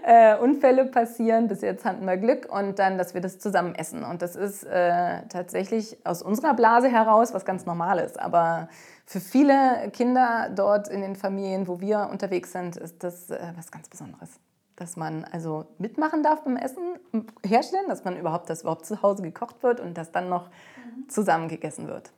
äh, 0.04 0.38
Unfälle 0.38 0.86
passieren. 0.86 1.48
Bis 1.48 1.62
jetzt 1.62 1.86
hatten 1.86 2.06
wir 2.06 2.18
Glück 2.18 2.48
und 2.52 2.80
dann, 2.80 2.98
dass 2.98 3.14
wir 3.14 3.22
das 3.22 3.40
zusammen 3.40 3.76
essen. 3.76 4.04
Und 4.04 4.22
das 4.22 4.36
ist 4.36 4.64
äh, 4.64 5.22
tatsächlich 5.30 5.98
aus 6.06 6.22
unserer 6.22 6.54
Blase 6.54 6.88
heraus 6.88 7.34
was 7.34 7.46
ganz 7.46 7.66
Normales. 7.66 8.18
Aber 8.18 8.68
für 9.06 9.20
viele 9.20 9.90
Kinder 9.94 10.50
dort 10.56 10.88
in 10.88 11.02
den 11.02 11.16
Familien, 11.16 11.68
wo 11.68 11.80
wir 11.80 12.10
unterwegs 12.12 12.52
sind, 12.52 12.78
ist 12.78 13.04
das 13.04 13.30
äh, 13.30 13.40
was 13.56 13.72
ganz 13.72 13.90
Besonderes 13.90 14.40
dass 14.76 14.98
man 14.98 15.24
also 15.24 15.66
mitmachen 15.78 16.24
darf 16.24 16.44
beim 16.44 16.58
Essen 16.58 17.00
herstellen, 17.46 17.88
dass 17.88 18.04
man 18.04 18.18
überhaupt, 18.18 18.50
dass 18.50 18.62
überhaupt 18.62 18.86
zu 18.86 19.02
Hause 19.02 19.24
gekocht 19.24 19.64
wird 19.64 19.80
und 19.80 19.98
dass 19.98 20.12
dann 20.12 20.30
noch 20.30 20.50
mhm. 20.50 21.10
zusammen 21.10 21.48
gegessen 21.48 21.88
wird. 21.88 22.12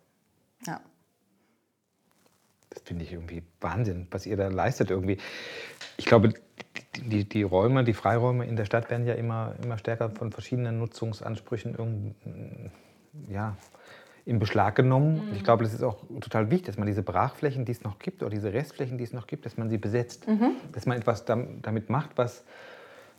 Ja. 0.65 0.82
Das 2.70 2.82
finde 2.84 3.04
ich 3.06 3.13
irgendwie 3.13 3.43
Wahnsinn, 3.62 4.08
was 4.12 4.26
ihr 4.26 4.38
da 4.38 4.48
leistet 4.48 4.91
irgendwie. 4.91 5.17
Ich 5.98 6.06
glaube, 6.06 6.34
die, 6.96 7.28
die, 7.28 7.43
Räume, 7.43 7.84
die 7.84 7.93
Freiräume 7.93 8.46
in 8.46 8.56
der 8.56 8.65
Stadt 8.65 8.89
werden 8.89 9.06
ja 9.06 9.13
immer, 9.13 9.56
immer 9.63 9.78
stärker 9.78 10.10
von 10.10 10.32
verschiedenen 10.32 10.80
Nutzungsansprüchen 10.80 11.76
ja, 13.30 13.56
in 14.28 14.40
Beschlag 14.40 14.76
genommen. 14.76 15.30
Mhm. 15.30 15.36
Ich 15.36 15.44
glaube, 15.44 15.63
das 15.63 15.74
ist 15.74 15.84
auch 15.84 16.04
total 16.20 16.52
wichtig, 16.52 16.68
dass 16.68 16.78
man 16.78 16.86
diese 16.86 17.02
Brachflächen, 17.02 17.63
die 17.63 17.72
es 17.72 17.84
noch 17.84 17.98
gibt, 17.98 18.22
oder 18.22 18.30
diese 18.30 18.52
Restflächen, 18.52 18.98
die 18.98 19.06
es 19.06 19.13
noch 19.13 19.26
gibt, 19.26 19.46
dass 19.46 19.58
man 19.58 19.70
sie 19.70 19.78
besetzt. 19.78 20.28
Mhm. 20.28 20.52
Dass 20.74 20.86
man 20.86 20.98
etwas 20.98 21.24
damit 21.24 21.90
macht, 21.90 22.18
was 22.18 22.44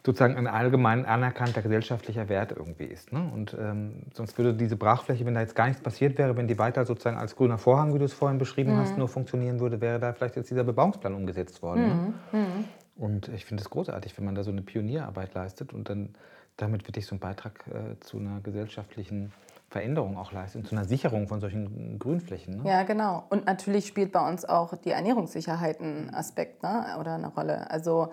sozusagen 0.04 0.36
ein 0.36 0.46
allgemein 0.46 1.06
anerkannter 1.06 1.62
gesellschaftlicher 1.62 2.28
Wert 2.28 2.52
irgendwie 2.54 2.84
ist. 2.84 3.10
Ne? 3.12 3.30
Und 3.34 3.56
ähm, 3.58 4.02
sonst 4.12 4.36
würde 4.36 4.52
diese 4.52 4.76
Brachfläche, 4.76 5.24
wenn 5.24 5.34
da 5.34 5.40
jetzt 5.40 5.56
gar 5.56 5.66
nichts 5.66 5.82
passiert 5.82 6.18
wäre, 6.18 6.36
wenn 6.36 6.46
die 6.46 6.58
weiter 6.58 6.84
sozusagen 6.84 7.16
als 7.16 7.34
grüner 7.36 7.58
Vorhang, 7.58 7.94
wie 7.94 7.98
du 7.98 8.04
es 8.04 8.12
vorhin 8.12 8.38
beschrieben 8.38 8.74
mhm. 8.74 8.78
hast, 8.78 8.98
nur 8.98 9.08
funktionieren 9.08 9.60
würde, 9.60 9.80
wäre 9.80 9.98
da 9.98 10.12
vielleicht 10.12 10.36
jetzt 10.36 10.50
dieser 10.50 10.64
Bebauungsplan 10.64 11.14
umgesetzt 11.14 11.62
worden. 11.62 11.86
Ne? 11.86 12.14
Mhm. 12.32 12.38
Mhm. 12.38 12.64
Und 12.96 13.28
ich 13.28 13.46
finde 13.46 13.62
es 13.62 13.70
großartig, 13.70 14.16
wenn 14.18 14.26
man 14.26 14.34
da 14.34 14.44
so 14.44 14.50
eine 14.50 14.62
Pionierarbeit 14.62 15.32
leistet 15.32 15.72
und 15.72 15.88
dann 15.88 16.10
damit 16.58 16.86
wirklich 16.86 17.06
so 17.06 17.12
einen 17.12 17.20
Beitrag 17.20 17.64
äh, 17.68 17.98
zu 18.00 18.18
einer 18.18 18.40
gesellschaftlichen 18.40 19.32
Veränderung 19.70 20.16
auch 20.16 20.32
leistet, 20.32 20.66
zu 20.66 20.74
einer 20.74 20.86
Sicherung 20.86 21.28
von 21.28 21.40
solchen 21.40 21.98
Grünflächen. 21.98 22.62
Ne? 22.62 22.68
Ja, 22.68 22.82
genau. 22.84 23.24
Und 23.28 23.46
natürlich 23.46 23.86
spielt 23.86 24.12
bei 24.12 24.26
uns 24.26 24.46
auch 24.46 24.74
die 24.76 24.90
Ernährungssicherheit 24.90 25.80
ein 25.80 26.12
Aspekt 26.14 26.62
ne? 26.62 26.96
oder 26.98 27.14
eine 27.14 27.28
Rolle. 27.28 27.70
Also 27.70 28.08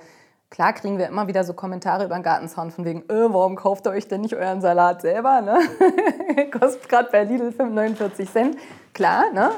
klar 0.50 0.74
kriegen 0.74 0.98
wir 0.98 1.08
immer 1.08 1.28
wieder 1.28 1.46
so 1.46 1.54
Kommentare 1.54 2.06
über 2.06 2.16
den 2.16 2.24
Gartenzaun 2.24 2.72
von 2.72 2.84
wegen, 2.84 3.04
äh, 3.04 3.34
warum 3.34 3.56
kauft 3.56 3.88
ihr 3.88 3.92
euch 3.92 4.08
denn 4.10 4.22
nicht 4.22 4.36
euren 4.36 4.60
Salat 4.60 5.02
selber? 5.02 5.42
Ne? 5.42 5.60
Kostet 6.52 6.90
gerade 6.90 7.10
bei 7.10 7.24
Lidl 7.24 7.54
49 7.58 8.30
Cent. 8.30 8.58
Klar, 8.94 9.32
ne? 9.34 9.52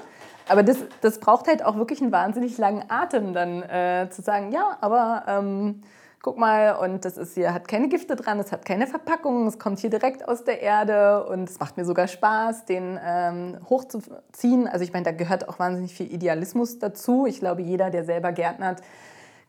Aber 0.50 0.64
das, 0.64 0.78
das 1.02 1.20
braucht 1.20 1.48
halt 1.48 1.66
auch 1.66 1.78
wirklich 1.78 2.02
einen 2.02 2.12
wahnsinnig 2.12 2.58
langen 2.58 2.84
Atem, 2.90 3.34
dann 3.34 3.64
äh, 3.64 4.08
zu 4.12 4.22
sagen, 4.22 4.52
ja, 4.52 4.78
aber 4.82 5.24
ähm, 5.28 5.82
guck 6.22 6.38
mal, 6.38 6.76
und 6.76 7.06
das 7.06 7.18
ist 7.18 7.36
hier, 7.36 7.54
hat 7.54 7.68
keine 7.68 7.90
Gifte 7.90 8.16
dran, 8.16 8.40
es 8.40 8.52
hat 8.52 8.66
keine 8.66 8.88
Verpackung, 8.88 9.48
es 9.48 9.60
kommt 9.60 9.80
hier 9.80 9.90
direkt 9.90 10.28
aus 10.28 10.44
der 10.44 10.62
Erde 10.62 11.26
und 11.26 11.50
es 11.50 11.60
macht 11.60 11.78
mir 11.78 11.86
sogar 11.86 12.08
Spaß, 12.08 12.66
den 12.66 13.00
ähm, 13.04 13.58
hochzuziehen. 13.70 14.68
Also 14.68 14.84
ich 14.84 14.94
meine, 14.94 15.06
da 15.06 15.12
gehört 15.12 15.48
auch 15.48 15.60
wahnsinnig 15.60 15.94
viel 15.94 16.12
Idealismus 16.12 16.80
dazu. 16.80 17.26
Ich 17.26 17.40
glaube, 17.40 17.62
jeder, 17.62 17.90
der 17.90 18.04
selber 18.04 18.32
gärtnert, 18.32 18.82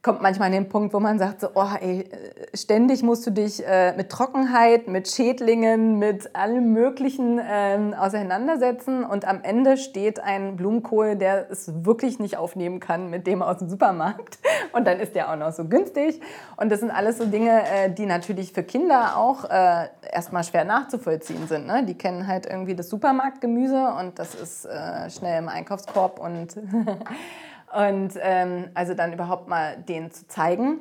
kommt 0.03 0.23
manchmal 0.23 0.47
an 0.47 0.53
den 0.53 0.69
Punkt, 0.69 0.95
wo 0.95 1.01
man 1.01 1.19
sagt, 1.19 1.41
so, 1.41 1.49
oh, 1.55 1.71
ey, 1.81 2.09
ständig 2.55 3.03
musst 3.03 3.27
du 3.27 3.31
dich 3.31 3.67
äh, 3.67 3.97
mit 3.97 4.11
Trockenheit, 4.11 4.87
mit 4.87 5.09
Schädlingen, 5.09 5.99
mit 5.99 6.37
allem 6.37 6.73
Möglichen 6.73 7.41
ähm, 7.45 7.95
auseinandersetzen 7.95 9.05
und 9.05 9.27
am 9.27 9.43
Ende 9.43 9.77
steht 9.77 10.21
ein 10.21 10.57
Blumenkohl, 10.57 11.17
der 11.17 11.51
es 11.51 11.85
wirklich 11.85 12.21
nicht 12.21 12.37
aufnehmen 12.37 12.79
kann 12.79 13.11
mit 13.11 13.27
dem 13.27 13.43
aus 13.43 13.59
dem 13.59 13.69
Supermarkt 13.69 14.39
und 14.73 14.87
dann 14.87 15.01
ist 15.01 15.17
der 15.17 15.33
auch 15.33 15.37
noch 15.37 15.53
so 15.53 15.65
günstig 15.65 16.21
und 16.57 16.71
das 16.71 16.79
sind 16.81 16.93
alles 16.93 17.19
so 17.19 17.27
Dinge, 17.27 17.63
äh, 17.69 17.91
die 17.91 18.07
natürlich 18.07 18.53
für 18.53 18.63
Kinder 18.63 19.17
auch 19.17 19.45
äh, 19.51 19.89
erstmal 20.13 20.45
schwer 20.45 20.65
nachzuvollziehen 20.65 21.49
sind. 21.49 21.67
Ne? 21.67 21.85
Die 21.85 21.99
kennen 21.99 22.29
halt 22.29 22.47
irgendwie 22.47 22.77
das 22.77 22.89
Supermarktgemüse 22.89 23.95
und 23.99 24.19
das 24.21 24.37
ist 24.37 24.65
äh, 24.65 25.11
schnell 25.11 25.41
im 25.41 25.49
Einkaufskorb 25.49 26.21
und 26.21 26.57
Und 27.75 28.15
ähm, 28.21 28.71
also 28.75 28.95
dann 28.95 29.13
überhaupt 29.13 29.49
mal 29.49 29.77
denen 29.77 30.11
zu 30.11 30.27
zeigen, 30.27 30.81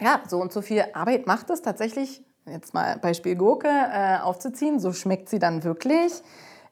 ja, 0.00 0.20
so 0.26 0.40
und 0.40 0.52
so 0.52 0.62
viel 0.62 0.84
Arbeit 0.94 1.26
macht 1.26 1.50
es 1.50 1.62
tatsächlich, 1.62 2.24
jetzt 2.46 2.74
mal 2.74 2.98
Beispiel 2.98 3.36
Gurke, 3.36 3.68
äh, 3.68 4.18
aufzuziehen. 4.18 4.80
So 4.80 4.92
schmeckt 4.92 5.28
sie 5.28 5.38
dann 5.38 5.64
wirklich. 5.64 6.22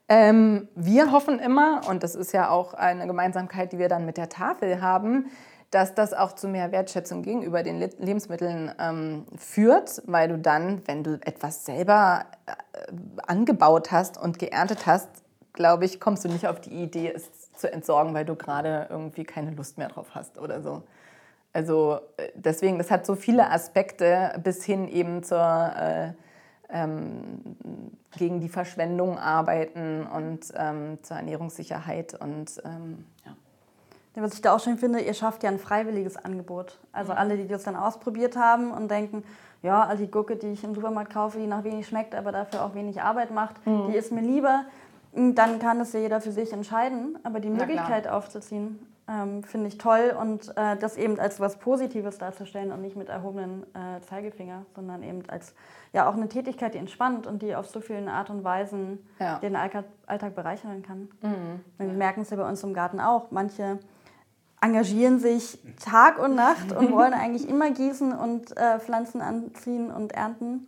Ähm, 0.09 0.67
wir 0.75 1.11
hoffen 1.11 1.39
immer, 1.39 1.81
und 1.87 2.03
das 2.03 2.15
ist 2.15 2.33
ja 2.33 2.49
auch 2.49 2.73
eine 2.73 3.07
Gemeinsamkeit, 3.07 3.71
die 3.71 3.79
wir 3.79 3.87
dann 3.87 4.05
mit 4.05 4.17
der 4.17 4.29
Tafel 4.29 4.81
haben, 4.81 5.31
dass 5.69 5.95
das 5.95 6.13
auch 6.13 6.33
zu 6.33 6.49
mehr 6.49 6.73
Wertschätzung 6.73 7.23
gegenüber 7.23 7.63
den 7.63 7.79
Lebensmitteln 7.79 8.73
ähm, 8.77 9.25
führt, 9.37 10.03
weil 10.05 10.27
du 10.27 10.37
dann, 10.37 10.81
wenn 10.85 11.03
du 11.03 11.13
etwas 11.25 11.65
selber 11.65 12.25
äh, 12.45 12.91
angebaut 13.25 13.91
hast 13.91 14.17
und 14.17 14.37
geerntet 14.37 14.85
hast, 14.85 15.07
glaube 15.53 15.85
ich, 15.85 16.01
kommst 16.01 16.25
du 16.25 16.29
nicht 16.29 16.47
auf 16.47 16.59
die 16.59 16.71
Idee, 16.71 17.13
es 17.15 17.40
zu 17.61 17.71
entsorgen, 17.71 18.13
weil 18.13 18.25
du 18.25 18.35
gerade 18.35 18.87
irgendwie 18.89 19.23
keine 19.23 19.51
Lust 19.51 19.77
mehr 19.77 19.87
drauf 19.87 20.13
hast 20.13 20.37
oder 20.37 20.61
so. 20.61 20.83
Also 21.53 21.99
äh, 22.17 22.29
deswegen, 22.35 22.77
das 22.77 22.91
hat 22.91 23.05
so 23.05 23.15
viele 23.15 23.49
Aspekte 23.49 24.39
bis 24.43 24.63
hin 24.63 24.87
eben 24.87 25.23
zur 25.23 25.39
äh, 25.39 26.13
ähm, 26.69 27.57
gegen 28.17 28.39
die 28.39 28.49
Verschwendung 28.49 29.17
arbeiten 29.17 30.07
und 30.07 30.51
ähm, 30.55 30.99
zur 31.01 31.17
Ernährungssicherheit 31.17 32.13
und 32.19 32.61
ähm, 32.65 33.05
ja. 33.25 33.35
Was 34.15 34.33
ich 34.33 34.41
da 34.41 34.53
auch 34.53 34.59
schön 34.59 34.77
finde, 34.77 34.99
ihr 34.99 35.13
schafft 35.13 35.41
ja 35.43 35.49
ein 35.49 35.57
freiwilliges 35.57 36.17
Angebot. 36.17 36.79
Also 36.91 37.13
alle, 37.13 37.37
die 37.37 37.47
das 37.47 37.63
dann 37.63 37.77
ausprobiert 37.77 38.35
haben 38.35 38.71
und 38.71 38.91
denken, 38.91 39.23
ja, 39.63 39.83
also 39.83 40.03
die 40.03 40.11
Gurke, 40.11 40.35
die 40.35 40.47
ich 40.47 40.63
im 40.65 40.75
Supermarkt 40.75 41.13
kaufe, 41.13 41.37
die 41.37 41.47
nach 41.47 41.63
wenig 41.63 41.87
schmeckt, 41.87 42.13
aber 42.13 42.33
dafür 42.33 42.65
auch 42.65 42.75
wenig 42.75 43.01
Arbeit 43.01 43.31
macht, 43.31 43.65
mhm. 43.65 43.89
die 43.89 43.95
ist 43.95 44.11
mir 44.11 44.21
lieber. 44.21 44.65
Dann 45.13 45.59
kann 45.59 45.79
es 45.81 45.93
ja 45.93 45.99
jeder 45.99 46.21
für 46.21 46.31
sich 46.31 46.53
entscheiden, 46.53 47.19
aber 47.23 47.39
die 47.39 47.49
Möglichkeit 47.49 48.07
aufzuziehen, 48.07 48.79
ähm, 49.11 49.43
finde 49.43 49.67
ich 49.67 49.77
toll 49.77 50.15
und 50.17 50.55
äh, 50.55 50.77
das 50.77 50.95
eben 50.95 51.19
als 51.19 51.39
was 51.39 51.57
Positives 51.57 52.17
darzustellen 52.17 52.71
und 52.71 52.81
nicht 52.81 52.95
mit 52.95 53.09
erhobenen 53.09 53.63
äh, 53.75 53.99
Zeigefinger, 54.07 54.65
sondern 54.75 55.03
eben 55.03 55.23
als 55.27 55.53
ja 55.91 56.07
auch 56.07 56.13
eine 56.13 56.29
Tätigkeit, 56.29 56.75
die 56.75 56.77
entspannt 56.77 57.27
und 57.27 57.41
die 57.41 57.55
auf 57.55 57.67
so 57.67 57.81
vielen 57.81 58.07
Art 58.07 58.29
und 58.29 58.43
Weisen 58.43 58.99
ja. 59.19 59.39
den 59.39 59.55
Alltag, 59.55 59.85
Alltag 60.05 60.35
bereichern 60.35 60.83
kann. 60.83 61.09
Mhm. 61.21 61.61
Wir 61.77 61.93
merken 61.93 62.21
es 62.21 62.29
ja 62.29 62.37
bei 62.37 62.47
uns 62.47 62.63
im 62.63 62.73
Garten 62.73 62.99
auch. 62.99 63.31
Manche 63.31 63.79
engagieren 64.61 65.19
sich 65.19 65.59
Tag 65.83 66.19
und 66.19 66.35
Nacht 66.35 66.71
und 66.71 66.91
wollen 66.93 67.13
eigentlich 67.13 67.49
immer 67.49 67.71
gießen 67.71 68.13
und 68.13 68.55
äh, 68.55 68.79
Pflanzen 68.79 69.21
anziehen 69.21 69.91
und 69.91 70.13
ernten. 70.13 70.67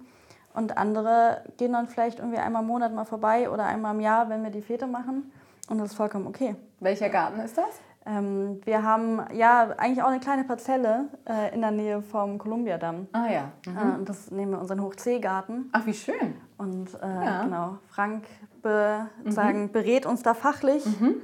Und 0.54 0.78
andere 0.78 1.44
gehen 1.58 1.74
dann 1.74 1.88
vielleicht 1.88 2.20
irgendwie 2.20 2.38
einmal 2.38 2.62
im 2.62 2.68
Monat 2.68 2.94
mal 2.94 3.06
vorbei 3.06 3.50
oder 3.50 3.66
einmal 3.66 3.96
im 3.96 4.02
Jahr, 4.02 4.30
wenn 4.30 4.44
wir 4.44 4.52
die 4.52 4.62
Fete 4.62 4.88
machen. 4.88 5.32
Und 5.70 5.80
das 5.80 5.92
ist 5.92 5.96
vollkommen 5.96 6.28
okay. 6.28 6.56
Welcher 6.80 7.10
Garten 7.10 7.40
ist 7.40 7.58
das? 7.58 7.80
Ähm, 8.06 8.60
wir 8.66 8.84
haben 8.84 9.22
ja 9.34 9.70
eigentlich 9.78 10.04
auch 10.04 10.10
eine 10.10 10.20
kleine 10.20 10.44
Parzelle 10.44 11.06
äh, 11.26 11.54
in 11.54 11.62
der 11.62 11.72
Nähe 11.72 12.02
vom 12.02 12.38
Kolumbiadamm. 12.38 13.08
Ah 13.14 13.28
ja. 13.28 13.52
Mhm. 13.66 14.02
Äh, 14.02 14.06
das 14.06 14.30
nehmen 14.30 14.52
wir 14.52 14.60
unseren 14.60 14.82
Hochseegarten. 14.82 15.70
Ach, 15.72 15.86
wie 15.86 15.94
schön. 15.94 16.36
Und 16.58 16.94
äh, 17.02 17.08
ja. 17.08 17.44
genau, 17.44 17.78
Frank 17.88 18.26
be 18.62 19.08
mhm. 19.24 19.32
sagen, 19.32 19.72
berät 19.72 20.06
uns 20.06 20.22
da 20.22 20.34
fachlich, 20.34 20.86
mhm. 20.86 21.16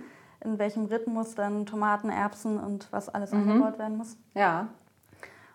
in 0.41 0.57
welchem 0.57 0.85
Rhythmus 0.85 1.35
dann 1.35 1.65
Tomaten, 1.65 2.09
Erbsen 2.09 2.57
und 2.57 2.87
was 2.91 3.09
alles 3.09 3.33
mhm. 3.33 3.49
angebaut 3.49 3.77
werden 3.77 3.97
muss. 3.97 4.17
Ja. 4.33 4.67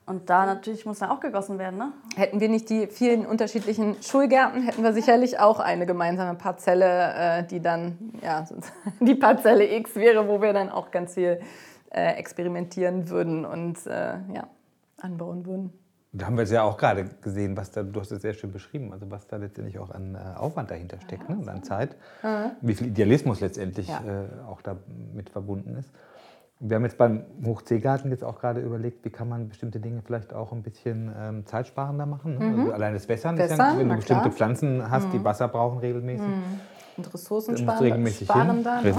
Und 0.07 0.29
da 0.29 0.45
natürlich 0.45 0.85
muss 0.85 1.01
er 1.01 1.11
auch 1.11 1.21
gegossen 1.21 1.59
werden, 1.59 1.79
ne? 1.79 1.93
Hätten 2.17 2.39
wir 2.39 2.51
nicht 2.51 2.69
die 2.69 2.89
vielen 2.89 3.25
unterschiedlichen 3.25 3.97
Schulgärten, 4.03 4.63
hätten 4.63 4.83
wir 4.83 4.93
sicherlich 4.93 5.39
auch 5.39 5.61
eine 5.61 5.87
gemeinsame 5.87 6.37
Parzelle, 6.37 7.15
äh, 7.15 7.45
die 7.45 7.61
dann 7.61 8.13
ja, 8.23 8.45
die 9.01 9.15
Parzelle 9.15 9.65
X 9.79 9.97
wäre, 9.97 10.29
wo 10.29 10.43
wir 10.43 10.53
dann 10.53 10.69
auch 10.69 10.91
ganz 10.91 11.15
viel 11.15 11.41
äh, 11.91 12.17
experimentieren 12.17 13.09
würden 13.09 13.47
und 13.47 13.87
äh, 13.87 14.19
ja, 14.35 14.47
anbauen 15.01 15.47
würden. 15.47 15.73
Da 16.13 16.27
haben 16.27 16.37
wir 16.37 16.45
es 16.45 16.51
ja 16.51 16.63
auch 16.63 16.77
gerade 16.77 17.07
gesehen, 17.23 17.57
was 17.57 17.71
da, 17.71 17.83
du 17.83 17.99
hast 17.99 18.13
es 18.13 18.21
sehr 18.21 18.35
schön 18.35 18.53
beschrieben, 18.53 18.93
also 18.93 19.11
was 19.11 19.27
da 19.27 19.37
letztendlich 19.37 19.79
auch 19.79 19.91
an 19.91 20.17
Aufwand 20.37 20.71
dahinter 20.71 21.01
steckt 21.01 21.29
ja, 21.29 21.35
ne? 21.35 21.41
und 21.41 21.49
an 21.49 21.65
Zeit, 21.65 21.97
ja. 22.23 22.53
wie 22.61 22.75
viel 22.75 22.87
Idealismus 22.89 23.41
letztendlich 23.41 23.89
ja. 23.89 24.01
auch 24.49 24.63
damit 24.63 25.31
verbunden 25.31 25.75
ist. 25.75 25.91
Wir 26.67 26.77
haben 26.77 26.85
jetzt 26.85 26.97
beim 26.97 27.25
Hochseegarten 27.45 28.11
jetzt 28.11 28.25
auch 28.25 28.41
gerade 28.41 28.61
überlegt, 28.61 29.05
wie 29.05 29.11
kann 29.11 29.29
man 29.29 29.51
bestimmte 29.51 29.81
Dinge 29.81 30.01
vielleicht 30.03 30.33
auch 30.33 30.51
ein 30.51 30.63
bisschen 30.63 31.13
ähm, 31.15 31.45
zeitsparender 31.45 32.07
machen. 32.07 32.39
Ne? 32.39 32.45
Mhm. 32.45 32.61
Also 32.61 32.73
allein 32.73 32.95
das 32.95 33.07
Wässern, 33.07 33.37
Wässern 33.37 33.75
ja, 33.75 33.79
wenn 33.79 33.89
du 33.91 33.97
bestimmte 33.97 34.23
klar. 34.23 34.33
Pflanzen 34.33 34.91
hast, 34.91 35.09
mhm. 35.09 35.13
die 35.13 35.25
Wasser 35.25 35.49
brauchen 35.49 35.81
regelmäßig. 35.81 36.27
Mhm. 36.27 36.61
Und 36.97 37.13
Ressourcen 37.13 37.59
sparen, 37.59 37.83
regelmäßig 37.83 38.27
sparen 38.27 38.63
da. 38.63 38.81
Ne? 38.81 38.95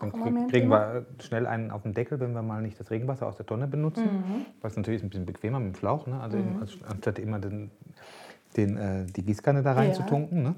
Dann 0.00 0.48
kriegen 0.48 0.68
wir 0.68 1.06
schnell 1.20 1.46
einen 1.46 1.70
auf 1.70 1.82
den 1.82 1.94
Deckel, 1.94 2.18
wenn 2.18 2.32
wir 2.32 2.42
mal 2.42 2.60
nicht 2.60 2.80
das 2.80 2.90
Regenwasser 2.90 3.28
aus 3.28 3.36
der 3.36 3.46
Tonne 3.46 3.68
benutzen. 3.68 4.04
Mhm. 4.04 4.46
Was 4.60 4.76
natürlich 4.76 4.98
ist 4.98 5.04
ein 5.04 5.10
bisschen 5.10 5.26
bequemer 5.26 5.60
mit 5.60 5.74
dem 5.74 5.78
Schlauch, 5.78 6.08
ne? 6.08 6.18
also 6.20 6.36
mhm. 6.36 6.66
anstatt 6.88 7.20
immer 7.20 7.38
den, 7.38 7.70
den, 8.56 8.76
äh, 8.76 9.06
die 9.06 9.24
Gießkanne 9.24 9.62
da 9.62 9.74
rein 9.74 9.90
ja. 9.90 9.94
zu 9.94 10.02
tunken. 10.02 10.42
Ne? 10.42 10.54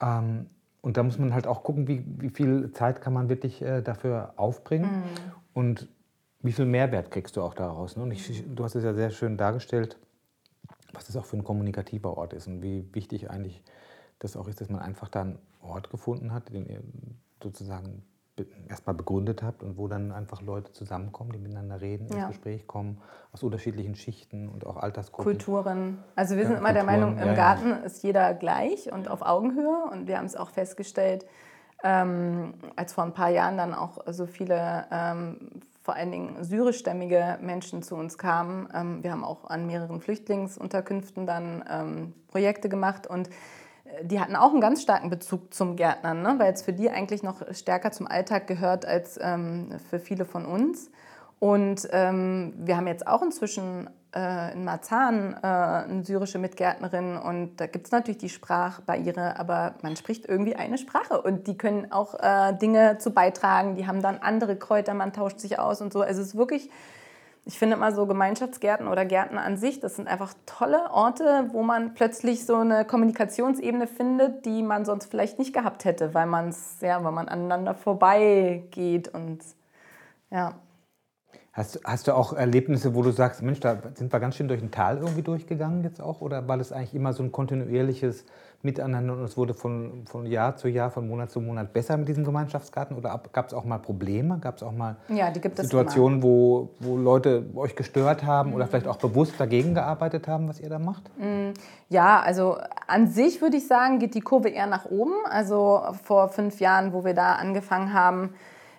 Ähm, 0.00 0.46
und 0.80 0.96
da 0.96 1.02
muss 1.02 1.18
man 1.18 1.34
halt 1.34 1.48
auch 1.48 1.64
gucken, 1.64 1.88
wie, 1.88 2.04
wie 2.18 2.30
viel 2.30 2.70
Zeit 2.72 3.00
kann 3.00 3.12
man 3.12 3.28
wirklich 3.28 3.62
äh, 3.62 3.82
dafür 3.82 4.34
aufbringen. 4.36 4.90
Mhm. 4.90 5.41
Und 5.54 5.88
wie 6.40 6.52
viel 6.52 6.66
Mehrwert 6.66 7.10
kriegst 7.10 7.36
du 7.36 7.42
auch 7.42 7.54
daraus? 7.54 7.96
Ne? 7.96 8.02
Und 8.02 8.10
ich, 8.10 8.44
du 8.54 8.64
hast 8.64 8.74
es 8.74 8.84
ja 8.84 8.94
sehr 8.94 9.10
schön 9.10 9.36
dargestellt, 9.36 9.96
was 10.92 11.06
das 11.06 11.16
auch 11.16 11.24
für 11.24 11.36
ein 11.36 11.44
kommunikativer 11.44 12.16
Ort 12.16 12.32
ist 12.32 12.46
und 12.46 12.62
wie 12.62 12.86
wichtig 12.92 13.30
eigentlich 13.30 13.62
das 14.18 14.36
auch 14.36 14.48
ist, 14.48 14.60
dass 14.60 14.68
man 14.68 14.80
einfach 14.80 15.08
da 15.08 15.22
einen 15.22 15.38
Ort 15.62 15.90
gefunden 15.90 16.32
hat, 16.32 16.52
den 16.52 16.66
ihr 16.66 16.82
sozusagen 17.42 18.02
erstmal 18.68 18.94
begründet 18.94 19.42
habt 19.42 19.62
und 19.62 19.76
wo 19.76 19.88
dann 19.88 20.10
einfach 20.10 20.40
Leute 20.40 20.72
zusammenkommen, 20.72 21.32
die 21.32 21.38
miteinander 21.38 21.80
reden, 21.80 22.06
ins 22.08 22.28
Gespräch 22.28 22.66
kommen, 22.66 22.98
aus 23.32 23.42
unterschiedlichen 23.42 23.94
Schichten 23.94 24.48
und 24.48 24.66
auch 24.66 24.76
Altersgruppen. 24.76 25.24
Kulturen. 25.24 25.98
Also 26.16 26.36
wir 26.36 26.44
sind 26.44 26.54
ja, 26.54 26.58
immer 26.58 26.72
Kulturen, 26.72 26.86
der 26.86 27.00
Meinung, 27.00 27.18
im 27.18 27.28
ja, 27.28 27.34
Garten 27.34 27.70
ja. 27.70 27.76
ist 27.76 28.02
jeder 28.02 28.32
gleich 28.34 28.90
und 28.90 29.08
auf 29.08 29.22
Augenhöhe 29.22 29.84
und 29.92 30.06
wir 30.06 30.18
haben 30.18 30.24
es 30.24 30.36
auch 30.36 30.50
festgestellt, 30.50 31.26
ähm, 31.82 32.54
als 32.76 32.92
vor 32.92 33.04
ein 33.04 33.12
paar 33.12 33.30
Jahren 33.30 33.56
dann 33.56 33.74
auch 33.74 33.98
so 34.06 34.26
viele, 34.26 34.86
ähm, 34.90 35.62
vor 35.82 35.94
allen 35.94 36.12
Dingen 36.12 36.44
syrischstämmige 36.44 37.38
Menschen 37.40 37.82
zu 37.82 37.96
uns 37.96 38.18
kamen. 38.18 38.68
Ähm, 38.74 39.02
wir 39.02 39.12
haben 39.12 39.24
auch 39.24 39.44
an 39.50 39.66
mehreren 39.66 40.00
Flüchtlingsunterkünften 40.00 41.26
dann 41.26 41.64
ähm, 41.68 42.14
Projekte 42.28 42.68
gemacht 42.68 43.06
und 43.06 43.28
äh, 43.84 44.04
die 44.04 44.20
hatten 44.20 44.36
auch 44.36 44.52
einen 44.52 44.60
ganz 44.60 44.82
starken 44.82 45.10
Bezug 45.10 45.52
zum 45.52 45.76
Gärtnern, 45.76 46.22
ne? 46.22 46.34
weil 46.38 46.52
es 46.52 46.62
für 46.62 46.72
die 46.72 46.90
eigentlich 46.90 47.22
noch 47.22 47.42
stärker 47.52 47.90
zum 47.90 48.06
Alltag 48.06 48.46
gehört 48.46 48.86
als 48.86 49.18
ähm, 49.20 49.70
für 49.90 49.98
viele 49.98 50.24
von 50.24 50.46
uns. 50.46 50.90
Und 51.40 51.88
ähm, 51.90 52.54
wir 52.56 52.76
haben 52.76 52.86
jetzt 52.86 53.08
auch 53.08 53.20
inzwischen 53.20 53.90
äh, 54.14 54.52
in 54.52 54.64
Marzahn 54.64 55.34
äh, 55.42 55.46
eine 55.46 56.04
syrische 56.04 56.38
Mitgärtnerin 56.38 57.16
und 57.16 57.56
da 57.56 57.66
gibt 57.66 57.86
es 57.86 57.92
natürlich 57.92 58.18
die 58.18 58.28
Sprachbarriere, 58.28 59.38
aber 59.38 59.74
man 59.82 59.96
spricht 59.96 60.26
irgendwie 60.26 60.54
eine 60.54 60.78
Sprache 60.78 61.20
und 61.20 61.46
die 61.46 61.56
können 61.56 61.90
auch 61.92 62.14
äh, 62.20 62.52
Dinge 62.54 62.98
zu 62.98 63.10
beitragen, 63.10 63.74
die 63.74 63.86
haben 63.86 64.02
dann 64.02 64.18
andere 64.18 64.56
Kräuter, 64.56 64.94
man 64.94 65.12
tauscht 65.12 65.40
sich 65.40 65.58
aus 65.58 65.80
und 65.80 65.92
so. 65.92 66.02
Also 66.02 66.20
es 66.20 66.28
ist 66.28 66.36
wirklich, 66.36 66.70
ich 67.44 67.58
finde 67.58 67.76
immer 67.76 67.92
so 67.92 68.06
Gemeinschaftsgärten 68.06 68.86
oder 68.86 69.04
Gärten 69.04 69.38
an 69.38 69.56
sich, 69.56 69.80
das 69.80 69.96
sind 69.96 70.08
einfach 70.08 70.34
tolle 70.46 70.90
Orte, 70.90 71.48
wo 71.52 71.62
man 71.62 71.94
plötzlich 71.94 72.44
so 72.44 72.56
eine 72.56 72.84
Kommunikationsebene 72.84 73.86
findet, 73.86 74.44
die 74.44 74.62
man 74.62 74.84
sonst 74.84 75.10
vielleicht 75.10 75.38
nicht 75.38 75.54
gehabt 75.54 75.84
hätte, 75.84 76.12
weil 76.14 76.26
man 76.26 76.50
es, 76.50 76.76
ja, 76.80 77.02
weil 77.02 77.12
man 77.12 77.28
aneinander 77.28 77.74
vorbeigeht 77.74 79.08
und 79.08 79.40
ja. 80.30 80.54
Hast, 81.52 81.80
hast 81.84 82.08
du 82.08 82.14
auch 82.14 82.32
Erlebnisse, 82.32 82.94
wo 82.94 83.02
du 83.02 83.10
sagst, 83.10 83.42
Mensch, 83.42 83.60
da 83.60 83.76
sind 83.94 84.10
wir 84.10 84.20
ganz 84.20 84.36
schön 84.36 84.48
durch 84.48 84.62
ein 84.62 84.70
Tal 84.70 84.96
irgendwie 84.96 85.20
durchgegangen 85.20 85.84
jetzt 85.84 86.00
auch? 86.00 86.22
Oder 86.22 86.48
war 86.48 86.56
das 86.56 86.72
eigentlich 86.72 86.94
immer 86.94 87.12
so 87.12 87.22
ein 87.22 87.30
kontinuierliches 87.30 88.24
Miteinander 88.62 89.12
und 89.12 89.24
es 89.24 89.36
wurde 89.36 89.52
von, 89.52 90.06
von 90.06 90.24
Jahr 90.24 90.56
zu 90.56 90.68
Jahr, 90.68 90.90
von 90.90 91.06
Monat 91.06 91.30
zu 91.30 91.42
Monat 91.42 91.74
besser 91.74 91.98
mit 91.98 92.08
diesem 92.08 92.24
Gemeinschaftsgarten? 92.24 92.96
Oder 92.96 93.20
gab 93.34 93.48
es 93.48 93.52
auch 93.52 93.66
mal 93.66 93.76
Probleme? 93.76 94.38
Gab 94.38 94.56
es 94.56 94.62
auch 94.62 94.72
mal 94.72 94.96
ja, 95.08 95.30
Situationen, 95.34 96.22
wo, 96.22 96.70
wo 96.80 96.96
Leute 96.96 97.44
euch 97.54 97.76
gestört 97.76 98.24
haben 98.24 98.50
mhm. 98.50 98.56
oder 98.56 98.66
vielleicht 98.66 98.88
auch 98.88 98.96
bewusst 98.96 99.34
dagegen 99.38 99.74
gearbeitet 99.74 100.28
haben, 100.28 100.48
was 100.48 100.58
ihr 100.58 100.70
da 100.70 100.78
macht? 100.78 101.10
Mhm. 101.18 101.52
Ja, 101.90 102.20
also 102.20 102.56
an 102.86 103.08
sich 103.08 103.42
würde 103.42 103.58
ich 103.58 103.66
sagen, 103.66 103.98
geht 103.98 104.14
die 104.14 104.22
Kurve 104.22 104.48
eher 104.48 104.66
nach 104.66 104.86
oben. 104.86 105.12
Also 105.28 105.82
vor 106.02 106.30
fünf 106.30 106.60
Jahren, 106.60 106.94
wo 106.94 107.04
wir 107.04 107.12
da 107.12 107.34
angefangen 107.34 107.92
haben, 107.92 108.30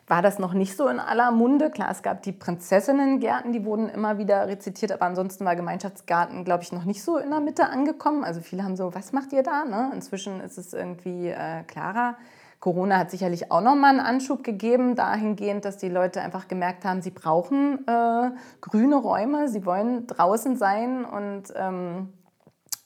war 0.08 0.22
das 0.22 0.38
noch 0.38 0.54
nicht 0.54 0.76
so 0.76 0.88
in 0.88 1.00
aller 1.00 1.32
Munde. 1.32 1.70
Klar, 1.70 1.90
es 1.90 2.02
gab 2.02 2.24
die 2.24 2.34
Prinzessinnengärten, 2.34 3.54
die 3.54 3.64
wurden 3.64 3.88
immer 3.88 4.18
wieder 4.18 4.48
rezitiert, 4.48 4.92
aber 4.92 5.06
ansonsten 5.06 5.46
war 5.46 5.56
Gemeinschaftsgarten, 5.56 6.44
glaube 6.44 6.64
ich, 6.64 6.72
noch 6.72 6.86
nicht 6.86 7.04
so 7.04 7.18
in 7.18 7.30
der 7.30 7.40
Mitte 7.40 7.68
angekommen. 7.68 8.24
Also 8.24 8.42
viele 8.42 8.64
haben 8.64 8.76
so, 8.76 8.94
was 8.94 9.14
macht 9.14 9.32
ihr 9.32 9.44
da? 9.44 9.64
Ne? 9.64 9.92
Inzwischen 9.94 10.42
ist 10.42 10.58
es 10.58 10.74
irgendwie 10.74 11.30
äh, 11.30 11.64
klarer. 11.64 12.18
Corona 12.60 12.98
hat 12.98 13.12
sicherlich 13.12 13.52
auch 13.52 13.60
nochmal 13.62 13.92
einen 13.92 14.00
Anschub 14.00 14.42
gegeben, 14.44 14.96
dahingehend, 14.96 15.66
dass 15.66 15.78
die 15.78 15.90
Leute 15.90 16.22
einfach 16.22 16.48
gemerkt 16.48 16.86
haben, 16.86 17.02
sie 17.02 17.12
brauchen 17.12 17.86
äh, 17.88 18.32
grüne 18.62 18.96
Räume, 18.96 19.50
sie 19.50 19.66
wollen 19.66 20.08
draußen 20.08 20.56
sein 20.56 21.04
und 21.04 21.54
ähm, 21.58 22.14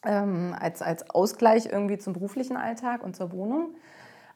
ähm, 0.03 0.56
als, 0.60 0.82
als 0.82 1.10
Ausgleich 1.12 1.67
irgendwie 1.67 1.99
zum 1.99 2.13
beruflichen 2.13 2.58
Alltag 2.58 3.03
und 3.03 3.15
zur 3.15 3.32
Wohnung. 3.32 3.75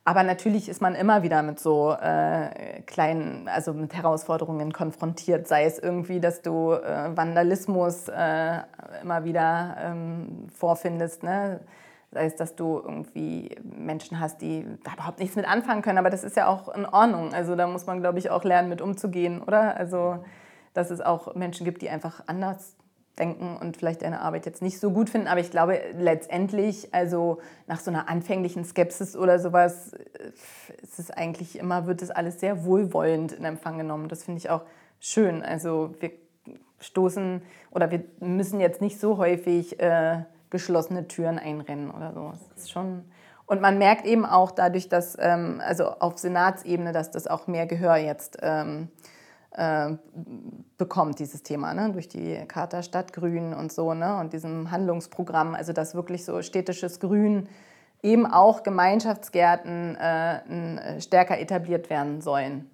Aber 0.04 0.24
natürlich 0.24 0.68
ist 0.68 0.82
man 0.82 0.96
immer 0.96 1.22
wieder 1.22 1.44
mit 1.44 1.60
so 1.60 1.92
äh, 1.92 2.82
kleinen, 2.88 3.48
also 3.48 3.74
mit 3.74 3.94
Herausforderungen 3.94 4.74
konfrontiert. 4.74 5.48
Sei 5.48 5.66
es 5.66 5.78
irgendwie, 5.78 6.20
dass 6.20 6.42
du 6.42 6.72
äh, 6.72 7.16
Vandalismus 7.16 8.08
äh, 8.08 8.62
immer 9.04 9.24
wieder 9.26 9.78
ähm, 9.80 10.48
vorfindest. 10.54 11.22
Ne? 11.22 11.60
Sei 12.12 12.26
es, 12.26 12.36
dass 12.36 12.56
du 12.56 12.80
irgendwie 12.80 13.56
Menschen 13.64 14.20
hast, 14.20 14.42
die 14.42 14.66
da 14.84 14.94
überhaupt 14.94 15.20
nichts 15.20 15.36
mit 15.36 15.48
anfangen 15.48 15.84
können. 15.84 16.00
Aber 16.00 16.10
das 16.10 16.24
ist 16.24 16.36
ja 16.36 16.48
auch 16.48 16.74
in 16.74 16.88
Ordnung. 16.88 17.34
Also 17.34 17.56
da 17.56 17.68
muss 17.68 17.86
man, 17.86 18.00
glaube 18.00 18.18
ich, 18.18 18.32
auch 18.32 18.44
lernen, 18.44 18.70
mit 18.70 18.82
umzugehen, 18.82 19.42
oder? 19.42 19.78
Also 19.78 20.24
dass 20.74 20.90
es 20.90 21.02
auch 21.02 21.36
Menschen 21.36 21.66
gibt, 21.66 21.82
die 21.82 21.90
einfach 21.90 22.24
anders 22.28 22.76
denken 23.20 23.58
und 23.58 23.78
vielleicht 23.78 24.02
deine 24.02 24.22
Arbeit 24.22 24.46
jetzt 24.46 24.62
nicht 24.62 24.80
so 24.80 24.92
gut 24.92 25.10
finden. 25.10 25.28
Aber 25.28 25.40
ich 25.40 25.52
glaube 25.52 25.80
letztendlich, 25.98 26.94
also 26.94 27.40
nach 27.68 27.80
so 27.80 27.92
einer 27.92 28.10
anfänglichen 28.10 28.66
Skepsis 28.66 29.16
oder 29.16 29.40
sowas, 29.40 29.94
äh, 29.94 30.32
ist 30.82 31.00
es 31.00 31.12
eigentlich 31.12 31.60
immer, 31.60 31.88
wird 31.88 32.02
es 32.02 32.12
alles 32.12 32.40
sehr 32.40 32.64
wohlwollend 32.66 33.34
in 33.34 33.46
Empfang 33.46 33.78
genommen. 33.78 34.08
Das 34.08 34.24
finde 34.24 34.40
ich 34.40 34.50
auch 34.50 34.62
schön. 35.00 35.44
Also 35.44 35.94
wir 36.00 36.12
stoßen 36.80 37.42
oder 37.72 37.92
wir 37.92 38.04
müssen 38.20 38.60
jetzt 38.60 38.82
nicht 38.82 39.00
so 39.00 39.18
häufig 39.18 39.80
äh, 39.80 40.24
geschlossene 40.50 41.08
Türen 41.08 41.38
einrennen 41.38 41.92
oder 41.92 42.14
so. 42.14 42.32
Das 42.32 42.64
ist 42.64 42.72
schon 42.72 43.04
und 43.52 43.60
man 43.60 43.78
merkt 43.78 44.06
eben 44.06 44.26
auch 44.26 44.52
dadurch, 44.52 44.88
dass 44.88 45.18
ähm, 45.20 45.62
also 45.62 45.90
auf 46.00 46.18
Senatsebene, 46.18 46.94
dass 46.94 47.12
das 47.12 47.28
auch 47.28 47.48
mehr 47.48 47.66
Gehör 47.66 47.98
jetzt 47.98 48.38
ähm, 48.42 48.88
äh, 49.52 49.98
bekommt, 50.78 51.20
dieses 51.20 51.44
Thema, 51.44 51.74
ne? 51.74 51.92
durch 51.92 52.08
die 52.08 52.38
Charta 52.48 52.84
Stadtgrün 52.84 53.54
und 53.54 53.72
so 53.72 53.94
ne? 53.94 54.18
und 54.18 54.34
diesem 54.34 54.72
Handlungsprogramm, 54.72 55.56
also 55.56 55.74
dass 55.74 55.94
wirklich 55.96 56.26
so 56.26 56.42
städtisches 56.42 57.00
Grün 57.00 57.48
eben 58.02 58.26
auch 58.26 58.64
Gemeinschaftsgärten 58.64 59.96
äh, 59.96 61.02
stärker 61.02 61.40
etabliert 61.40 61.90
werden 61.90 62.22
sollen. 62.22 62.70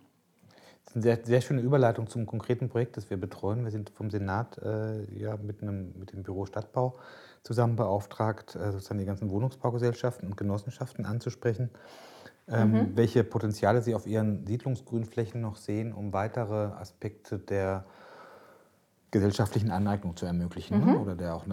Das 0.86 0.96
ist 0.96 0.96
eine 0.96 1.04
sehr, 1.04 1.26
sehr 1.26 1.42
schöne 1.42 1.62
Überleitung 1.62 2.08
zum 2.08 2.26
konkreten 2.26 2.70
Projekt, 2.70 2.96
das 2.96 3.10
wir 3.10 3.18
betreuen. 3.18 3.66
Wir 3.66 3.72
sind 3.72 3.90
vom 3.90 4.10
Senat 4.10 4.58
äh, 4.60 5.04
ja, 5.20 5.36
mit, 5.36 5.62
einem, 5.62 5.94
mit 6.00 6.14
dem 6.14 6.24
Büro 6.24 6.46
Stadtbau 6.46 6.96
zusammen 7.44 7.76
beauftragt, 7.76 8.56
äh, 8.56 8.72
sozusagen 8.72 9.00
die 9.00 9.06
ganzen 9.06 9.30
Wohnungsbaugesellschaften 9.30 10.30
und 10.30 10.38
Genossenschaften 10.38 11.06
anzusprechen 11.06 11.72
ähm, 12.50 12.72
mhm. 12.72 12.96
welche 12.96 13.24
Potenziale 13.24 13.82
Sie 13.82 13.94
auf 13.94 14.08
Ihren 14.08 14.46
Siedlungsgrünflächen 14.46 15.42
noch 15.42 15.58
sehen, 15.58 15.92
um 15.94 16.14
weitere 16.14 16.72
Aspekte 16.74 17.40
der 17.40 17.86
gesellschaftlichen 19.12 19.70
Aneignung 19.72 20.16
zu 20.16 20.26
ermöglichen 20.26 20.80
ne? 20.80 20.86
mhm. 20.86 20.92
ne? 20.92 21.00
oder, 21.00 21.16
der 21.16 21.36
auch, 21.36 21.44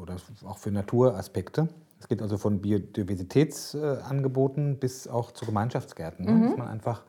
oder 0.00 0.16
auch 0.44 0.58
für 0.58 0.70
Naturaspekte. 0.70 1.68
Es 1.98 2.08
geht 2.08 2.20
also 2.20 2.36
von 2.36 2.60
Biodiversitätsangeboten 2.60 4.78
bis 4.78 5.08
auch 5.08 5.32
zu 5.32 5.46
Gemeinschaftsgärten, 5.46 6.26
ne? 6.26 6.32
mhm. 6.32 6.42
dass 6.42 6.58
man 6.58 6.68
einfach 6.68 7.04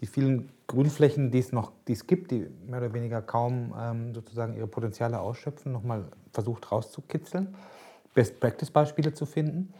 die 0.00 0.06
vielen 0.06 0.50
Grünflächen, 0.66 1.30
die 1.30 1.38
es 1.38 1.52
noch 1.52 1.70
die 1.88 1.94
es 1.94 2.06
gibt, 2.06 2.30
die 2.30 2.46
mehr 2.66 2.78
oder 2.78 2.94
weniger 2.94 3.22
kaum 3.22 3.74
ähm, 3.78 4.14
sozusagen 4.14 4.54
ihre 4.54 4.66
Potenziale 4.66 5.20
ausschöpfen, 5.20 5.72
nochmal 5.72 6.04
versucht 6.32 6.70
rauszukitzeln, 6.70 7.54
Best-Practice-Beispiele 8.14 9.14
zu 9.14 9.26
finden 9.26 9.72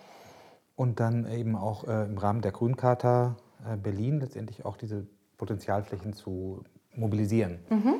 und 0.76 1.00
dann 1.00 1.26
eben 1.30 1.56
auch 1.56 1.86
äh, 1.86 2.04
im 2.04 2.18
Rahmen 2.18 2.40
der 2.40 2.52
Grüncharta 2.52 3.36
äh, 3.66 3.76
Berlin 3.76 4.20
letztendlich 4.20 4.64
auch 4.64 4.76
diese 4.76 5.06
Potenzialflächen 5.38 6.12
zu 6.12 6.64
mobilisieren. 6.94 7.58
Mhm. 7.70 7.94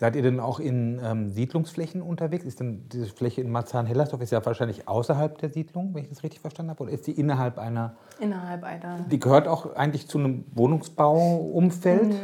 Seid 0.00 0.14
ihr 0.14 0.22
denn 0.22 0.38
auch 0.38 0.60
in 0.60 1.00
ähm, 1.04 1.28
Siedlungsflächen 1.28 2.02
unterwegs? 2.02 2.44
Ist 2.44 2.60
denn 2.60 2.88
diese 2.88 3.06
Fläche 3.06 3.40
in 3.40 3.50
Marzahn-Hellersdorf 3.50 4.22
ist 4.22 4.30
ja 4.30 4.46
wahrscheinlich 4.46 4.86
außerhalb 4.86 5.36
der 5.38 5.50
Siedlung, 5.50 5.92
wenn 5.92 6.04
ich 6.04 6.08
das 6.08 6.22
richtig 6.22 6.40
verstanden 6.40 6.70
habe, 6.70 6.84
oder 6.84 6.92
ist 6.92 7.08
die 7.08 7.18
innerhalb 7.18 7.58
einer? 7.58 7.96
Innerhalb 8.20 8.62
einer. 8.62 9.00
Die 9.10 9.18
gehört 9.18 9.48
auch 9.48 9.74
eigentlich 9.74 10.06
zu 10.06 10.18
einem 10.18 10.44
Wohnungsbauumfeld? 10.54 12.14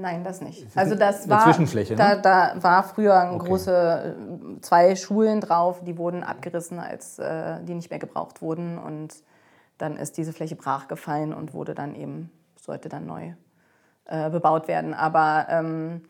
Nein, 0.00 0.24
das 0.24 0.40
nicht. 0.40 0.66
Also 0.74 0.96
das 0.96 1.28
war 1.28 1.44
Zwischenfläche. 1.44 1.94
Da, 1.94 2.16
ne? 2.16 2.20
da 2.20 2.54
war 2.60 2.82
früher 2.82 3.20
ein 3.20 3.34
okay. 3.36 3.46
große 3.46 4.16
äh, 4.56 4.60
zwei 4.60 4.96
Schulen 4.96 5.40
drauf, 5.40 5.84
die 5.84 5.98
wurden 5.98 6.24
abgerissen, 6.24 6.80
als 6.80 7.20
äh, 7.20 7.62
die 7.62 7.74
nicht 7.74 7.90
mehr 7.90 8.00
gebraucht 8.00 8.42
wurden 8.42 8.76
und 8.76 9.14
dann 9.80 9.96
ist 9.96 10.16
diese 10.16 10.32
Fläche 10.32 10.56
brach 10.56 10.88
gefallen 10.88 11.32
und 11.32 11.54
wurde 11.54 11.74
dann 11.74 11.94
eben, 11.94 12.30
sollte 12.56 12.88
dann 12.88 13.06
neu 13.06 13.32
äh, 14.06 14.30
bebaut 14.30 14.68
werden. 14.68 14.94
Aber 14.94 15.46
ähm, 15.48 16.02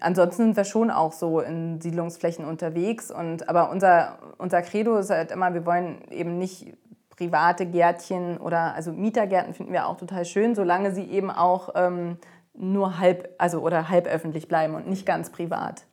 ansonsten 0.00 0.44
sind 0.44 0.56
wir 0.56 0.64
schon 0.64 0.90
auch 0.90 1.12
so 1.12 1.40
in 1.40 1.80
Siedlungsflächen 1.80 2.44
unterwegs. 2.44 3.10
Und, 3.10 3.48
aber 3.48 3.70
unser, 3.70 4.18
unser 4.38 4.62
Credo 4.62 4.96
ist 4.96 5.10
halt 5.10 5.30
immer, 5.30 5.54
wir 5.54 5.66
wollen 5.66 6.02
eben 6.10 6.38
nicht 6.38 6.76
private 7.10 7.66
Gärtchen 7.66 8.38
oder 8.38 8.74
also 8.74 8.92
Mietergärten 8.92 9.54
finden 9.54 9.72
wir 9.72 9.86
auch 9.86 9.96
total 9.96 10.24
schön, 10.24 10.54
solange 10.54 10.92
sie 10.92 11.04
eben 11.04 11.30
auch 11.30 11.70
ähm, 11.76 12.18
nur 12.54 12.98
halb, 12.98 13.34
also 13.38 13.60
oder 13.60 13.88
halb 13.88 14.06
öffentlich 14.06 14.48
bleiben 14.48 14.74
und 14.74 14.88
nicht 14.88 15.06
ganz 15.06 15.30
privat. 15.30 15.84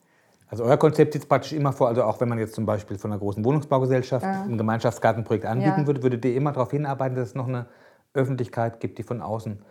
Also 0.52 0.64
euer 0.64 0.76
Konzept 0.76 1.14
sieht 1.14 1.26
praktisch 1.30 1.54
immer 1.54 1.72
vor, 1.72 1.88
also 1.88 2.04
auch 2.04 2.20
wenn 2.20 2.28
man 2.28 2.38
jetzt 2.38 2.54
zum 2.54 2.66
Beispiel 2.66 2.98
von 2.98 3.10
einer 3.10 3.18
großen 3.18 3.42
Wohnungsbaugesellschaft 3.42 4.26
ja. 4.26 4.42
ein 4.42 4.58
Gemeinschaftsgartenprojekt 4.58 5.46
anbieten 5.46 5.80
ja. 5.80 5.86
würde, 5.86 6.02
würdet 6.02 6.26
ihr 6.26 6.36
immer 6.36 6.52
darauf 6.52 6.70
hinarbeiten, 6.70 7.16
dass 7.16 7.28
es 7.28 7.34
noch 7.34 7.48
eine 7.48 7.64
Öffentlichkeit 8.12 8.78
gibt, 8.78 8.98
die 8.98 9.02
von 9.02 9.22
außen 9.22 9.62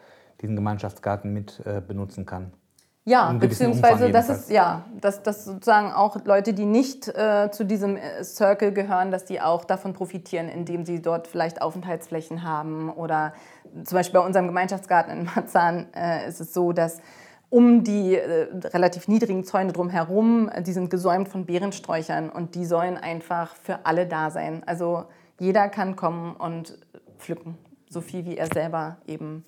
diesen 0.41 0.55
Gemeinschaftsgarten 0.55 1.31
mit 1.31 1.61
äh, 1.65 1.81
benutzen 1.87 2.25
kann. 2.25 2.51
Ja, 3.03 3.31
beziehungsweise 3.33 4.09
das 4.11 4.29
ist 4.29 4.49
ja, 4.49 4.85
dass, 4.99 5.21
dass 5.21 5.45
sozusagen 5.45 5.91
auch 5.91 6.17
Leute, 6.25 6.53
die 6.53 6.65
nicht 6.65 7.07
äh, 7.07 7.51
zu 7.51 7.63
diesem 7.63 7.95
äh, 7.97 8.23
Circle 8.23 8.71
gehören, 8.71 9.11
dass 9.11 9.25
die 9.25 9.39
auch 9.39 9.65
davon 9.65 9.93
profitieren, 9.93 10.49
indem 10.49 10.83
sie 10.83 10.99
dort 10.99 11.27
vielleicht 11.27 11.61
Aufenthaltsflächen 11.61 12.41
haben 12.41 12.91
oder 12.91 13.33
zum 13.83 13.97
Beispiel 13.97 14.19
bei 14.19 14.25
unserem 14.25 14.47
Gemeinschaftsgarten 14.47 15.15
in 15.15 15.25
Marzahn 15.25 15.93
äh, 15.95 16.27
ist 16.27 16.41
es 16.41 16.55
so, 16.55 16.73
dass 16.73 16.97
um 17.51 17.83
die 17.83 18.15
äh, 18.15 18.47
relativ 18.69 19.07
niedrigen 19.07 19.43
Zäune 19.43 19.73
drumherum, 19.73 20.49
äh, 20.49 20.63
die 20.63 20.71
sind 20.71 20.89
gesäumt 20.89 21.27
von 21.27 21.45
Beerensträuchern 21.45 22.29
und 22.29 22.55
die 22.55 22.65
sollen 22.65 22.97
einfach 22.97 23.55
für 23.55 23.85
alle 23.85 24.07
da 24.07 24.31
sein. 24.31 24.63
Also 24.65 25.03
jeder 25.37 25.67
kann 25.69 25.95
kommen 25.95 26.35
und 26.35 26.79
pflücken, 27.19 27.57
so 27.89 27.99
viel 28.01 28.25
wie 28.25 28.37
er 28.37 28.47
selber 28.51 28.97
eben 29.05 29.45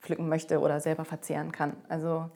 pflücken 0.00 0.28
möchte 0.28 0.60
oder 0.60 0.80
selber 0.80 1.04
verzehren 1.04 1.52
kann. 1.52 1.76
Also 1.88 2.30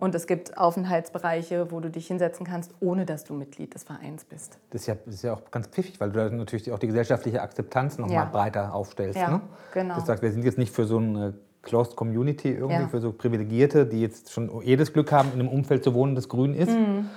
und 0.00 0.14
es 0.14 0.26
gibt 0.26 0.56
Aufenthaltsbereiche, 0.56 1.70
wo 1.70 1.80
du 1.80 1.90
dich 1.90 2.06
hinsetzen 2.06 2.46
kannst, 2.46 2.72
ohne 2.80 3.04
dass 3.04 3.24
du 3.24 3.34
Mitglied 3.34 3.74
des 3.74 3.82
Vereins 3.82 4.24
bist. 4.24 4.58
Das 4.70 4.82
ist 4.82 4.86
ja, 4.86 4.94
das 5.04 5.14
ist 5.16 5.22
ja 5.22 5.34
auch 5.34 5.50
ganz 5.50 5.66
pfiffig, 5.66 6.00
weil 6.00 6.10
du 6.10 6.30
natürlich 6.30 6.70
auch 6.72 6.78
die 6.78 6.86
gesellschaftliche 6.86 7.42
Akzeptanz 7.42 7.98
noch 7.98 8.08
ja. 8.08 8.24
mal 8.24 8.30
breiter 8.30 8.72
aufstellst. 8.74 9.18
Ja, 9.18 9.30
ne? 9.30 9.40
genau. 9.74 9.96
Du 9.96 10.06
sagst, 10.06 10.22
wir 10.22 10.30
sind 10.30 10.44
jetzt 10.44 10.56
nicht 10.56 10.72
für 10.72 10.84
so 10.84 10.98
eine 10.98 11.34
Closed 11.62 11.96
Community 11.96 12.50
irgendwie 12.50 12.82
ja. 12.82 12.88
für 12.88 13.00
so 13.00 13.12
Privilegierte, 13.12 13.86
die 13.86 14.00
jetzt 14.00 14.32
schon 14.32 14.50
jedes 14.62 14.92
Glück 14.92 15.12
haben, 15.12 15.30
in 15.34 15.40
einem 15.40 15.48
Umfeld 15.48 15.84
zu 15.84 15.94
wohnen, 15.94 16.14
das 16.14 16.28
grün 16.28 16.54
ist. 16.54 16.70
Mhm. 16.70 17.08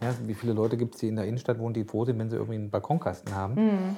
Ja, 0.00 0.14
wie 0.26 0.34
viele 0.34 0.52
Leute 0.52 0.76
gibt 0.76 0.94
es, 0.94 1.00
die 1.00 1.08
in 1.08 1.16
der 1.16 1.24
Innenstadt 1.24 1.58
wohnen, 1.58 1.74
die 1.74 1.84
froh 1.84 2.04
sind, 2.04 2.18
wenn 2.18 2.30
sie 2.30 2.36
irgendwie 2.36 2.54
einen 2.54 2.70
Balkonkasten 2.70 3.34
haben. 3.34 3.54
Mhm. 3.54 3.96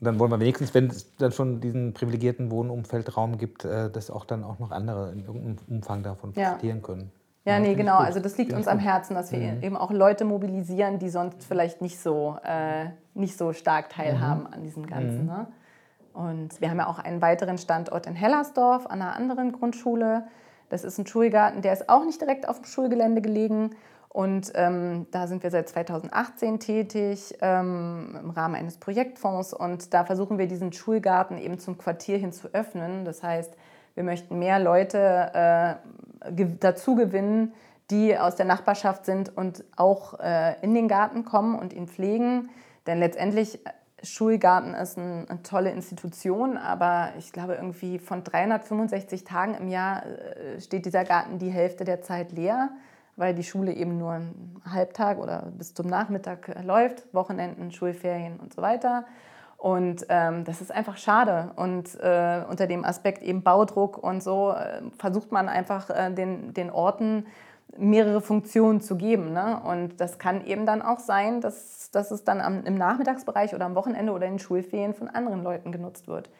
Und 0.00 0.04
dann 0.04 0.18
wollen 0.18 0.30
wir 0.30 0.40
wenigstens, 0.40 0.74
wenn 0.74 0.86
es 0.88 1.16
dann 1.16 1.32
schon 1.32 1.60
diesen 1.60 1.92
privilegierten 1.92 2.50
Wohnumfeldraum 2.50 3.36
gibt, 3.36 3.64
äh, 3.64 3.90
dass 3.90 4.10
auch 4.10 4.24
dann 4.24 4.44
auch 4.44 4.58
noch 4.58 4.70
andere 4.70 5.12
in 5.12 5.24
irgendeinem 5.24 5.56
Umfang 5.68 6.02
davon 6.02 6.32
profitieren 6.32 6.78
ja. 6.78 6.82
können. 6.82 7.12
Ja, 7.44 7.54
ja 7.54 7.60
nee, 7.60 7.74
genau. 7.74 7.98
Also 7.98 8.20
das 8.20 8.36
liegt 8.38 8.52
uns 8.52 8.68
am 8.68 8.78
Herzen, 8.78 9.14
dass 9.14 9.32
wir 9.32 9.38
mhm. 9.38 9.62
eben 9.62 9.76
auch 9.76 9.90
Leute 9.90 10.24
mobilisieren, 10.24 10.98
die 10.98 11.08
sonst 11.08 11.44
vielleicht 11.44 11.80
nicht 11.80 11.98
so, 11.98 12.36
äh, 12.44 12.90
nicht 13.14 13.36
so 13.36 13.52
stark 13.52 13.90
teilhaben 13.90 14.42
mhm. 14.42 14.52
an 14.52 14.62
diesem 14.62 14.86
Ganzen. 14.86 15.22
Mhm. 15.22 15.26
Ne? 15.26 15.46
Und 16.18 16.60
wir 16.60 16.68
haben 16.68 16.78
ja 16.78 16.88
auch 16.88 16.98
einen 16.98 17.22
weiteren 17.22 17.58
Standort 17.58 18.08
in 18.08 18.16
Hellersdorf 18.16 18.86
an 18.86 19.00
einer 19.00 19.14
anderen 19.14 19.52
Grundschule. 19.52 20.24
Das 20.68 20.82
ist 20.82 20.98
ein 20.98 21.06
Schulgarten, 21.06 21.62
der 21.62 21.72
ist 21.72 21.88
auch 21.88 22.04
nicht 22.04 22.20
direkt 22.20 22.48
auf 22.48 22.56
dem 22.56 22.64
Schulgelände 22.64 23.22
gelegen. 23.22 23.70
Und 24.08 24.50
ähm, 24.56 25.06
da 25.12 25.28
sind 25.28 25.44
wir 25.44 25.52
seit 25.52 25.68
2018 25.68 26.58
tätig 26.58 27.38
ähm, 27.40 28.18
im 28.20 28.30
Rahmen 28.30 28.56
eines 28.56 28.78
Projektfonds. 28.78 29.54
Und 29.54 29.94
da 29.94 30.04
versuchen 30.04 30.38
wir 30.38 30.48
diesen 30.48 30.72
Schulgarten 30.72 31.38
eben 31.38 31.60
zum 31.60 31.78
Quartier 31.78 32.18
hin 32.18 32.32
zu 32.32 32.48
öffnen. 32.52 33.04
Das 33.04 33.22
heißt, 33.22 33.54
wir 33.94 34.02
möchten 34.02 34.40
mehr 34.40 34.58
Leute 34.58 35.78
äh, 36.32 36.46
dazu 36.58 36.96
gewinnen, 36.96 37.52
die 37.92 38.18
aus 38.18 38.34
der 38.34 38.46
Nachbarschaft 38.46 39.06
sind 39.06 39.36
und 39.36 39.62
auch 39.76 40.18
äh, 40.18 40.56
in 40.62 40.74
den 40.74 40.88
Garten 40.88 41.24
kommen 41.24 41.56
und 41.56 41.72
ihn 41.72 41.86
pflegen. 41.86 42.50
Denn 42.88 42.98
letztendlich 42.98 43.60
Schulgarten 44.02 44.74
ist 44.74 44.96
ein, 44.96 45.28
eine 45.28 45.42
tolle 45.42 45.70
Institution, 45.70 46.56
aber 46.56 47.10
ich 47.18 47.32
glaube, 47.32 47.54
irgendwie 47.54 47.98
von 47.98 48.22
365 48.22 49.24
Tagen 49.24 49.54
im 49.54 49.68
Jahr 49.68 50.04
äh, 50.06 50.60
steht 50.60 50.86
dieser 50.86 51.04
Garten 51.04 51.38
die 51.38 51.50
Hälfte 51.50 51.84
der 51.84 52.02
Zeit 52.02 52.32
leer, 52.32 52.70
weil 53.16 53.34
die 53.34 53.42
Schule 53.42 53.72
eben 53.72 53.98
nur 53.98 54.12
einen 54.12 54.62
Halbtag 54.64 55.18
oder 55.18 55.50
bis 55.56 55.74
zum 55.74 55.86
Nachmittag 55.86 56.62
läuft, 56.64 57.12
Wochenenden, 57.12 57.72
Schulferien 57.72 58.38
und 58.38 58.54
so 58.54 58.62
weiter. 58.62 59.04
Und 59.56 60.06
ähm, 60.08 60.44
das 60.44 60.60
ist 60.60 60.70
einfach 60.70 60.96
schade. 60.96 61.50
Und 61.56 61.96
äh, 61.96 62.44
unter 62.48 62.68
dem 62.68 62.84
Aspekt 62.84 63.22
eben 63.22 63.42
Baudruck 63.42 63.98
und 63.98 64.22
so 64.22 64.52
äh, 64.52 64.82
versucht 64.98 65.32
man 65.32 65.48
einfach 65.48 65.90
äh, 65.90 66.12
den, 66.12 66.54
den 66.54 66.70
Orten 66.70 67.26
mehrere 67.76 68.20
Funktionen 68.20 68.80
zu 68.80 68.96
geben. 68.96 69.32
Ne? 69.32 69.60
Und 69.62 70.00
das 70.00 70.18
kann 70.18 70.44
eben 70.44 70.66
dann 70.66 70.82
auch 70.82 70.98
sein, 70.98 71.40
dass, 71.40 71.90
dass 71.90 72.10
es 72.10 72.24
dann 72.24 72.40
am, 72.40 72.64
im 72.64 72.76
Nachmittagsbereich 72.76 73.54
oder 73.54 73.66
am 73.66 73.74
Wochenende 73.74 74.12
oder 74.12 74.26
in 74.26 74.34
den 74.34 74.38
Schulferien 74.38 74.94
von 74.94 75.08
anderen 75.08 75.42
Leuten 75.42 75.72
genutzt 75.72 76.08
wird. 76.08 76.30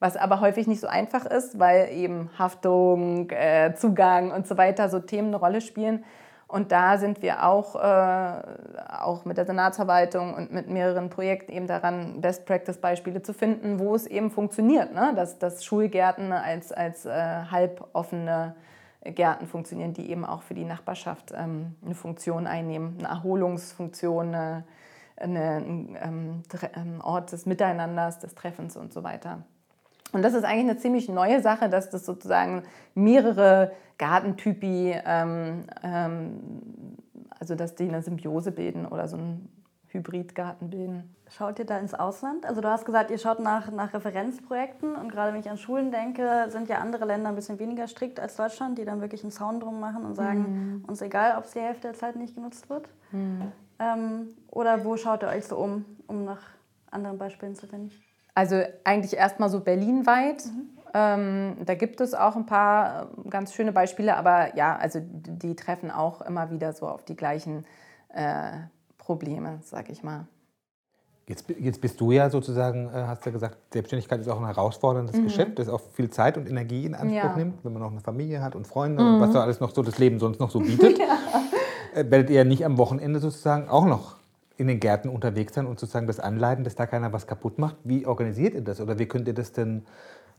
Was 0.00 0.16
aber 0.16 0.40
häufig 0.40 0.66
nicht 0.66 0.80
so 0.80 0.86
einfach 0.86 1.26
ist, 1.26 1.58
weil 1.58 1.90
eben 1.90 2.30
Haftung, 2.38 3.30
äh, 3.30 3.74
Zugang 3.74 4.30
und 4.30 4.46
so 4.46 4.56
weiter 4.56 4.88
so 4.88 5.00
Themen 5.00 5.28
eine 5.28 5.36
Rolle 5.36 5.60
spielen. 5.60 6.04
Und 6.46 6.72
da 6.72 6.96
sind 6.96 7.20
wir 7.20 7.44
auch, 7.44 7.74
äh, 7.74 8.42
auch 9.00 9.26
mit 9.26 9.36
der 9.36 9.44
Senatsverwaltung 9.44 10.34
und 10.34 10.50
mit 10.50 10.70
mehreren 10.70 11.10
Projekten 11.10 11.52
eben 11.52 11.66
daran, 11.66 12.22
Best-Practice-Beispiele 12.22 13.22
zu 13.22 13.34
finden, 13.34 13.78
wo 13.78 13.94
es 13.94 14.06
eben 14.06 14.30
funktioniert, 14.30 14.94
ne? 14.94 15.12
dass, 15.14 15.38
dass 15.38 15.62
Schulgärten 15.62 16.32
als, 16.32 16.72
als 16.72 17.04
äh, 17.04 17.10
halboffene 17.50 18.54
Gärten 19.02 19.46
funktionieren, 19.46 19.92
die 19.92 20.10
eben 20.10 20.24
auch 20.24 20.42
für 20.42 20.54
die 20.54 20.64
Nachbarschaft 20.64 21.32
ähm, 21.36 21.76
eine 21.84 21.94
Funktion 21.94 22.46
einnehmen, 22.46 22.96
eine 22.98 23.08
Erholungsfunktion, 23.08 24.34
eine, 24.34 24.64
eine, 25.16 25.56
ein 25.56 25.96
ähm, 26.00 26.42
ähm, 26.74 27.00
Ort 27.02 27.32
des 27.32 27.46
Miteinanders, 27.46 28.18
des 28.18 28.34
Treffens 28.34 28.76
und 28.76 28.92
so 28.92 29.02
weiter. 29.02 29.44
Und 30.12 30.22
das 30.22 30.34
ist 30.34 30.44
eigentlich 30.44 30.70
eine 30.70 30.78
ziemlich 30.78 31.08
neue 31.08 31.42
Sache, 31.42 31.68
dass 31.68 31.90
das 31.90 32.06
sozusagen 32.06 32.62
mehrere 32.94 33.72
Gartentypi, 33.98 34.94
ähm, 35.04 35.64
ähm, 35.82 36.40
also 37.38 37.54
dass 37.54 37.74
die 37.74 37.88
eine 37.88 38.02
Symbiose 38.02 38.52
bilden 38.52 38.86
oder 38.86 39.06
so 39.06 39.16
ein 39.16 39.48
Hybridgarten 39.88 40.70
bilden. 40.70 41.14
Schaut 41.30 41.58
ihr 41.58 41.66
da 41.66 41.78
ins 41.78 41.94
Ausland? 41.94 42.46
Also 42.46 42.60
du 42.60 42.68
hast 42.68 42.84
gesagt, 42.84 43.10
ihr 43.10 43.18
schaut 43.18 43.40
nach, 43.40 43.70
nach 43.70 43.92
Referenzprojekten 43.92 44.96
und 44.96 45.10
gerade 45.10 45.32
wenn 45.32 45.40
ich 45.40 45.50
an 45.50 45.58
Schulen 45.58 45.92
denke, 45.92 46.46
sind 46.48 46.68
ja 46.68 46.78
andere 46.78 47.04
Länder 47.04 47.28
ein 47.28 47.34
bisschen 47.34 47.58
weniger 47.58 47.86
strikt 47.86 48.18
als 48.18 48.36
Deutschland, 48.36 48.78
die 48.78 48.84
dann 48.84 49.00
wirklich 49.00 49.22
einen 49.22 49.30
Zaun 49.30 49.60
drum 49.60 49.78
machen 49.78 50.04
und 50.04 50.14
sagen, 50.14 50.80
mhm. 50.80 50.84
uns 50.86 51.02
egal, 51.02 51.36
ob 51.36 51.44
es 51.44 51.52
die 51.52 51.60
Hälfte 51.60 51.88
der 51.88 51.94
Zeit 51.94 52.16
nicht 52.16 52.34
genutzt 52.34 52.70
wird. 52.70 52.88
Mhm. 53.12 53.52
Ähm, 53.78 54.28
oder 54.50 54.84
wo 54.84 54.96
schaut 54.96 55.22
ihr 55.22 55.28
euch 55.28 55.46
so 55.46 55.56
um, 55.56 55.84
um 56.06 56.24
nach 56.24 56.40
anderen 56.90 57.18
Beispielen 57.18 57.54
zu 57.54 57.66
finden? 57.66 57.92
Also 58.34 58.62
eigentlich 58.84 59.14
erstmal 59.16 59.50
so 59.50 59.60
berlinweit. 59.60 60.46
Mhm. 60.46 60.78
Ähm, 60.94 61.56
da 61.66 61.74
gibt 61.74 62.00
es 62.00 62.14
auch 62.14 62.36
ein 62.36 62.46
paar 62.46 63.02
äh, 63.02 63.28
ganz 63.28 63.52
schöne 63.52 63.72
Beispiele, 63.72 64.16
aber 64.16 64.56
ja, 64.56 64.76
also 64.76 65.00
die 65.02 65.54
treffen 65.54 65.90
auch 65.90 66.22
immer 66.22 66.50
wieder 66.50 66.72
so 66.72 66.88
auf 66.88 67.04
die 67.04 67.16
gleichen 67.16 67.66
äh, 68.08 68.52
Probleme, 68.96 69.58
sag 69.62 69.90
ich 69.90 70.02
mal. 70.02 70.26
Jetzt, 71.28 71.44
jetzt 71.60 71.82
bist 71.82 72.00
du 72.00 72.10
ja 72.10 72.30
sozusagen, 72.30 72.88
äh, 72.88 73.04
hast 73.06 73.24
du 73.24 73.28
ja 73.28 73.34
gesagt, 73.34 73.58
Selbstständigkeit 73.70 74.20
ist 74.20 74.28
auch 74.28 74.38
ein 74.38 74.46
herausforderndes 74.46 75.16
mhm. 75.16 75.24
Geschäft, 75.24 75.58
das 75.58 75.68
auch 75.68 75.82
viel 75.92 76.08
Zeit 76.08 76.38
und 76.38 76.48
Energie 76.48 76.86
in 76.86 76.94
Anspruch 76.94 77.12
ja. 77.12 77.36
nimmt, 77.36 77.62
wenn 77.64 77.72
man 77.74 77.82
noch 77.82 77.90
eine 77.90 78.00
Familie 78.00 78.42
hat 78.42 78.56
und 78.56 78.66
Freunde 78.66 79.04
mhm. 79.04 79.14
und 79.14 79.20
was 79.20 79.32
da 79.32 79.42
alles 79.42 79.60
noch 79.60 79.74
so 79.74 79.82
das 79.82 79.98
Leben 79.98 80.20
sonst 80.20 80.40
noch 80.40 80.50
so 80.50 80.60
bietet. 80.60 80.98
ja. 80.98 81.18
Äh, 81.94 82.10
werdet 82.10 82.30
ihr 82.30 82.46
nicht 82.46 82.64
am 82.64 82.78
Wochenende 82.78 83.20
sozusagen 83.20 83.68
auch 83.68 83.84
noch 83.84 84.16
in 84.56 84.68
den 84.68 84.80
Gärten 84.80 85.10
unterwegs 85.10 85.54
sein 85.54 85.66
und 85.66 85.78
sozusagen 85.78 86.06
das 86.06 86.18
anleiten, 86.18 86.64
dass 86.64 86.74
da 86.74 86.86
keiner 86.86 87.12
was 87.12 87.26
kaputt 87.26 87.58
macht. 87.58 87.76
Wie 87.84 88.06
organisiert 88.06 88.54
ihr 88.54 88.62
das 88.62 88.80
oder 88.80 88.98
wie 88.98 89.06
könnt 89.06 89.28
ihr 89.28 89.34
das 89.34 89.52
denn 89.52 89.84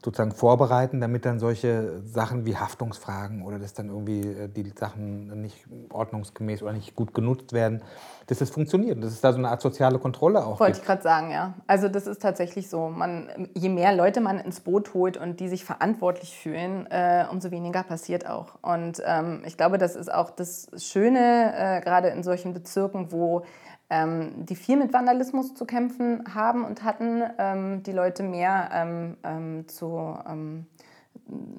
sozusagen 0.03 0.31
vorbereiten, 0.31 1.01
damit 1.01 1.25
dann 1.25 1.39
solche 1.39 2.01
Sachen 2.05 2.45
wie 2.45 2.55
Haftungsfragen 2.55 3.43
oder 3.43 3.59
dass 3.59 3.73
dann 3.73 3.89
irgendwie 3.89 4.21
äh, 4.21 4.47
die 4.47 4.71
Sachen 4.75 5.41
nicht 5.41 5.65
ordnungsgemäß 5.89 6.63
oder 6.63 6.71
nicht 6.71 6.95
gut 6.95 7.13
genutzt 7.13 7.51
werden, 7.51 7.81
dass 8.27 8.39
das 8.39 8.49
funktioniert 8.49 8.95
und 8.95 9.01
dass 9.01 9.11
es 9.11 9.19
da 9.19 9.33
so 9.33 9.39
eine 9.39 9.49
Art 9.49 9.61
soziale 9.61 9.99
Kontrolle 9.99 10.45
auch 10.45 10.59
Wollte 10.59 10.73
gibt. 10.73 10.77
ich 10.77 10.85
gerade 10.85 11.01
sagen, 11.01 11.31
ja. 11.31 11.53
Also 11.67 11.89
das 11.89 12.07
ist 12.07 12.21
tatsächlich 12.21 12.69
so. 12.69 12.87
Man, 12.87 13.49
je 13.55 13.67
mehr 13.67 13.93
Leute 13.93 14.21
man 14.21 14.39
ins 14.39 14.61
Boot 14.61 14.93
holt 14.93 15.17
und 15.17 15.41
die 15.41 15.49
sich 15.49 15.65
verantwortlich 15.65 16.37
fühlen, 16.37 16.87
äh, 16.89 17.25
umso 17.29 17.51
weniger 17.51 17.83
passiert 17.83 18.25
auch. 18.29 18.53
Und 18.61 19.01
ähm, 19.05 19.41
ich 19.45 19.57
glaube, 19.57 19.77
das 19.77 19.95
ist 19.95 20.13
auch 20.13 20.29
das 20.29 20.69
Schöne, 20.77 21.53
äh, 21.55 21.81
gerade 21.81 22.09
in 22.09 22.23
solchen 22.23 22.53
Bezirken, 22.53 23.11
wo 23.11 23.43
ähm, 23.89 24.45
die 24.45 24.55
viel 24.55 24.77
mit 24.77 24.93
Vandalismus 24.93 25.55
zu 25.55 25.65
kämpfen 25.65 26.23
haben 26.33 26.63
und 26.63 26.83
hatten, 26.83 27.23
ähm, 27.37 27.83
die 27.83 27.91
Leute 27.91 28.23
mehr 28.23 28.69
ähm, 28.71 29.17
ähm 29.23 29.67
zu, 29.67 30.17
ähm, 30.27 30.67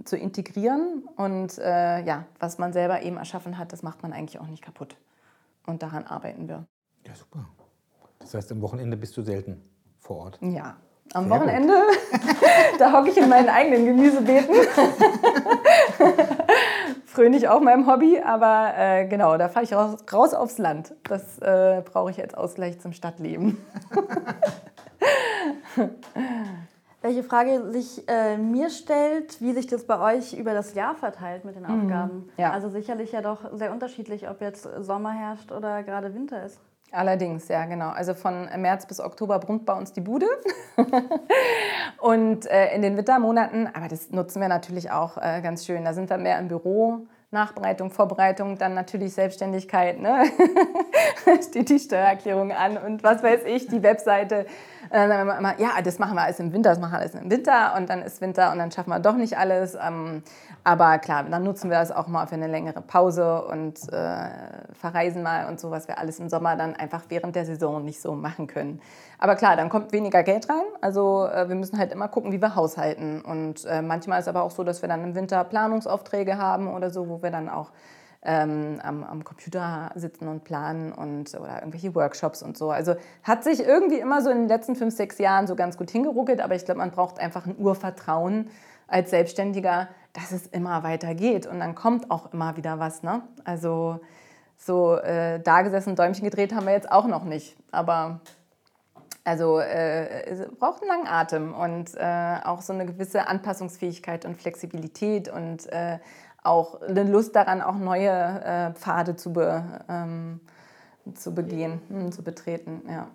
zu 0.04 0.16
integrieren. 0.16 1.08
Und 1.16 1.58
äh, 1.58 2.02
ja, 2.02 2.26
was 2.38 2.58
man 2.58 2.72
selber 2.72 3.02
eben 3.02 3.16
erschaffen 3.16 3.58
hat, 3.58 3.72
das 3.72 3.82
macht 3.82 4.02
man 4.02 4.12
eigentlich 4.12 4.40
auch 4.40 4.46
nicht 4.46 4.62
kaputt. 4.62 4.96
Und 5.66 5.82
daran 5.82 6.06
arbeiten 6.06 6.48
wir. 6.48 6.64
Ja, 7.06 7.14
super. 7.14 7.46
Das 8.18 8.34
heißt, 8.34 8.52
am 8.52 8.60
Wochenende 8.60 8.96
bist 8.96 9.16
du 9.16 9.22
selten 9.22 9.62
vor 9.98 10.18
Ort? 10.18 10.38
Ja, 10.40 10.76
am 11.12 11.24
Sehr 11.24 11.32
Wochenende, 11.32 11.74
da 12.78 12.92
hocke 12.92 13.10
ich 13.10 13.16
in 13.16 13.28
meinen 13.28 13.48
eigenen 13.48 13.84
Gemüsebeeten. 13.84 14.54
Fröhlich 17.12 17.48
auch 17.48 17.60
meinem 17.60 17.88
Hobby, 17.88 18.20
aber 18.24 18.72
äh, 18.76 19.04
genau, 19.08 19.36
da 19.36 19.48
fahre 19.48 19.64
ich 19.64 19.72
raus, 19.72 19.96
raus, 20.12 20.32
aufs 20.32 20.58
Land. 20.58 20.94
Das 21.02 21.40
äh, 21.40 21.82
brauche 21.84 22.12
ich 22.12 22.22
als 22.22 22.34
Ausgleich 22.34 22.78
zum 22.78 22.92
Stadtleben. 22.92 23.58
Welche 27.02 27.22
Frage 27.22 27.72
sich 27.72 28.06
äh, 28.08 28.36
mir 28.36 28.68
stellt, 28.68 29.40
wie 29.40 29.52
sich 29.52 29.66
das 29.66 29.84
bei 29.84 30.16
euch 30.16 30.34
über 30.34 30.52
das 30.52 30.74
Jahr 30.74 30.94
verteilt 30.94 31.46
mit 31.46 31.56
den 31.56 31.62
mhm. 31.62 31.84
Aufgaben. 31.84 32.28
Ja. 32.36 32.52
Also 32.52 32.68
sicherlich 32.68 33.12
ja 33.12 33.22
doch 33.22 33.38
sehr 33.52 33.72
unterschiedlich, 33.72 34.28
ob 34.28 34.42
jetzt 34.42 34.68
Sommer 34.80 35.12
herrscht 35.12 35.50
oder 35.50 35.82
gerade 35.82 36.14
Winter 36.14 36.44
ist. 36.44 36.60
Allerdings, 36.92 37.48
ja, 37.48 37.64
genau. 37.66 37.90
Also 37.90 38.14
von 38.14 38.48
März 38.56 38.86
bis 38.86 39.00
Oktober 39.00 39.38
brummt 39.38 39.64
bei 39.64 39.74
uns 39.74 39.92
die 39.92 40.00
Bude. 40.00 40.26
und 42.00 42.46
äh, 42.46 42.74
in 42.74 42.82
den 42.82 42.96
Wintermonaten, 42.96 43.68
aber 43.72 43.88
das 43.88 44.10
nutzen 44.10 44.40
wir 44.40 44.48
natürlich 44.48 44.90
auch 44.90 45.16
äh, 45.16 45.40
ganz 45.40 45.64
schön. 45.64 45.84
Da 45.84 45.94
sind 45.94 46.10
wir 46.10 46.18
mehr 46.18 46.38
im 46.38 46.48
Büro, 46.48 47.06
Nachbereitung, 47.30 47.90
Vorbereitung, 47.90 48.58
dann 48.58 48.74
natürlich 48.74 49.14
Selbstständigkeit. 49.14 50.00
Ne? 50.00 50.24
Steht 51.48 51.68
die 51.68 51.78
Steuererklärung 51.78 52.50
an 52.50 52.76
und 52.76 53.04
was 53.04 53.22
weiß 53.22 53.44
ich, 53.46 53.68
die 53.68 53.82
Webseite. 53.84 54.46
Äh, 54.90 55.06
dann 55.08 55.26
wir 55.26 55.38
immer, 55.38 55.60
ja, 55.60 55.80
das 55.82 56.00
machen 56.00 56.16
wir 56.16 56.22
alles 56.22 56.40
im 56.40 56.52
Winter, 56.52 56.70
das 56.70 56.80
machen 56.80 56.92
wir 56.92 56.98
alles 56.98 57.14
im 57.14 57.30
Winter 57.30 57.74
und 57.76 57.88
dann 57.88 58.02
ist 58.02 58.20
Winter 58.20 58.50
und 58.50 58.58
dann 58.58 58.72
schaffen 58.72 58.90
wir 58.90 58.98
doch 58.98 59.14
nicht 59.14 59.38
alles. 59.38 59.76
Ähm, 59.80 60.22
aber 60.64 60.98
klar, 60.98 61.24
dann 61.30 61.44
nutzen 61.44 61.70
wir 61.70 61.78
das 61.78 61.92
auch 61.92 62.08
mal 62.08 62.26
für 62.26 62.34
eine 62.34 62.48
längere 62.48 62.82
Pause 62.82 63.44
und 63.44 63.80
äh, 63.92 64.28
verreisen 64.72 65.22
mal 65.22 65.48
und 65.48 65.60
so, 65.60 65.70
was 65.70 65.86
wir 65.86 65.98
alles 65.98 66.18
im 66.18 66.28
Sommer 66.28 66.56
dann 66.56 66.74
einfach 66.74 67.04
während 67.08 67.36
der 67.36 67.44
Saison 67.44 67.84
nicht 67.84 68.00
so 68.02 68.14
machen 68.14 68.48
können. 68.48 68.80
Aber 69.18 69.36
klar, 69.36 69.54
dann 69.54 69.68
kommt 69.68 69.92
weniger 69.92 70.24
Geld 70.24 70.48
rein. 70.48 70.64
Also 70.80 71.26
äh, 71.26 71.48
wir 71.48 71.54
müssen 71.54 71.78
halt 71.78 71.92
immer 71.92 72.08
gucken, 72.08 72.32
wie 72.32 72.42
wir 72.42 72.56
haushalten. 72.56 73.20
Und 73.20 73.64
äh, 73.66 73.82
manchmal 73.82 74.18
ist 74.18 74.28
aber 74.28 74.42
auch 74.42 74.50
so, 74.50 74.64
dass 74.64 74.82
wir 74.82 74.88
dann 74.88 75.04
im 75.04 75.14
Winter 75.14 75.44
Planungsaufträge 75.44 76.36
haben 76.36 76.66
oder 76.66 76.90
so, 76.90 77.08
wo 77.08 77.22
wir 77.22 77.30
dann 77.30 77.48
auch 77.48 77.70
ähm, 78.22 78.80
am, 78.82 79.02
am, 79.02 79.24
Computer 79.24 79.90
sitzen 79.94 80.28
und 80.28 80.44
planen 80.44 80.92
und 80.92 81.34
oder 81.34 81.60
irgendwelche 81.60 81.94
Workshops 81.94 82.42
und 82.42 82.56
so. 82.56 82.70
Also 82.70 82.94
hat 83.22 83.44
sich 83.44 83.64
irgendwie 83.64 83.98
immer 83.98 84.22
so 84.22 84.30
in 84.30 84.38
den 84.38 84.48
letzten 84.48 84.76
fünf, 84.76 84.94
sechs 84.94 85.18
Jahren 85.18 85.46
so 85.46 85.56
ganz 85.56 85.78
gut 85.78 85.90
hingeruckelt, 85.90 86.40
aber 86.40 86.54
ich 86.54 86.64
glaube, 86.64 86.78
man 86.78 86.90
braucht 86.90 87.18
einfach 87.18 87.46
ein 87.46 87.56
Urvertrauen 87.58 88.50
als 88.88 89.10
Selbstständiger, 89.10 89.88
dass 90.12 90.32
es 90.32 90.46
immer 90.48 90.82
weitergeht 90.82 91.46
und 91.46 91.60
dann 91.60 91.74
kommt 91.74 92.10
auch 92.10 92.32
immer 92.32 92.56
wieder 92.56 92.78
was. 92.78 93.02
Ne? 93.02 93.22
Also 93.44 94.00
so 94.56 94.96
äh, 94.96 95.40
da 95.40 95.62
gesessen, 95.62 95.96
Däumchen 95.96 96.24
gedreht 96.24 96.54
haben 96.54 96.66
wir 96.66 96.72
jetzt 96.72 96.90
auch 96.92 97.06
noch 97.06 97.24
nicht, 97.24 97.56
aber 97.70 98.20
also 99.24 99.60
äh, 99.60 100.46
braucht 100.58 100.82
einen 100.82 100.88
langen 100.88 101.06
Atem 101.06 101.54
und 101.54 101.94
äh, 101.94 102.36
auch 102.44 102.62
so 102.62 102.72
eine 102.72 102.86
gewisse 102.86 103.28
Anpassungsfähigkeit 103.28 104.24
und 104.24 104.40
Flexibilität 104.40 105.28
und 105.28 105.66
äh, 105.72 105.98
auch 106.42 106.80
eine 106.82 107.04
Lust 107.04 107.36
daran, 107.36 107.62
auch 107.62 107.76
neue 107.76 108.08
äh, 108.08 108.72
Pfade 108.72 109.16
zu, 109.16 109.32
be, 109.32 109.62
ähm, 109.88 110.40
zu 111.14 111.34
begehen, 111.34 111.80
hm, 111.88 112.12
zu 112.12 112.22
betreten. 112.22 112.82
Ja. 112.88 113.08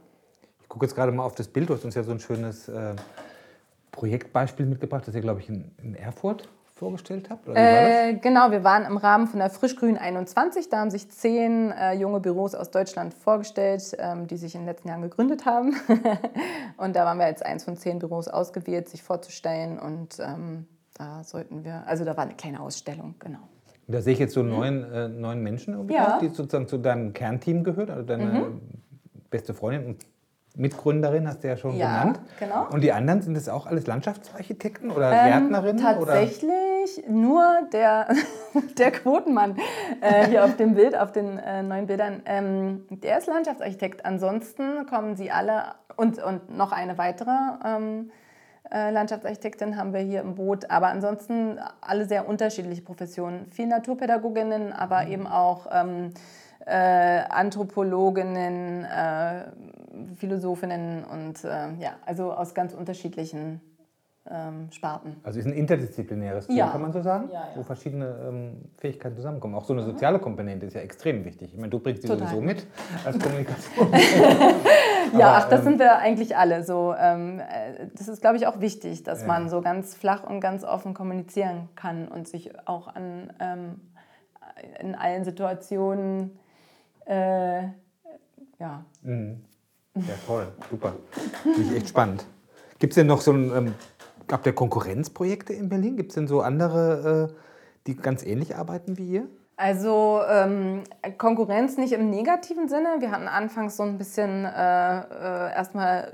Ich 0.61 0.69
gucke 0.69 0.85
jetzt 0.85 0.95
gerade 0.95 1.11
mal 1.11 1.23
auf 1.23 1.35
das 1.35 1.47
Bild, 1.47 1.69
du 1.69 1.73
hast 1.73 1.85
uns 1.85 1.95
ja 1.95 2.03
so 2.03 2.11
ein 2.11 2.19
schönes 2.19 2.67
äh, 2.67 2.95
Projektbeispiel 3.91 4.65
mitgebracht, 4.65 5.07
das 5.07 5.15
ihr, 5.15 5.21
glaube 5.21 5.39
ich, 5.39 5.49
in, 5.49 5.71
in 5.81 5.95
Erfurt 5.95 6.49
vorgestellt 6.75 7.29
habt? 7.29 7.47
Äh, 7.47 8.15
genau, 8.15 8.51
wir 8.51 8.63
waren 8.65 8.83
im 8.85 8.97
Rahmen 8.97 9.27
von 9.27 9.39
der 9.39 9.49
Frischgrün 9.49 9.97
21. 9.97 10.69
Da 10.69 10.79
haben 10.79 10.91
sich 10.91 11.09
zehn 11.09 11.71
äh, 11.71 11.93
junge 11.93 12.19
Büros 12.19 12.53
aus 12.53 12.69
Deutschland 12.69 13.13
vorgestellt, 13.13 13.95
ähm, 13.97 14.27
die 14.27 14.35
sich 14.35 14.55
in 14.55 14.61
den 14.61 14.67
letzten 14.67 14.89
Jahren 14.89 15.01
gegründet 15.01 15.45
haben. 15.45 15.75
und 16.77 16.95
da 16.95 17.05
waren 17.05 17.17
wir 17.17 17.25
als 17.25 17.41
eins 17.41 17.63
von 17.63 17.77
zehn 17.77 17.99
Büros 17.99 18.27
ausgewählt, 18.27 18.89
sich 18.89 19.03
vorzustellen. 19.03 19.79
Und 19.79 20.19
ähm, 20.19 20.67
da 20.95 21.23
sollten 21.23 21.63
wir, 21.63 21.83
also 21.85 22.05
da 22.05 22.17
war 22.17 22.23
eine 22.23 22.35
kleine 22.35 22.59
Ausstellung, 22.59 23.15
genau. 23.19 23.39
Da 23.87 24.01
sehe 24.01 24.13
ich 24.13 24.19
jetzt 24.19 24.33
so 24.33 24.41
neun, 24.41 24.83
äh, 24.91 25.07
neun 25.07 25.43
Menschen, 25.43 25.87
ja. 25.89 26.17
die 26.19 26.29
sozusagen 26.29 26.67
zu 26.67 26.79
deinem 26.79 27.13
Kernteam 27.13 27.63
gehört, 27.63 27.91
also 27.91 28.03
deine 28.03 28.25
mhm. 28.25 28.61
beste 29.29 29.53
Freundin 29.53 29.85
und 29.85 30.05
Mitgründerin, 30.57 31.27
hast 31.27 31.43
du 31.43 31.49
ja 31.49 31.57
schon 31.57 31.75
Ja, 31.75 31.99
genannt. 31.99 32.19
genau. 32.39 32.67
Und 32.71 32.81
die 32.81 32.93
anderen, 32.93 33.21
sind 33.21 33.35
das 33.35 33.49
auch 33.49 33.65
alles 33.67 33.87
Landschaftsarchitekten 33.87 34.89
oder 34.89 35.11
Ähm, 35.11 35.27
Gärtnerinnen? 35.27 35.81
Tatsächlich 35.81 37.03
nur 37.09 37.43
der, 37.73 38.07
der 38.77 38.91
Quotenmann 38.91 39.57
äh, 39.99 40.27
hier 40.27 40.45
auf 40.45 40.55
dem 40.55 40.75
Bild, 40.75 40.97
auf 40.97 41.11
den 41.11 41.37
äh, 41.39 41.61
neuen 41.61 41.87
Bildern. 41.87 42.21
Ähm, 42.25 42.85
der 42.89 43.17
ist 43.17 43.27
Landschaftsarchitekt. 43.27 44.05
Ansonsten 44.05 44.85
kommen 44.85 45.17
sie 45.17 45.29
alle 45.29 45.73
und, 45.97 46.23
und 46.23 46.55
noch 46.55 46.71
eine 46.71 46.97
weitere 46.97 47.31
ähm, 47.65 48.09
äh, 48.09 48.24
Landschaftsarchitektin 48.71 49.77
haben 49.77 49.93
wir 49.93 50.01
hier 50.01 50.21
im 50.21 50.35
Boot. 50.35 50.69
Aber 50.69 50.87
ansonsten 50.87 51.59
alle 51.81 52.05
sehr 52.05 52.27
unterschiedliche 52.27 52.81
Professionen. 52.81 53.45
Viel 53.51 53.67
Naturpädagoginnen, 53.67 54.73
aber 54.73 55.07
eben 55.07 55.27
auch 55.27 55.67
ähm, 55.71 56.13
äh, 56.65 57.21
Anthropologinnen, 57.29 58.85
äh, 58.85 59.45
Philosophinnen 60.15 61.03
und 61.03 61.43
äh, 61.43 61.73
ja, 61.79 61.91
also 62.05 62.33
aus 62.33 62.53
ganz 62.53 62.73
unterschiedlichen 62.73 63.61
ähm, 64.29 64.67
Sparten. 64.71 65.15
Also 65.23 65.39
ist 65.39 65.45
ein 65.45 65.53
interdisziplinäres 65.53 66.47
Team, 66.47 66.57
Ja. 66.57 66.67
kann 66.69 66.81
man 66.81 66.91
so 66.91 67.01
sagen, 67.01 67.29
Ja, 67.31 67.41
ja. 67.41 67.47
wo 67.55 67.63
verschiedene 67.63 68.15
ähm, 68.27 68.53
Fähigkeiten 68.77 69.15
zusammenkommen. 69.15 69.53
Auch 69.55 69.65
so 69.65 69.73
eine 69.73 69.83
soziale 69.83 70.17
Komponente 70.19 70.65
ist 70.65 70.73
ja 70.73 70.81
extrem 70.81 71.23
wichtig. 71.25 71.51
Ich 71.53 71.57
meine, 71.59 71.69
du 71.69 71.79
bringst 71.79 72.03
die 72.03 72.07
Total. 72.07 72.27
sowieso 72.27 72.41
mit 72.41 72.65
als 73.05 73.19
Kommunikation. 73.19 73.87
Ja, 75.13 75.27
Aber, 75.27 75.37
ach, 75.37 75.49
das 75.49 75.59
ähm, 75.59 75.65
sind 75.65 75.79
wir 75.79 75.97
eigentlich 75.99 76.35
alle. 76.35 76.63
So, 76.63 76.93
ähm, 76.97 77.39
äh, 77.39 77.87
das 77.95 78.07
ist, 78.07 78.21
glaube 78.21 78.37
ich, 78.37 78.47
auch 78.47 78.59
wichtig, 78.59 79.03
dass 79.03 79.21
Ja. 79.21 79.27
man 79.27 79.49
so 79.49 79.61
ganz 79.61 79.93
flach 79.95 80.23
und 80.23 80.41
ganz 80.41 80.63
offen 80.63 80.95
kommunizieren 80.95 81.69
kann 81.75 82.07
und 82.07 82.27
sich 82.27 82.51
auch 82.67 82.87
an, 82.87 83.31
ähm, 83.39 83.79
in 84.79 84.95
allen 84.95 85.23
Situationen, 85.23 86.37
äh, 87.05 87.63
ja, 88.59 88.83
Ja, 89.03 90.13
toll, 90.25 90.47
super. 90.71 90.93
Finde 91.43 91.61
ich 91.61 91.75
echt 91.77 91.89
spannend. 91.89 92.25
Gibt 92.79 92.91
es 92.91 92.95
denn 92.95 93.07
noch 93.07 93.21
so 93.21 93.31
ein, 93.31 93.73
habt 94.31 94.45
ihr 94.45 94.53
Konkurrenzprojekte 94.53 95.53
in 95.53 95.69
Berlin? 95.69 95.97
Gibt 95.97 96.11
es 96.11 96.15
denn 96.15 96.27
so 96.27 96.41
andere, 96.41 97.31
äh, 97.31 97.35
die 97.87 97.95
ganz 97.95 98.23
ähnlich 98.25 98.55
arbeiten 98.55 98.97
wie 98.97 99.09
ihr? 99.09 99.27
Also 99.57 100.19
ähm, 100.29 100.83
Konkurrenz 101.17 101.77
nicht 101.77 101.93
im 101.93 102.09
negativen 102.09 102.67
Sinne. 102.67 102.97
Wir 102.99 103.11
hatten 103.11 103.29
anfangs 103.29 103.77
so 103.77 103.83
ein 103.83 103.97
bisschen 103.97 104.43
äh, 104.43 104.49
äh, 104.49 105.55
erstmal 105.55 106.11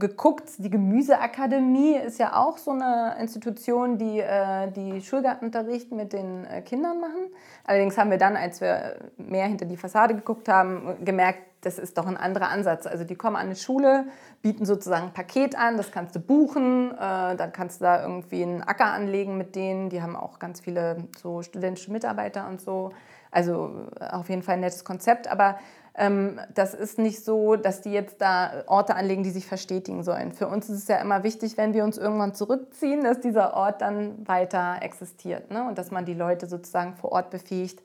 geguckt. 0.00 0.50
Die 0.58 0.70
Gemüseakademie 0.70 1.94
ist 1.94 2.18
ja 2.18 2.34
auch 2.34 2.58
so 2.58 2.72
eine 2.72 3.14
Institution, 3.20 3.96
die 3.96 4.18
äh, 4.18 4.72
die 4.72 5.00
Schulgartenunterricht 5.02 5.92
mit 5.92 6.12
den 6.12 6.44
äh, 6.46 6.62
Kindern 6.62 7.00
machen. 7.00 7.30
Allerdings 7.64 7.96
haben 7.96 8.10
wir 8.10 8.18
dann, 8.18 8.36
als 8.36 8.60
wir 8.60 8.96
mehr 9.18 9.46
hinter 9.46 9.66
die 9.66 9.76
Fassade 9.76 10.16
geguckt 10.16 10.48
haben, 10.48 10.96
gemerkt, 11.04 11.53
das 11.64 11.78
ist 11.78 11.98
doch 11.98 12.06
ein 12.06 12.16
anderer 12.16 12.48
Ansatz. 12.48 12.86
Also 12.86 13.04
die 13.04 13.14
kommen 13.14 13.36
an 13.36 13.46
eine 13.46 13.56
Schule, 13.56 14.06
bieten 14.42 14.64
sozusagen 14.64 15.06
ein 15.06 15.12
Paket 15.12 15.56
an, 15.56 15.76
das 15.76 15.90
kannst 15.90 16.14
du 16.14 16.20
buchen, 16.20 16.92
äh, 16.92 17.36
dann 17.36 17.52
kannst 17.52 17.80
du 17.80 17.84
da 17.84 18.02
irgendwie 18.02 18.42
einen 18.42 18.62
Acker 18.62 18.86
anlegen 18.86 19.36
mit 19.36 19.54
denen. 19.54 19.90
Die 19.90 20.02
haben 20.02 20.16
auch 20.16 20.38
ganz 20.38 20.60
viele 20.60 21.08
so 21.20 21.42
studentische 21.42 21.90
Mitarbeiter 21.92 22.48
und 22.48 22.60
so. 22.60 22.92
Also 23.30 23.88
äh, 24.00 24.08
auf 24.10 24.28
jeden 24.28 24.42
Fall 24.42 24.54
ein 24.54 24.60
nettes 24.60 24.84
Konzept, 24.84 25.28
aber 25.28 25.58
ähm, 25.96 26.40
das 26.54 26.74
ist 26.74 26.98
nicht 26.98 27.24
so, 27.24 27.54
dass 27.54 27.80
die 27.80 27.92
jetzt 27.92 28.20
da 28.20 28.64
Orte 28.66 28.96
anlegen, 28.96 29.22
die 29.22 29.30
sich 29.30 29.46
verstetigen 29.46 30.02
sollen. 30.02 30.32
Für 30.32 30.48
uns 30.48 30.68
ist 30.68 30.78
es 30.78 30.88
ja 30.88 30.96
immer 30.96 31.22
wichtig, 31.22 31.56
wenn 31.56 31.72
wir 31.72 31.84
uns 31.84 31.98
irgendwann 31.98 32.34
zurückziehen, 32.34 33.04
dass 33.04 33.20
dieser 33.20 33.54
Ort 33.54 33.80
dann 33.80 34.26
weiter 34.26 34.78
existiert 34.80 35.50
ne? 35.52 35.66
und 35.68 35.78
dass 35.78 35.92
man 35.92 36.04
die 36.04 36.14
Leute 36.14 36.46
sozusagen 36.46 36.96
vor 36.96 37.12
Ort 37.12 37.30
befähigt, 37.30 37.82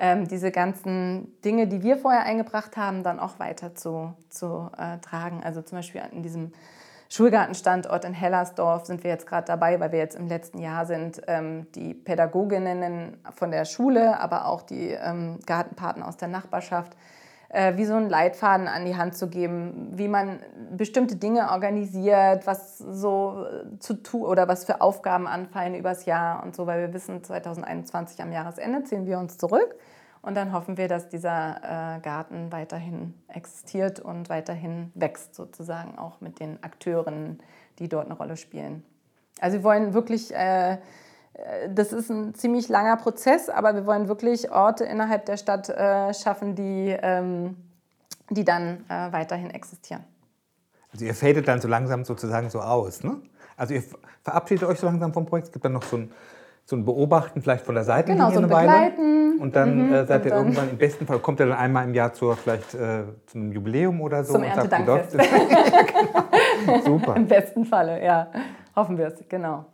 ähm, 0.00 0.26
diese 0.26 0.50
ganzen 0.50 1.40
Dinge, 1.42 1.66
die 1.66 1.82
wir 1.82 1.98
vorher 1.98 2.24
eingebracht 2.24 2.76
haben, 2.76 3.02
dann 3.02 3.20
auch 3.20 3.38
weiter 3.38 3.74
zu, 3.74 4.14
zu 4.30 4.70
äh, 4.76 4.98
tragen. 4.98 5.42
Also 5.44 5.60
zum 5.60 5.78
Beispiel 5.78 6.00
in 6.10 6.22
diesem 6.22 6.52
Schulgartenstandort 7.10 8.04
in 8.06 8.14
Hellersdorf 8.14 8.86
sind 8.86 9.04
wir 9.04 9.10
jetzt 9.10 9.26
gerade 9.26 9.46
dabei, 9.46 9.78
weil 9.78 9.92
wir 9.92 9.98
jetzt 9.98 10.16
im 10.16 10.26
letzten 10.26 10.58
Jahr 10.58 10.86
sind, 10.86 11.20
ähm, 11.26 11.66
die 11.74 11.92
Pädagoginnen 11.92 13.18
von 13.34 13.50
der 13.50 13.66
Schule, 13.66 14.18
aber 14.18 14.46
auch 14.46 14.62
die 14.62 14.90
ähm, 14.90 15.38
Gartenpaten 15.44 16.02
aus 16.02 16.16
der 16.16 16.28
Nachbarschaft, 16.28 16.96
äh, 17.50 17.76
wie 17.76 17.84
so 17.84 17.94
einen 17.94 18.08
Leitfaden 18.08 18.68
an 18.68 18.84
die 18.84 18.96
Hand 18.96 19.16
zu 19.16 19.28
geben, 19.28 19.90
wie 19.92 20.08
man 20.08 20.40
bestimmte 20.76 21.16
Dinge 21.16 21.50
organisiert, 21.50 22.46
was 22.46 22.78
so 22.78 23.44
äh, 23.44 23.78
zu 23.78 23.94
tun 23.94 24.22
oder 24.22 24.48
was 24.48 24.64
für 24.64 24.80
Aufgaben 24.80 25.26
anfallen 25.26 25.74
übers 25.74 26.06
Jahr 26.06 26.42
und 26.42 26.54
so, 26.54 26.66
weil 26.66 26.80
wir 26.80 26.94
wissen, 26.94 27.22
2021 27.22 28.22
am 28.22 28.32
Jahresende 28.32 28.84
ziehen 28.84 29.06
wir 29.06 29.18
uns 29.18 29.36
zurück 29.36 29.74
und 30.22 30.36
dann 30.36 30.52
hoffen 30.52 30.76
wir, 30.76 30.86
dass 30.86 31.08
dieser 31.08 31.96
äh, 31.96 32.00
Garten 32.00 32.52
weiterhin 32.52 33.14
existiert 33.28 34.00
und 34.00 34.28
weiterhin 34.28 34.92
wächst, 34.94 35.34
sozusagen 35.34 35.98
auch 35.98 36.20
mit 36.20 36.40
den 36.40 36.62
Akteuren, 36.62 37.40
die 37.78 37.88
dort 37.88 38.06
eine 38.06 38.14
Rolle 38.14 38.36
spielen. 38.36 38.84
Also 39.40 39.58
wir 39.58 39.64
wollen 39.64 39.94
wirklich, 39.94 40.34
äh, 40.34 40.78
das 41.74 41.92
ist 41.92 42.10
ein 42.10 42.34
ziemlich 42.34 42.68
langer 42.68 42.96
Prozess, 42.96 43.48
aber 43.48 43.74
wir 43.74 43.86
wollen 43.86 44.08
wirklich 44.08 44.50
Orte 44.50 44.84
innerhalb 44.84 45.24
der 45.26 45.36
Stadt 45.36 45.68
äh, 45.68 46.12
schaffen, 46.14 46.54
die, 46.54 46.96
ähm, 47.02 47.56
die 48.30 48.44
dann 48.44 48.84
äh, 48.88 49.12
weiterhin 49.12 49.50
existieren. 49.50 50.04
Also 50.92 51.04
ihr 51.04 51.14
fadet 51.14 51.46
dann 51.48 51.60
so 51.60 51.68
langsam 51.68 52.04
sozusagen 52.04 52.50
so 52.50 52.60
aus, 52.60 53.04
ne? 53.04 53.16
Also 53.56 53.74
ihr 53.74 53.82
verabschiedet 54.22 54.68
euch 54.68 54.78
so 54.80 54.86
langsam 54.86 55.12
vom 55.12 55.26
Projekt. 55.26 55.48
Es 55.48 55.52
gibt 55.52 55.64
dann 55.64 55.72
noch 55.74 55.82
so 55.84 55.98
ein, 55.98 56.10
so 56.64 56.74
ein 56.76 56.84
Beobachten 56.84 57.42
vielleicht 57.42 57.64
von 57.64 57.74
der 57.74 57.84
Seite 57.84 58.12
Genau, 58.12 58.30
so 58.30 58.38
ein 58.38 58.44
eine 58.44 58.52
Weile. 58.52 58.68
Begleiten. 58.90 59.38
Und 59.40 59.54
dann 59.56 59.86
Mhm, 59.88 59.92
äh, 59.92 60.06
seid 60.06 60.20
und 60.20 60.24
ihr 60.26 60.30
dann- 60.30 60.38
irgendwann 60.46 60.70
im 60.70 60.78
besten 60.78 61.06
Fall, 61.06 61.18
kommt 61.20 61.40
ihr 61.40 61.46
dann 61.46 61.56
einmal 61.58 61.84
im 61.84 61.94
Jahr 61.94 62.12
zur, 62.12 62.36
vielleicht 62.36 62.74
äh, 62.74 63.04
zu 63.26 63.38
einem 63.38 63.52
Jubiläum 63.52 64.00
oder 64.00 64.24
so. 64.24 64.34
Zum 64.34 64.42
und 64.44 64.54
sagt, 64.54 64.86
läuft's? 64.86 65.16
Super. 66.84 67.16
Im 67.16 67.26
besten 67.26 67.64
Falle, 67.64 68.02
ja. 68.04 68.28
Hoffen 68.76 68.98
wir 68.98 69.06
es, 69.08 69.14
genau. 69.28 69.64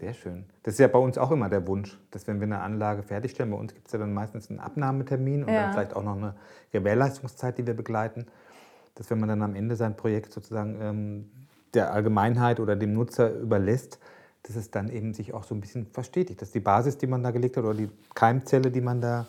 Sehr 0.00 0.12
schön. 0.12 0.44
Das 0.64 0.74
ist 0.74 0.80
ja 0.80 0.88
bei 0.88 0.98
uns 0.98 1.18
auch 1.18 1.30
immer 1.30 1.48
der 1.48 1.66
Wunsch, 1.68 1.96
dass 2.10 2.26
wenn 2.26 2.40
wir 2.40 2.44
eine 2.46 2.60
Anlage 2.60 3.02
fertigstellen, 3.02 3.52
bei 3.52 3.56
uns 3.56 3.72
gibt 3.72 3.86
es 3.86 3.92
ja 3.92 3.98
dann 3.98 4.12
meistens 4.12 4.50
einen 4.50 4.58
Abnahmetermin 4.58 5.44
und 5.44 5.54
Ja. 5.54 5.62
dann 5.62 5.72
vielleicht 5.72 5.94
auch 5.94 6.02
noch 6.02 6.16
eine 6.16 6.34
Gewährleistungszeit, 6.72 7.56
die 7.56 7.66
wir 7.66 7.74
begleiten, 7.74 8.26
dass 8.96 9.08
wenn 9.10 9.20
man 9.20 9.28
dann 9.28 9.42
am 9.42 9.54
Ende 9.54 9.76
sein 9.76 9.96
Projekt 9.96 10.32
sozusagen 10.32 10.76
ähm, 10.80 11.30
der 11.74 11.92
Allgemeinheit 11.92 12.58
oder 12.58 12.74
dem 12.74 12.92
Nutzer 12.94 13.32
überlässt, 13.32 14.00
dass 14.42 14.56
es 14.56 14.70
dann 14.70 14.88
eben 14.88 15.14
sich 15.14 15.32
auch 15.32 15.44
so 15.44 15.54
ein 15.54 15.60
bisschen 15.60 15.86
verstetigt, 15.86 16.42
dass 16.42 16.50
die 16.50 16.60
Basis, 16.60 16.98
die 16.98 17.06
man 17.06 17.22
da 17.22 17.30
gelegt 17.30 17.56
hat 17.56 17.64
oder 17.64 17.74
die 17.74 17.90
Keimzelle, 18.14 18.70
die 18.70 18.80
man 18.80 19.00
da 19.00 19.26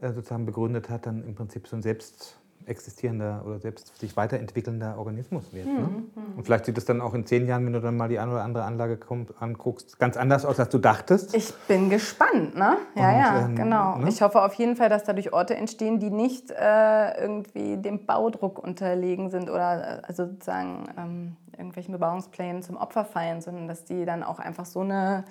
äh, 0.00 0.12
sozusagen 0.12 0.44
begründet 0.46 0.90
hat, 0.90 1.06
dann 1.06 1.24
im 1.24 1.34
Prinzip 1.34 1.68
so 1.68 1.76
ein 1.76 1.82
selbst 1.82 2.36
existierender 2.64 3.42
oder 3.46 3.58
selbst 3.58 3.96
sich 3.98 4.16
weiterentwickelnder 4.16 4.98
Organismus 4.98 5.52
wird. 5.52 5.66
Ne? 5.66 5.88
Und 6.36 6.44
vielleicht 6.44 6.64
sieht 6.64 6.76
es 6.78 6.84
dann 6.84 7.00
auch 7.00 7.14
in 7.14 7.26
zehn 7.26 7.46
Jahren, 7.46 7.64
wenn 7.66 7.72
du 7.72 7.80
dann 7.80 7.96
mal 7.96 8.08
die 8.08 8.18
eine 8.18 8.32
oder 8.32 8.42
andere 8.42 8.64
Anlage 8.64 8.96
kommt, 8.96 9.40
anguckst, 9.40 9.98
ganz 9.98 10.16
anders 10.16 10.44
aus, 10.44 10.58
als 10.58 10.70
du 10.70 10.78
dachtest. 10.78 11.34
Ich 11.34 11.54
bin 11.68 11.90
gespannt, 11.90 12.56
ne? 12.56 12.78
Ja, 12.94 13.08
Und, 13.10 13.18
ja, 13.18 13.44
ähm, 13.44 13.56
genau. 13.56 13.98
ne? 13.98 14.08
Ich 14.08 14.20
hoffe 14.22 14.42
auf 14.42 14.54
jeden 14.54 14.76
Fall, 14.76 14.88
dass 14.88 15.04
dadurch 15.04 15.32
Orte 15.32 15.56
entstehen, 15.56 16.00
die 16.00 16.10
nicht 16.10 16.50
äh, 16.50 17.20
irgendwie 17.20 17.76
dem 17.76 18.06
Baudruck 18.06 18.58
unterlegen 18.58 19.30
sind 19.30 19.48
oder 19.48 19.98
äh, 19.98 20.02
also 20.06 20.26
sozusagen 20.26 20.84
ähm, 20.98 21.36
irgendwelchen 21.52 21.92
Bebauungsplänen 21.92 22.62
zum 22.62 22.76
Opfer 22.76 23.04
fallen, 23.04 23.40
sondern 23.40 23.68
dass 23.68 23.84
die 23.84 24.04
dann 24.04 24.22
auch 24.22 24.38
einfach 24.38 24.66
so 24.66 24.80
eine 24.80 25.24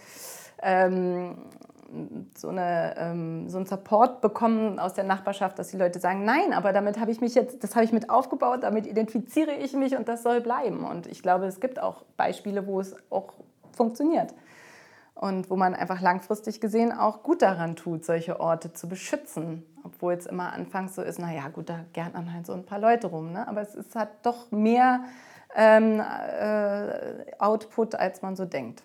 ähm, 0.61 1.37
so, 2.35 2.49
eine, 2.49 2.95
ähm, 2.97 3.49
so 3.49 3.57
einen 3.57 3.65
Support 3.65 4.21
bekommen 4.21 4.79
aus 4.79 4.93
der 4.93 5.03
Nachbarschaft, 5.03 5.59
dass 5.59 5.69
die 5.69 5.77
Leute 5.77 5.99
sagen, 5.99 6.25
nein, 6.25 6.53
aber 6.53 6.73
damit 6.73 6.99
habe 6.99 7.11
ich 7.11 7.21
mich 7.21 7.35
jetzt, 7.35 7.63
das 7.63 7.75
habe 7.75 7.85
ich 7.85 7.91
mit 7.91 8.09
aufgebaut, 8.09 8.63
damit 8.63 8.87
identifiziere 8.87 9.53
ich 9.53 9.73
mich 9.73 9.95
und 9.95 10.07
das 10.07 10.23
soll 10.23 10.41
bleiben. 10.41 10.85
Und 10.85 11.07
ich 11.07 11.21
glaube, 11.21 11.45
es 11.45 11.59
gibt 11.59 11.79
auch 11.79 12.03
Beispiele, 12.17 12.67
wo 12.67 12.79
es 12.79 12.95
auch 13.09 13.33
funktioniert. 13.71 14.33
Und 15.13 15.49
wo 15.49 15.55
man 15.55 15.73
einfach 15.73 16.01
langfristig 16.01 16.59
gesehen 16.59 16.91
auch 16.91 17.23
gut 17.23 17.41
daran 17.41 17.77
tut, 17.77 18.03
solche 18.03 18.39
Orte 18.41 18.73
zu 18.73 18.89
beschützen. 18.89 19.63
Obwohl 19.83 20.13
es 20.13 20.25
immer 20.25 20.51
anfangs 20.51 20.95
so 20.95 21.01
ist, 21.01 21.19
naja 21.19 21.47
gut, 21.47 21.69
da 21.69 21.85
gärtnern 21.93 22.33
halt 22.33 22.45
so 22.45 22.53
ein 22.53 22.65
paar 22.65 22.79
Leute 22.79 23.07
rum. 23.07 23.31
Ne? 23.31 23.47
Aber 23.47 23.61
es 23.61 23.75
ist, 23.75 23.95
hat 23.95 24.09
doch 24.23 24.51
mehr 24.51 25.05
ähm, 25.55 26.01
äh, 26.01 27.31
Output, 27.39 27.95
als 27.95 28.21
man 28.21 28.35
so 28.35 28.43
denkt. 28.43 28.83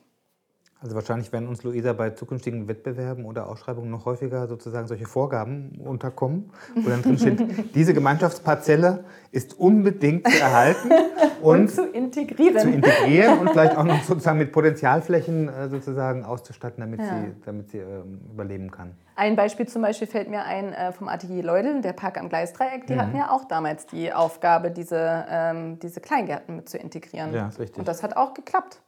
Also 0.82 0.94
wahrscheinlich 0.94 1.30
werden 1.30 1.46
uns 1.46 1.62
Luisa 1.62 1.92
bei 1.92 2.10
zukünftigen 2.10 2.66
Wettbewerben 2.66 3.26
oder 3.26 3.48
Ausschreibungen 3.48 3.90
noch 3.90 4.06
häufiger 4.06 4.46
sozusagen 4.48 4.86
solche 4.86 5.04
Vorgaben 5.04 5.78
unterkommen, 5.84 6.50
wo 6.74 6.88
dann 6.88 7.02
drin 7.02 7.18
steht, 7.18 7.44
diese 7.74 7.92
Gemeinschaftsparzelle 7.92 9.04
ist 9.30 9.58
unbedingt 9.58 10.26
zu 10.26 10.40
erhalten 10.40 10.90
Und, 11.42 11.60
und 11.60 11.70
zu 11.70 11.86
integrieren. 11.86 12.58
zu 12.58 12.68
integrieren 12.68 13.38
und 13.38 13.50
vielleicht 13.50 13.74
auch 13.76 13.84
noch 13.84 14.02
sozusagen 14.02 14.38
mit 14.38 14.52
Potenzialflächen 14.52 15.48
äh, 15.48 15.68
sozusagen 15.70 16.24
auszustatten, 16.24 16.80
damit 16.82 17.00
Ja. 17.00 17.06
sie, 17.06 17.34
damit 17.46 17.70
sie 17.70 17.78
ähm, 17.78 18.20
überleben 18.30 18.70
kann. 18.70 18.94
Ein 19.16 19.36
Beispiel 19.36 19.66
zum 19.66 19.80
Beispiel 19.82 20.06
fällt 20.06 20.28
mir 20.28 20.44
ein 20.44 20.72
äh, 20.74 20.92
vom 20.92 21.08
Atelier 21.08 21.42
Leudel, 21.42 21.80
der 21.80 21.94
Park 21.94 22.18
am 22.18 22.28
Gleisdreieck. 22.28 22.82
Mhm. 22.82 22.86
Die 22.86 22.98
hatten 22.98 23.16
ja 23.16 23.30
auch 23.30 23.44
damals 23.46 23.86
die 23.86 24.12
Aufgabe, 24.12 24.70
diese, 24.70 25.24
ähm, 25.30 25.78
diese 25.78 26.00
Kleingärten 26.00 26.56
mit 26.56 26.68
zu 26.68 26.76
integrieren. 26.76 27.32
Ja, 27.32 27.48
ist 27.48 27.58
richtig. 27.58 27.78
Und 27.78 27.88
das 27.88 28.02
hat 28.02 28.16
auch 28.16 28.34
geklappt. 28.34 28.80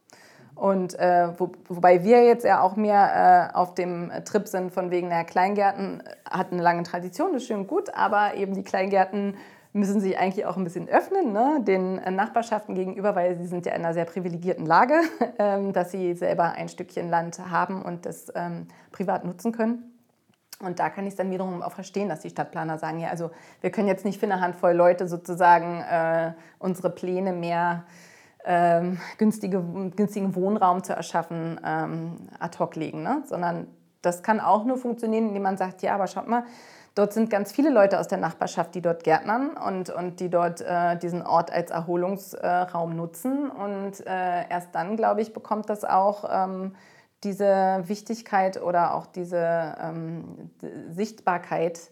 Und 0.55 0.99
äh, 0.99 1.29
wo, 1.39 1.53
wobei 1.69 2.05
wir 2.05 2.25
jetzt 2.25 2.45
ja 2.45 2.61
auch 2.61 2.77
mehr 2.77 3.51
äh, 3.53 3.57
auf 3.57 3.75
dem 3.75 4.11
äh, 4.11 4.23
Trip 4.23 4.47
sind, 4.47 4.73
von 4.73 4.91
wegen, 4.91 5.09
naja, 5.09 5.25
Kleingärten 5.25 6.03
hatten 6.29 6.55
eine 6.55 6.63
lange 6.63 6.83
Tradition, 6.83 7.35
ist 7.35 7.47
schön 7.47 7.67
gut, 7.67 7.95
aber 7.95 8.35
eben 8.35 8.55
die 8.55 8.63
Kleingärten 8.63 9.37
müssen 9.73 10.01
sich 10.01 10.19
eigentlich 10.19 10.45
auch 10.45 10.57
ein 10.57 10.65
bisschen 10.65 10.89
öffnen, 10.89 11.33
ne? 11.33 11.61
den 11.63 11.95
Nachbarschaften 11.95 12.75
gegenüber, 12.75 13.15
weil 13.17 13.39
sie 13.39 13.47
sind 13.47 13.65
ja 13.65 13.73
in 13.73 13.83
einer 13.83 13.95
sehr 13.95 14.05
privilegierten 14.05 14.67
Lage, 14.67 15.01
ähm, 15.39 15.73
dass 15.73 15.91
sie 15.91 16.15
selber 16.15 16.53
ein 16.53 16.69
Stückchen 16.69 17.09
Land 17.09 17.39
haben 17.51 17.83
und 17.83 18.05
das 18.05 18.31
ähm, 18.35 18.69
privat 18.91 19.25
nutzen 19.25 19.53
können. 19.53 19.89
Und 20.61 20.79
da 20.79 20.91
kann 20.91 21.07
ich 21.07 21.13
es 21.13 21.17
dann 21.17 21.31
wiederum 21.31 21.63
auch 21.63 21.73
verstehen, 21.73 22.09
dass 22.09 22.21
die 22.21 22.31
Stadtplaner 22.31 22.79
sagen, 22.79 23.01
ja, 23.01 23.09
also 23.09 23.31
wir 23.63 23.71
können 23.71 23.89
jetzt 23.89 24.05
nicht 24.05 24.21
für 24.21 24.27
eine 24.27 24.41
Handvoll 24.41 24.73
Leute 24.73 25.09
sozusagen 25.09 25.81
äh, 25.81 26.35
unsere 26.59 26.91
Pläne 26.91 27.33
mehr 27.33 27.85
ähm, 28.45 28.99
günstige, 29.19 29.63
günstigen 29.95 30.35
Wohnraum 30.35 30.83
zu 30.83 30.95
erschaffen 30.95 31.61
ähm, 31.65 32.29
ad 32.39 32.59
hoc 32.59 32.77
legen, 32.77 33.03
ne? 33.03 33.23
sondern 33.27 33.67
das 34.03 34.23
kann 34.23 34.41
auch 34.41 34.65
nur 34.65 34.79
funktionieren, 34.79 35.29
indem 35.29 35.43
man 35.43 35.57
sagt, 35.57 35.83
ja, 35.83 35.95
aber 35.95 36.09
schaut 36.09 36.29
mal, 36.29 36.45
dort 36.95 37.13
sind 37.13 37.31
ganz 37.31 37.53
viele 37.53 37.71
Leute 37.71 37.99
aus 37.99 38.09
der 38.09 38.19
Nachbarschaft, 38.19 38.75
die 38.75 38.83
dort 38.83 39.05
gärtnern 39.05 39.51
und, 39.51 39.91
und 39.91 40.21
die 40.21 40.29
dort 40.29 40.61
äh, 40.61 40.97
diesen 40.99 41.25
Ort 41.25 41.53
als 41.53 41.71
Erholungsraum 41.71 42.97
nutzen. 42.97 43.49
Und 43.51 44.05
äh, 44.07 44.49
erst 44.49 44.75
dann, 44.75 44.97
glaube 44.97 45.21
ich, 45.23 45.33
bekommt 45.33 45.71
das 45.71 45.85
auch 45.85 46.25
ähm, 46.31 46.75
diese 47.25 47.83
Wichtigkeit 47.87 48.61
oder 48.61 48.95
auch 48.95 49.07
diese 49.07 49.77
ähm, 49.81 50.51
Sichtbarkeit, 50.91 51.91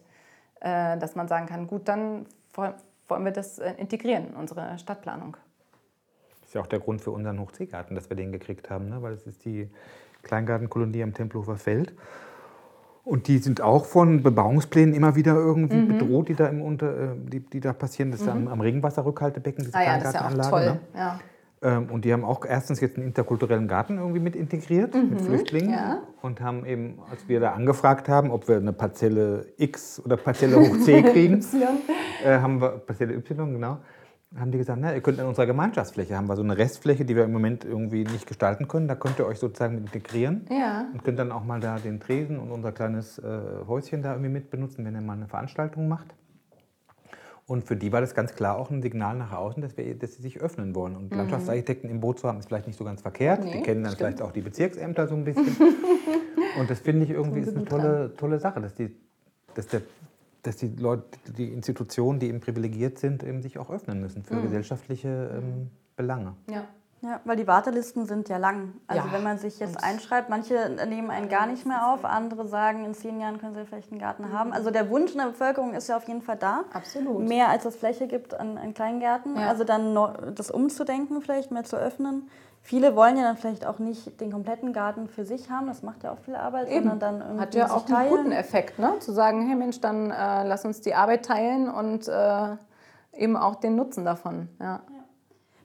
äh, 0.59 0.97
dass 0.97 1.15
man 1.15 1.27
sagen 1.27 1.45
kann, 1.45 1.67
gut, 1.67 1.87
dann 1.87 2.25
wollen 2.53 3.25
wir 3.25 3.31
das 3.31 3.59
äh, 3.59 3.73
integrieren 3.77 4.29
in 4.29 4.35
unsere 4.35 4.77
Stadtplanung. 4.77 5.37
Das 6.51 6.55
ist 6.55 6.59
ja 6.59 6.61
auch 6.63 6.67
der 6.67 6.79
Grund 6.81 6.99
für 6.99 7.11
unseren 7.11 7.39
Hochseegarten, 7.39 7.95
dass 7.95 8.09
wir 8.09 8.17
den 8.17 8.33
gekriegt 8.33 8.69
haben, 8.69 8.89
ne? 8.89 9.01
weil 9.01 9.13
es 9.13 9.25
ist 9.25 9.45
die 9.45 9.69
Kleingartenkolonie 10.21 11.01
am 11.01 11.13
Tempelhofer 11.13 11.55
Feld. 11.55 11.93
Und 13.05 13.29
die 13.29 13.37
sind 13.37 13.61
auch 13.61 13.85
von 13.85 14.21
Bebauungsplänen 14.21 14.93
immer 14.93 15.15
wieder 15.15 15.33
irgendwie 15.33 15.77
mhm. 15.77 15.97
bedroht, 15.97 16.27
die 16.27 16.35
da, 16.35 16.47
im 16.47 16.61
Unter, 16.61 17.13
äh, 17.13 17.15
die, 17.15 17.39
die 17.39 17.61
da 17.61 17.71
passieren. 17.71 18.11
Das 18.11 18.19
ist 18.19 18.25
mhm. 18.25 18.33
am, 18.33 18.47
am 18.49 18.59
Regenwasserrückhaltebecken, 18.59 19.63
diese 19.63 19.77
ah, 19.77 19.81
ja, 19.81 19.97
das 19.97 20.07
ist 20.09 20.13
ja 20.15 20.27
auch 20.27 20.49
toll. 20.49 20.65
Ne? 20.65 20.79
Ja. 20.93 21.19
Ähm, 21.61 21.89
und 21.89 22.03
die 22.03 22.11
haben 22.11 22.25
auch 22.25 22.43
erstens 22.43 22.81
jetzt 22.81 22.97
einen 22.97 23.07
interkulturellen 23.07 23.69
Garten 23.69 23.97
irgendwie 23.97 24.19
mit 24.19 24.35
integriert, 24.35 24.93
mhm. 24.93 25.11
mit 25.11 25.21
Flüchtlingen. 25.21 25.71
Ja. 25.71 26.01
Und 26.21 26.41
haben 26.41 26.65
eben, 26.65 26.99
als 27.09 27.29
wir 27.29 27.39
da 27.39 27.53
angefragt 27.53 28.09
haben, 28.09 28.29
ob 28.29 28.49
wir 28.49 28.57
eine 28.57 28.73
Parzelle 28.73 29.45
X 29.55 30.01
oder 30.03 30.17
Parzelle 30.17 30.59
hoch 30.59 30.79
C 30.79 31.01
kriegen, 31.13 31.45
äh, 32.25 32.39
haben 32.39 32.59
wir, 32.59 32.71
Parzelle 32.71 33.13
Y, 33.13 33.53
genau, 33.53 33.77
haben 34.37 34.51
die 34.51 34.57
gesagt, 34.57 34.79
na, 34.81 34.93
ihr 34.93 35.01
könnt 35.01 35.19
in 35.19 35.25
unserer 35.25 35.45
Gemeinschaftsfläche, 35.45 36.15
haben 36.15 36.27
wir 36.27 36.35
so 36.35 36.41
eine 36.41 36.57
Restfläche, 36.57 37.03
die 37.03 37.15
wir 37.15 37.25
im 37.25 37.33
Moment 37.33 37.65
irgendwie 37.65 38.05
nicht 38.05 38.27
gestalten 38.27 38.67
können, 38.67 38.87
da 38.87 38.95
könnt 38.95 39.19
ihr 39.19 39.25
euch 39.25 39.39
sozusagen 39.39 39.75
mit 39.75 39.85
integrieren 39.85 40.45
ja. 40.49 40.85
und 40.93 41.03
könnt 41.03 41.19
dann 41.19 41.31
auch 41.31 41.43
mal 41.43 41.59
da 41.59 41.79
den 41.79 41.99
Tresen 41.99 42.39
und 42.39 42.49
unser 42.51 42.71
kleines 42.71 43.19
äh, 43.19 43.39
Häuschen 43.67 44.01
da 44.01 44.11
irgendwie 44.13 44.31
mit 44.31 44.49
benutzen, 44.49 44.85
wenn 44.85 44.95
ihr 44.95 45.01
mal 45.01 45.13
eine 45.13 45.27
Veranstaltung 45.27 45.87
macht. 45.87 46.15
Und 47.45 47.65
für 47.65 47.75
die 47.75 47.91
war 47.91 47.99
das 47.99 48.15
ganz 48.15 48.33
klar 48.33 48.57
auch 48.57 48.69
ein 48.69 48.81
Signal 48.81 49.17
nach 49.17 49.33
außen, 49.33 49.61
dass, 49.61 49.75
wir, 49.75 49.93
dass 49.95 50.15
sie 50.15 50.21
sich 50.21 50.39
öffnen 50.39 50.73
wollen. 50.73 50.95
Und 50.95 51.11
mhm. 51.11 51.17
Landschaftsarchitekten 51.17 51.89
im 51.89 51.99
Boot 51.99 52.19
zu 52.19 52.29
haben, 52.29 52.39
ist 52.39 52.47
vielleicht 52.47 52.67
nicht 52.67 52.77
so 52.77 52.85
ganz 52.85 53.01
verkehrt. 53.01 53.43
Nee, 53.43 53.51
die 53.51 53.61
kennen 53.61 53.83
dann 53.83 53.91
stimmt. 53.91 54.07
vielleicht 54.07 54.21
auch 54.21 54.31
die 54.31 54.39
Bezirksämter 54.39 55.09
so 55.09 55.15
ein 55.15 55.25
bisschen. 55.25 55.57
und 56.59 56.69
das 56.69 56.79
finde 56.79 57.03
ich 57.03 57.11
irgendwie 57.11 57.41
ist 57.41 57.53
eine 57.53 57.65
tolle, 57.65 58.13
tolle 58.15 58.39
Sache, 58.39 58.61
dass, 58.61 58.75
die, 58.75 58.95
dass 59.55 59.67
der 59.67 59.81
dass 60.43 60.57
die 60.57 60.67
Leute, 60.67 61.03
die 61.37 61.51
Institutionen, 61.51 62.19
die 62.19 62.27
eben 62.27 62.39
privilegiert 62.39 62.99
sind, 62.99 63.23
eben 63.23 63.41
sich 63.41 63.57
auch 63.57 63.69
öffnen 63.69 63.99
müssen 64.01 64.23
für 64.23 64.35
mhm. 64.35 64.43
gesellschaftliche 64.43 65.31
ähm, 65.37 65.69
Belange. 65.95 66.35
Ja. 66.49 66.67
Ja, 67.03 67.19
weil 67.25 67.35
die 67.35 67.47
Wartelisten 67.47 68.05
sind 68.05 68.29
ja 68.29 68.37
lang. 68.37 68.75
Also 68.85 69.07
ja. 69.07 69.11
wenn 69.11 69.23
man 69.23 69.39
sich 69.39 69.57
jetzt 69.57 69.83
einschreibt, 69.83 70.29
manche 70.29 70.69
nehmen 70.87 71.09
einen 71.09 71.29
gar 71.29 71.47
nicht 71.47 71.65
mehr 71.65 71.91
auf, 71.91 72.05
andere 72.05 72.47
sagen, 72.47 72.85
in 72.85 72.93
zehn 72.93 73.19
Jahren 73.19 73.39
können 73.39 73.55
sie 73.55 73.65
vielleicht 73.65 73.91
einen 73.91 73.99
Garten 73.99 74.25
mhm. 74.25 74.33
haben. 74.33 74.53
Also 74.53 74.69
der 74.69 74.87
Wunsch 74.91 75.13
in 75.13 75.17
der 75.17 75.25
Bevölkerung 75.25 75.73
ist 75.73 75.89
ja 75.89 75.97
auf 75.97 76.07
jeden 76.07 76.21
Fall 76.21 76.37
da. 76.37 76.63
Absolut. 76.71 77.27
Mehr 77.27 77.49
als 77.49 77.65
es 77.65 77.75
Fläche 77.75 78.05
gibt 78.05 78.35
an, 78.35 78.59
an 78.59 78.75
Kleingärten. 78.75 79.35
Ja. 79.35 79.49
Also 79.49 79.63
dann 79.63 79.95
das 80.35 80.51
umzudenken 80.51 81.23
vielleicht, 81.23 81.49
mehr 81.49 81.63
zu 81.63 81.75
öffnen. 81.75 82.29
Viele 82.63 82.95
wollen 82.95 83.17
ja 83.17 83.23
dann 83.23 83.37
vielleicht 83.37 83.65
auch 83.65 83.79
nicht 83.79 84.21
den 84.21 84.31
kompletten 84.31 84.71
Garten 84.71 85.07
für 85.07 85.25
sich 85.25 85.49
haben, 85.49 85.67
das 85.67 85.81
macht 85.81 86.03
ja 86.03 86.11
auch 86.11 86.19
viel 86.19 86.35
Arbeit, 86.35 86.69
Eben. 86.69 86.87
sondern 86.87 86.99
dann 86.99 87.21
irgendwie 87.21 87.41
Hat 87.41 87.55
ja 87.55 87.71
auch 87.71 87.89
einen 87.89 88.09
guten 88.09 88.31
Effekt, 88.31 88.77
ne? 88.77 88.99
zu 88.99 89.11
sagen, 89.11 89.47
hey 89.47 89.55
Mensch, 89.55 89.81
dann 89.81 90.11
äh, 90.11 90.47
lass 90.47 90.63
uns 90.63 90.79
die 90.81 90.93
Arbeit 90.93 91.25
teilen 91.25 91.69
und 91.69 92.07
äh, 92.07 92.55
eben 93.13 93.35
auch 93.35 93.55
den 93.55 93.75
Nutzen 93.75 94.05
davon. 94.05 94.47
Ja. 94.59 94.81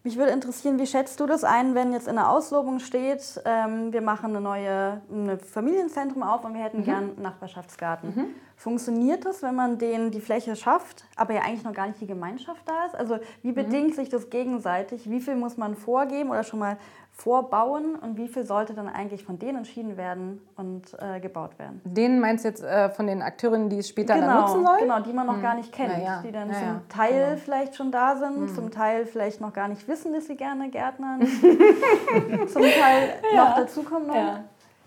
Mich 0.04 0.16
würde 0.16 0.30
interessieren, 0.30 0.78
wie 0.78 0.86
schätzt 0.86 1.20
du 1.20 1.26
das 1.26 1.44
ein, 1.44 1.74
wenn 1.74 1.92
jetzt 1.92 2.08
in 2.08 2.14
der 2.14 2.30
Auslobung 2.30 2.78
steht, 2.78 3.42
ähm, 3.44 3.92
wir 3.92 4.00
machen 4.00 4.30
eine 4.30 4.40
neue 4.40 5.02
ein 5.10 5.38
Familienzentrum 5.40 6.22
auf 6.22 6.44
und 6.44 6.54
wir 6.54 6.62
hätten 6.62 6.80
mhm. 6.80 6.84
gern 6.84 7.04
einen 7.10 7.22
Nachbarschaftsgarten. 7.22 8.14
Mhm. 8.14 8.26
Funktioniert 8.58 9.26
das, 9.26 9.42
wenn 9.42 9.54
man 9.54 9.76
denen 9.76 10.10
die 10.10 10.22
Fläche 10.22 10.56
schafft, 10.56 11.04
aber 11.14 11.34
ja 11.34 11.42
eigentlich 11.42 11.62
noch 11.62 11.74
gar 11.74 11.86
nicht 11.88 12.00
die 12.00 12.06
Gemeinschaft 12.06 12.62
da 12.64 12.86
ist? 12.86 12.96
Also 12.96 13.18
wie 13.42 13.50
mhm. 13.50 13.54
bedingt 13.54 13.90
mhm. 13.90 13.92
sich 13.92 14.08
das 14.08 14.30
gegenseitig? 14.30 15.10
Wie 15.10 15.20
viel 15.20 15.36
muss 15.36 15.58
man 15.58 15.76
vorgeben 15.76 16.30
oder 16.30 16.42
schon 16.42 16.60
mal 16.60 16.78
vorbauen 17.12 17.96
und 17.96 18.16
wie 18.16 18.28
viel 18.28 18.46
sollte 18.46 18.72
dann 18.72 18.88
eigentlich 18.88 19.24
von 19.24 19.38
denen 19.38 19.58
entschieden 19.58 19.98
werden 19.98 20.40
und 20.56 20.96
äh, 20.98 21.20
gebaut 21.20 21.58
werden? 21.58 21.82
Denen 21.84 22.18
meinst 22.18 22.44
du 22.44 22.48
jetzt 22.48 22.62
äh, 22.62 22.88
von 22.88 23.06
den 23.06 23.20
Akteurinnen, 23.20 23.68
die 23.68 23.78
es 23.78 23.90
später 23.90 24.14
genau, 24.14 24.26
dann 24.26 24.40
nutzen 24.40 24.64
sollen? 24.64 24.80
Genau, 24.80 25.00
die 25.00 25.12
man 25.12 25.26
noch 25.26 25.36
mhm. 25.36 25.42
gar 25.42 25.54
nicht 25.54 25.70
kennt, 25.70 26.02
ja. 26.02 26.22
die 26.22 26.32
dann 26.32 26.48
ja, 26.48 26.54
zum 26.58 26.88
Teil 26.88 27.26
genau. 27.26 27.42
vielleicht 27.44 27.76
schon 27.76 27.92
da 27.92 28.16
sind, 28.16 28.40
mhm. 28.40 28.54
zum 28.54 28.70
Teil 28.70 29.04
vielleicht 29.04 29.42
noch 29.42 29.52
gar 29.52 29.68
nicht 29.68 29.86
wissen, 29.86 30.14
dass 30.14 30.28
sie 30.28 30.36
gerne 30.36 30.70
Gärtnern, 30.70 31.26
zum 32.48 32.62
Teil 32.62 33.14
noch 33.34 33.54
dazukommen. 33.54 34.06
Noch. 34.08 34.40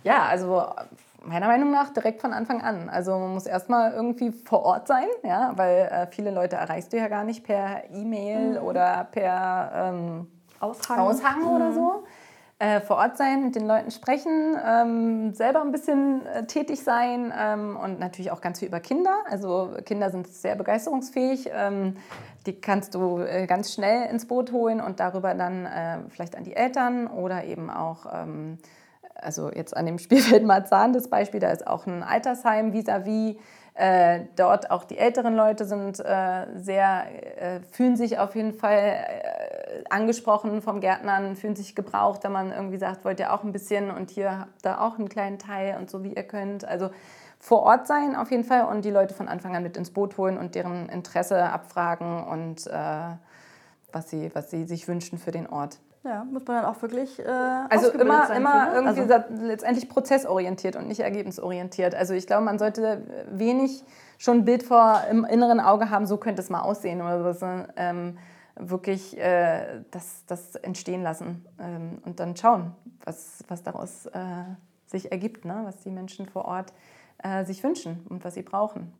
Ja. 0.03 0.23
also 0.23 0.65
meiner 1.23 1.47
Meinung 1.47 1.71
nach 1.71 1.91
direkt 1.91 2.21
von 2.21 2.33
Anfang 2.33 2.61
an. 2.61 2.89
Also 2.89 3.17
man 3.17 3.33
muss 3.33 3.45
erstmal 3.45 3.93
irgendwie 3.93 4.31
vor 4.31 4.63
Ort 4.63 4.87
sein, 4.87 5.07
ja, 5.23 5.51
weil 5.55 5.89
äh, 5.91 6.07
viele 6.11 6.31
Leute 6.31 6.55
erreichst 6.55 6.93
du 6.93 6.97
ja 6.97 7.07
gar 7.07 7.23
nicht 7.23 7.43
per 7.43 7.83
E-Mail 7.91 8.59
mhm. 8.59 8.65
oder 8.65 9.07
per 9.11 9.71
ähm, 9.73 10.27
Aushang, 10.59 10.99
Aushang 10.99 11.41
mhm. 11.41 11.47
oder 11.47 11.73
so 11.73 12.03
äh, 12.59 12.81
vor 12.81 12.97
Ort 12.97 13.17
sein, 13.17 13.45
mit 13.45 13.55
den 13.55 13.65
Leuten 13.65 13.89
sprechen, 13.89 14.57
ähm, 14.65 15.33
selber 15.33 15.61
ein 15.61 15.71
bisschen 15.71 16.25
äh, 16.25 16.45
tätig 16.45 16.83
sein 16.83 17.33
ähm, 17.37 17.77
und 17.81 17.99
natürlich 17.99 18.31
auch 18.31 18.41
ganz 18.41 18.59
viel 18.59 18.67
über 18.67 18.81
Kinder. 18.81 19.13
Also 19.29 19.71
Kinder 19.85 20.11
sind 20.11 20.27
sehr 20.27 20.55
begeisterungsfähig. 20.55 21.49
Ähm, 21.53 21.95
die 22.45 22.59
kannst 22.59 22.95
du 22.95 23.19
äh, 23.19 23.47
ganz 23.47 23.73
schnell 23.73 24.09
ins 24.09 24.27
Boot 24.27 24.51
holen 24.51 24.81
und 24.81 24.99
darüber 24.99 25.33
dann 25.33 25.65
äh, 25.65 25.99
vielleicht 26.09 26.35
an 26.35 26.43
die 26.43 26.55
Eltern 26.55 27.07
oder 27.07 27.45
eben 27.45 27.69
auch, 27.69 28.05
ähm, 28.13 28.57
also 29.21 29.51
jetzt 29.51 29.75
an 29.75 29.85
dem 29.85 29.99
Spielfeld 29.99 30.43
Marzahn 30.43 30.93
das 30.93 31.09
Beispiel, 31.09 31.39
da 31.39 31.51
ist 31.51 31.65
auch 31.67 31.85
ein 31.87 32.03
Altersheim 32.03 32.71
vis-à-vis. 32.71 33.35
-vis 33.35 33.37
äh, 33.79 34.25
dort 34.35 34.71
auch 34.71 34.83
die 34.83 34.97
älteren 34.97 35.37
Leute 35.37 35.63
sind 35.63 36.01
äh, 36.01 36.47
sehr, 36.57 37.05
äh, 37.37 37.61
fühlen 37.71 37.95
sich 37.95 38.19
auf 38.19 38.35
jeden 38.35 38.51
Fall 38.51 38.75
äh, 38.77 39.83
angesprochen 39.89 40.61
vom 40.61 40.81
Gärtnern, 40.81 41.37
fühlen 41.37 41.55
sich 41.55 41.75
gebraucht, 41.75 42.25
wenn 42.25 42.33
man 42.33 42.51
irgendwie 42.51 42.75
sagt, 42.75 43.05
wollt 43.05 43.21
ihr 43.21 43.31
auch 43.31 43.45
ein 43.45 43.53
bisschen 43.53 43.89
und 43.89 44.09
hier 44.09 44.39
habt 44.39 44.65
ihr 44.65 44.81
auch 44.81 44.99
einen 44.99 45.07
kleinen 45.07 45.39
Teil 45.39 45.77
und 45.77 45.89
so 45.89 46.03
wie 46.03 46.13
ihr 46.13 46.23
könnt. 46.23 46.65
Also 46.65 46.89
vor 47.39 47.63
Ort 47.63 47.87
sein 47.87 48.17
auf 48.17 48.31
jeden 48.31 48.43
Fall 48.43 48.65
und 48.65 48.83
die 48.83 48.91
Leute 48.91 49.13
von 49.13 49.29
Anfang 49.29 49.55
an 49.55 49.63
mit 49.63 49.77
ins 49.77 49.91
Boot 49.91 50.17
holen 50.17 50.37
und 50.37 50.55
deren 50.55 50.89
Interesse 50.89 51.41
abfragen 51.41 52.25
und 52.25 52.67
äh, 52.67 53.15
was, 53.93 54.09
sie, 54.09 54.29
was 54.33 54.51
sie 54.51 54.65
sich 54.65 54.89
wünschen 54.89 55.17
für 55.17 55.31
den 55.31 55.47
Ort. 55.47 55.79
Ja, 56.03 56.23
muss 56.23 56.45
man 56.47 56.61
dann 56.61 56.65
auch 56.65 56.81
wirklich. 56.81 57.19
Äh, 57.19 57.25
also 57.27 57.91
immer, 57.91 58.27
sein 58.27 58.37
immer 58.37 58.65
ne? 58.67 58.71
irgendwie 58.73 59.13
also. 59.13 59.45
letztendlich 59.45 59.89
prozessorientiert 59.89 60.75
und 60.75 60.87
nicht 60.87 61.01
ergebnisorientiert. 61.01 61.93
Also 61.93 62.13
ich 62.13 62.25
glaube, 62.25 62.45
man 62.45 62.57
sollte 62.57 63.03
wenig 63.29 63.83
schon 64.17 64.37
ein 64.37 64.45
Bild 64.45 64.63
vor 64.63 65.01
im 65.09 65.25
inneren 65.25 65.59
Auge 65.59 65.89
haben, 65.89 66.05
so 66.05 66.17
könnte 66.17 66.41
es 66.41 66.49
mal 66.49 66.61
aussehen 66.61 67.01
oder 67.01 67.33
so. 67.33 67.45
Ähm, 67.75 68.17
wirklich 68.59 69.17
äh, 69.17 69.81
das, 69.91 70.25
das 70.25 70.55
entstehen 70.55 71.01
lassen 71.01 71.45
ähm, 71.59 71.99
und 72.05 72.19
dann 72.19 72.35
schauen, 72.35 72.75
was, 73.05 73.43
was 73.47 73.63
daraus 73.63 74.05
äh, 74.07 74.43
sich 74.85 75.11
ergibt, 75.11 75.45
ne? 75.45 75.61
was 75.63 75.77
die 75.77 75.91
Menschen 75.91 76.27
vor 76.27 76.45
Ort 76.45 76.73
äh, 77.23 77.45
sich 77.45 77.63
wünschen 77.63 78.05
und 78.09 78.23
was 78.25 78.33
sie 78.33 78.43
brauchen. 78.43 78.93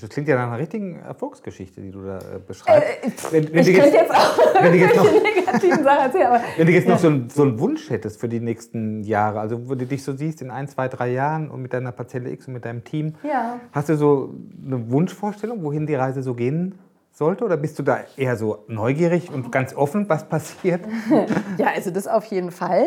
Das 0.00 0.08
klingt 0.08 0.26
ja 0.26 0.36
nach 0.36 0.46
einer 0.46 0.58
richtigen 0.58 1.00
Erfolgsgeschichte, 1.00 1.82
die 1.82 1.90
du 1.90 2.02
da 2.02 2.16
äh, 2.16 2.38
beschreibst. 2.46 3.26
Äh, 3.26 3.32
wenn, 3.32 3.52
wenn 3.52 3.66
ich 3.66 3.78
könnte 3.78 3.94
jetzt 3.94 4.10
auch 4.10 4.38
wenn 4.62 4.74
jetzt 4.74 4.96
noch, 4.96 5.04
negativen 5.22 5.84
Sachen 5.84 6.04
erzählen. 6.04 6.26
Aber, 6.28 6.40
wenn 6.56 6.66
du 6.66 6.72
jetzt 6.72 6.88
ja. 6.88 6.94
noch 6.94 6.98
so, 6.98 7.08
ein, 7.08 7.28
so 7.28 7.42
einen 7.42 7.58
Wunsch 7.60 7.90
hättest 7.90 8.18
für 8.18 8.28
die 8.28 8.40
nächsten 8.40 9.02
Jahre, 9.04 9.40
also 9.40 9.68
wo 9.68 9.74
du 9.74 9.84
dich 9.84 10.02
so 10.02 10.16
siehst 10.16 10.40
in 10.40 10.50
ein, 10.50 10.66
zwei, 10.66 10.88
drei 10.88 11.12
Jahren 11.12 11.50
und 11.50 11.60
mit 11.60 11.74
deiner 11.74 11.92
Parzelle 11.92 12.30
X 12.30 12.46
und 12.46 12.54
mit 12.54 12.64
deinem 12.64 12.84
Team, 12.84 13.16
ja. 13.22 13.60
hast 13.72 13.90
du 13.90 13.96
so 13.98 14.34
eine 14.64 14.90
Wunschvorstellung, 14.90 15.62
wohin 15.62 15.86
die 15.86 15.94
Reise 15.94 16.22
so 16.22 16.32
gehen 16.32 16.78
sollte? 17.10 17.44
Oder 17.44 17.58
bist 17.58 17.78
du 17.78 17.82
da 17.82 17.98
eher 18.16 18.36
so 18.36 18.64
neugierig 18.68 19.30
und 19.30 19.52
ganz 19.52 19.74
offen, 19.74 20.08
was 20.08 20.26
passiert? 20.26 20.80
ja, 21.58 21.66
also 21.74 21.90
das 21.90 22.08
auf 22.08 22.24
jeden 22.24 22.50
Fall. 22.50 22.86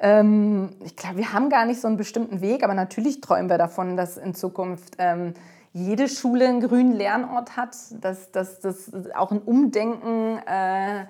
Ähm, 0.00 0.70
ich 0.84 0.96
glaube, 0.96 1.18
wir 1.18 1.32
haben 1.32 1.50
gar 1.50 1.66
nicht 1.66 1.80
so 1.80 1.86
einen 1.86 1.98
bestimmten 1.98 2.40
Weg, 2.40 2.64
aber 2.64 2.74
natürlich 2.74 3.20
träumen 3.20 3.48
wir 3.48 3.58
davon, 3.58 3.96
dass 3.96 4.16
in 4.16 4.34
Zukunft... 4.34 4.96
Ähm, 4.98 5.34
jede 5.72 6.08
Schule 6.08 6.46
einen 6.46 6.60
grünen 6.60 6.92
Lernort 6.92 7.56
hat, 7.56 7.76
dass, 8.00 8.30
dass, 8.30 8.60
dass 8.60 8.90
auch 9.14 9.30
ein 9.30 9.40
Umdenken 9.40 10.38
äh, 10.46 11.06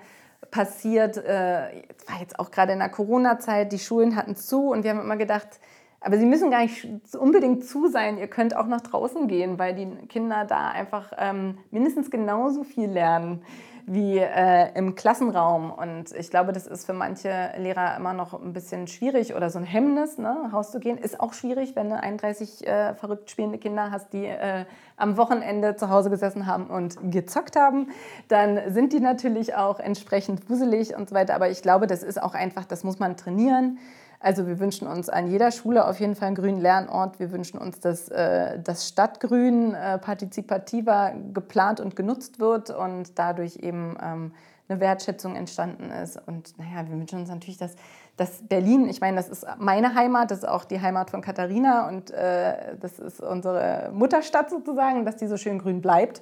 passiert. 0.51 1.17
Äh, 1.17 1.83
war 2.07 2.19
jetzt 2.19 2.39
auch 2.39 2.51
gerade 2.51 2.73
in 2.73 2.79
der 2.79 2.89
Corona-Zeit, 2.89 3.71
die 3.71 3.79
Schulen 3.79 4.15
hatten 4.15 4.35
zu 4.35 4.69
und 4.69 4.83
wir 4.83 4.91
haben 4.91 5.01
immer 5.01 5.17
gedacht, 5.17 5.59
Aber 5.99 6.17
sie 6.17 6.25
müssen 6.25 6.51
gar 6.51 6.61
nicht 6.61 6.87
unbedingt 7.17 7.65
zu 7.65 7.87
sein. 7.87 8.17
Ihr 8.17 8.27
könnt 8.27 8.55
auch 8.55 8.67
nach 8.67 8.81
draußen 8.81 9.27
gehen, 9.27 9.57
weil 9.57 9.73
die 9.73 9.87
Kinder 10.07 10.45
da 10.45 10.69
einfach 10.69 11.13
ähm, 11.17 11.57
mindestens 11.71 12.11
genauso 12.11 12.63
viel 12.63 12.89
lernen 12.89 13.43
wie 13.85 14.17
äh, 14.17 14.73
im 14.75 14.95
Klassenraum. 14.95 15.71
Und 15.71 16.11
ich 16.13 16.29
glaube, 16.29 16.53
das 16.53 16.67
ist 16.67 16.85
für 16.85 16.93
manche 16.93 17.51
Lehrer 17.57 17.97
immer 17.97 18.13
noch 18.13 18.33
ein 18.33 18.53
bisschen 18.53 18.87
schwierig 18.87 19.35
oder 19.35 19.49
so 19.49 19.59
ein 19.59 19.65
Hemmnis, 19.65 20.17
ne, 20.17 20.49
rauszugehen. 20.53 20.97
Ist 20.97 21.19
auch 21.19 21.33
schwierig, 21.33 21.75
wenn 21.75 21.89
du 21.89 21.99
31 21.99 22.65
äh, 22.65 22.93
verrückt 22.95 23.29
spielende 23.29 23.57
Kinder 23.57 23.91
hast, 23.91 24.13
die 24.13 24.25
äh, 24.25 24.65
am 24.95 25.17
Wochenende 25.17 25.75
zu 25.75 25.89
Hause 25.89 26.09
gesessen 26.09 26.45
haben 26.47 26.67
und 26.67 26.97
gezockt 27.11 27.55
haben. 27.55 27.89
Dann 28.27 28.71
sind 28.71 28.93
die 28.93 28.99
natürlich 28.99 29.55
auch 29.55 29.79
entsprechend 29.79 30.49
wuselig 30.49 30.95
und 30.95 31.09
so 31.09 31.15
weiter. 31.15 31.35
Aber 31.35 31.49
ich 31.49 31.61
glaube, 31.61 31.87
das 31.87 32.03
ist 32.03 32.21
auch 32.21 32.33
einfach, 32.33 32.65
das 32.65 32.83
muss 32.83 32.99
man 32.99 33.17
trainieren. 33.17 33.79
Also 34.23 34.47
wir 34.47 34.57
wünschen 34.59 34.87
uns 34.87 35.09
an 35.09 35.27
jeder 35.27 35.51
Schule 35.51 35.85
auf 35.85 35.99
jeden 35.99 36.15
Fall 36.15 36.27
einen 36.27 36.37
grünen 36.37 36.61
Lernort. 36.61 37.19
Wir 37.19 37.33
wünschen 37.33 37.57
uns, 37.57 37.81
dass 37.81 38.07
äh, 38.07 38.57
das 38.57 38.87
Stadtgrün 38.87 39.73
äh, 39.73 39.97
partizipativer 39.97 41.11
geplant 41.33 41.81
und 41.81 41.97
genutzt 41.97 42.39
wird 42.39 42.69
und 42.69 43.19
dadurch 43.19 43.57
eben 43.57 43.97
ähm, 44.01 44.31
eine 44.69 44.79
Wertschätzung 44.79 45.35
entstanden 45.35 45.91
ist. 45.91 46.17
Und 46.25 46.57
naja, 46.57 46.87
wir 46.87 46.97
wünschen 46.97 47.19
uns 47.19 47.27
natürlich, 47.27 47.57
dass, 47.57 47.75
dass 48.15 48.47
Berlin, 48.47 48.87
ich 48.87 49.01
meine, 49.01 49.17
das 49.17 49.27
ist 49.27 49.45
meine 49.59 49.93
Heimat, 49.93 50.31
das 50.31 50.37
ist 50.39 50.47
auch 50.47 50.63
die 50.63 50.79
Heimat 50.79 51.09
von 51.09 51.21
Katharina 51.21 51.89
und 51.89 52.11
äh, 52.11 52.77
das 52.79 52.99
ist 52.99 53.19
unsere 53.19 53.91
Mutterstadt 53.93 54.49
sozusagen, 54.49 55.03
dass 55.03 55.17
die 55.17 55.27
so 55.27 55.35
schön 55.35 55.59
grün 55.59 55.81
bleibt. 55.81 56.21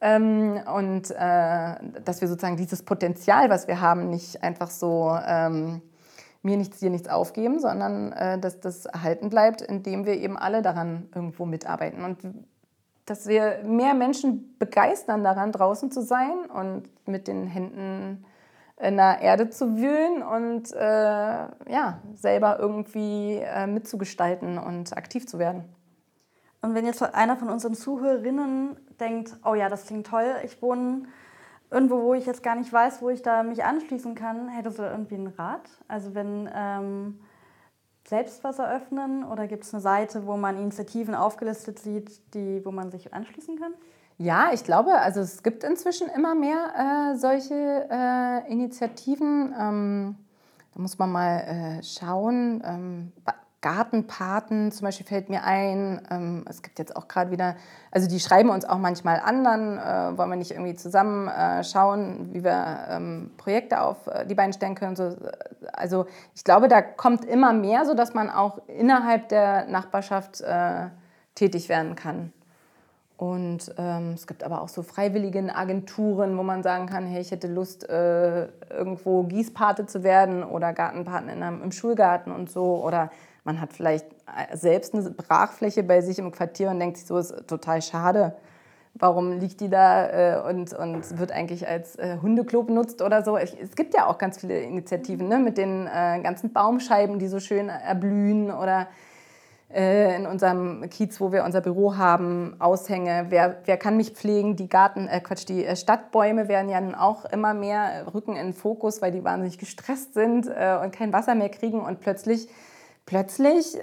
Ähm, 0.00 0.60
und 0.72 1.10
äh, 1.10 1.74
dass 2.04 2.20
wir 2.20 2.28
sozusagen 2.28 2.56
dieses 2.56 2.84
Potenzial, 2.84 3.50
was 3.50 3.66
wir 3.66 3.80
haben, 3.80 4.08
nicht 4.08 4.40
einfach 4.44 4.70
so... 4.70 5.18
Ähm, 5.26 5.82
mir 6.44 6.56
nichts, 6.56 6.78
dir 6.78 6.90
nichts 6.90 7.08
aufgeben, 7.08 7.58
sondern 7.58 8.12
äh, 8.12 8.38
dass 8.38 8.60
das 8.60 8.86
erhalten 8.86 9.30
bleibt, 9.30 9.62
indem 9.62 10.04
wir 10.04 10.14
eben 10.14 10.36
alle 10.36 10.62
daran 10.62 11.08
irgendwo 11.14 11.46
mitarbeiten. 11.46 12.04
Und 12.04 12.18
dass 13.06 13.26
wir 13.26 13.60
mehr 13.64 13.94
Menschen 13.94 14.56
begeistern 14.58 15.24
daran, 15.24 15.52
draußen 15.52 15.90
zu 15.90 16.02
sein 16.02 16.46
und 16.54 16.84
mit 17.06 17.28
den 17.28 17.46
Händen 17.46 18.24
in 18.80 18.96
der 18.96 19.20
Erde 19.20 19.50
zu 19.50 19.76
wühlen 19.76 20.22
und 20.22 20.72
äh, 20.72 20.78
ja, 20.80 22.00
selber 22.14 22.58
irgendwie 22.58 23.36
äh, 23.36 23.66
mitzugestalten 23.66 24.58
und 24.58 24.96
aktiv 24.96 25.26
zu 25.26 25.38
werden. 25.38 25.64
Und 26.60 26.74
wenn 26.74 26.86
jetzt 26.86 27.02
einer 27.02 27.36
von 27.36 27.50
unseren 27.50 27.74
Zuhörerinnen 27.74 28.76
denkt, 28.98 29.36
oh 29.44 29.54
ja, 29.54 29.68
das 29.68 29.86
klingt 29.86 30.06
toll, 30.06 30.34
ich 30.44 30.60
wohne 30.60 31.02
irgendwo, 31.74 32.02
wo 32.02 32.14
ich 32.14 32.24
jetzt 32.24 32.42
gar 32.42 32.54
nicht 32.54 32.72
weiß, 32.72 33.02
wo 33.02 33.10
ich 33.10 33.22
da 33.22 33.42
mich 33.42 33.64
anschließen 33.64 34.14
kann, 34.14 34.48
hättest 34.48 34.78
du 34.78 34.82
irgendwie 34.84 35.16
einen 35.16 35.26
Rat? 35.26 35.68
Also 35.88 36.14
wenn 36.14 36.48
ähm, 36.54 37.20
selbst 38.06 38.44
was 38.44 38.58
eröffnen 38.58 39.24
oder 39.24 39.46
gibt 39.48 39.64
es 39.64 39.74
eine 39.74 39.80
Seite, 39.80 40.26
wo 40.26 40.36
man 40.36 40.56
Initiativen 40.56 41.14
aufgelistet 41.14 41.78
sieht, 41.80 42.34
die, 42.34 42.64
wo 42.64 42.70
man 42.70 42.90
sich 42.90 43.12
anschließen 43.12 43.58
kann? 43.58 43.72
Ja, 44.16 44.50
ich 44.52 44.62
glaube, 44.62 44.92
also 44.94 45.20
es 45.20 45.42
gibt 45.42 45.64
inzwischen 45.64 46.08
immer 46.08 46.36
mehr 46.36 47.12
äh, 47.12 47.18
solche 47.18 47.88
äh, 47.90 48.52
Initiativen. 48.52 49.52
Ähm, 49.58 50.16
da 50.72 50.80
muss 50.80 50.98
man 50.98 51.10
mal 51.10 51.38
äh, 51.40 51.82
schauen. 51.82 52.62
Ähm, 52.64 53.12
Gartenpaten 53.64 54.72
zum 54.72 54.84
Beispiel 54.84 55.06
fällt 55.06 55.30
mir 55.30 55.42
ein. 55.42 56.02
Ähm, 56.10 56.44
es 56.46 56.60
gibt 56.60 56.78
jetzt 56.78 56.94
auch 56.94 57.08
gerade 57.08 57.30
wieder, 57.30 57.56
also 57.90 58.06
die 58.06 58.20
schreiben 58.20 58.50
uns 58.50 58.66
auch 58.66 58.76
manchmal 58.76 59.20
an, 59.24 59.42
dann 59.42 59.78
äh, 59.78 60.18
wollen 60.18 60.28
wir 60.28 60.36
nicht 60.36 60.50
irgendwie 60.50 60.74
zusammen 60.74 61.28
äh, 61.28 61.64
schauen, 61.64 62.28
wie 62.34 62.44
wir 62.44 62.86
ähm, 62.90 63.30
Projekte 63.38 63.80
auf 63.80 64.06
äh, 64.06 64.26
die 64.26 64.34
Beine 64.34 64.52
stellen 64.52 64.74
können. 64.74 64.96
So, 64.96 65.16
also 65.72 66.04
ich 66.34 66.44
glaube, 66.44 66.68
da 66.68 66.82
kommt 66.82 67.24
immer 67.24 67.54
mehr, 67.54 67.86
sodass 67.86 68.12
man 68.12 68.28
auch 68.28 68.58
innerhalb 68.68 69.30
der 69.30 69.64
Nachbarschaft 69.66 70.44
tätig 71.34 71.68
werden 71.68 71.96
kann. 71.96 72.32
Und 73.16 73.74
ähm, 73.78 74.12
es 74.14 74.26
gibt 74.26 74.44
aber 74.44 74.60
auch 74.60 74.68
so 74.68 74.82
freiwilligen 74.82 75.50
Agenturen, 75.50 76.36
wo 76.36 76.42
man 76.42 76.62
sagen 76.62 76.86
kann, 76.86 77.06
hey, 77.06 77.20
ich 77.20 77.30
hätte 77.30 77.48
Lust, 77.48 77.88
irgendwo 77.88 79.22
Gießpate 79.22 79.86
zu 79.86 80.02
werden 80.02 80.44
oder 80.44 80.72
Gartenpaten 80.72 81.28
in 81.30 81.42
einem, 81.42 81.62
im 81.62 81.72
Schulgarten 81.72 82.30
und 82.30 82.50
so. 82.50 82.84
Oder 82.84 83.10
man 83.44 83.60
hat 83.60 83.72
vielleicht 83.72 84.06
äh, 84.26 84.56
selbst 84.56 84.94
eine 84.94 85.08
Brachfläche 85.10 85.82
bei 85.82 86.00
sich 86.00 86.18
im 86.18 86.32
Quartier 86.32 86.70
und 86.70 86.80
denkt 86.80 86.96
sich 86.96 87.06
so, 87.06 87.18
ist 87.18 87.46
total 87.46 87.82
schade. 87.82 88.34
Warum 88.94 89.32
liegt 89.40 89.60
die 89.60 89.68
da 89.68 90.46
äh, 90.46 90.50
und, 90.50 90.72
und 90.72 91.18
wird 91.18 91.32
eigentlich 91.32 91.66
als 91.66 91.96
äh, 91.96 92.18
Hundeklo 92.22 92.62
benutzt 92.62 93.02
oder 93.02 93.24
so? 93.24 93.36
Es 93.36 93.74
gibt 93.74 93.92
ja 93.92 94.06
auch 94.06 94.18
ganz 94.18 94.38
viele 94.38 94.60
Initiativen 94.60 95.28
ne? 95.28 95.38
mit 95.38 95.58
den 95.58 95.86
äh, 95.86 96.20
ganzen 96.22 96.52
Baumscheiben, 96.52 97.18
die 97.18 97.26
so 97.26 97.40
schön 97.40 97.68
erblühen 97.68 98.52
oder 98.52 98.86
äh, 99.74 100.14
in 100.14 100.26
unserem 100.26 100.88
Kiez, 100.90 101.20
wo 101.20 101.32
wir 101.32 101.44
unser 101.44 101.60
Büro 101.60 101.96
haben, 101.96 102.54
Aushänge. 102.60 103.26
Wer, 103.30 103.56
wer 103.64 103.76
kann 103.76 103.96
mich 103.96 104.10
pflegen? 104.10 104.54
Die 104.54 104.68
Garten, 104.68 105.08
äh, 105.08 105.20
Quatsch, 105.20 105.48
die 105.48 105.66
Stadtbäume 105.74 106.46
werden 106.46 106.70
ja 106.70 106.80
nun 106.80 106.94
auch 106.94 107.24
immer 107.24 107.52
mehr 107.52 108.06
rücken 108.14 108.36
in 108.36 108.46
den 108.46 108.54
Fokus, 108.54 109.02
weil 109.02 109.10
die 109.10 109.24
wahnsinnig 109.24 109.58
gestresst 109.58 110.14
sind 110.14 110.46
und 110.46 110.92
kein 110.92 111.12
Wasser 111.12 111.34
mehr 111.34 111.48
kriegen 111.48 111.80
und 111.80 112.00
plötzlich 112.00 112.48
plötzlich 113.06 113.76
äh, 113.76 113.80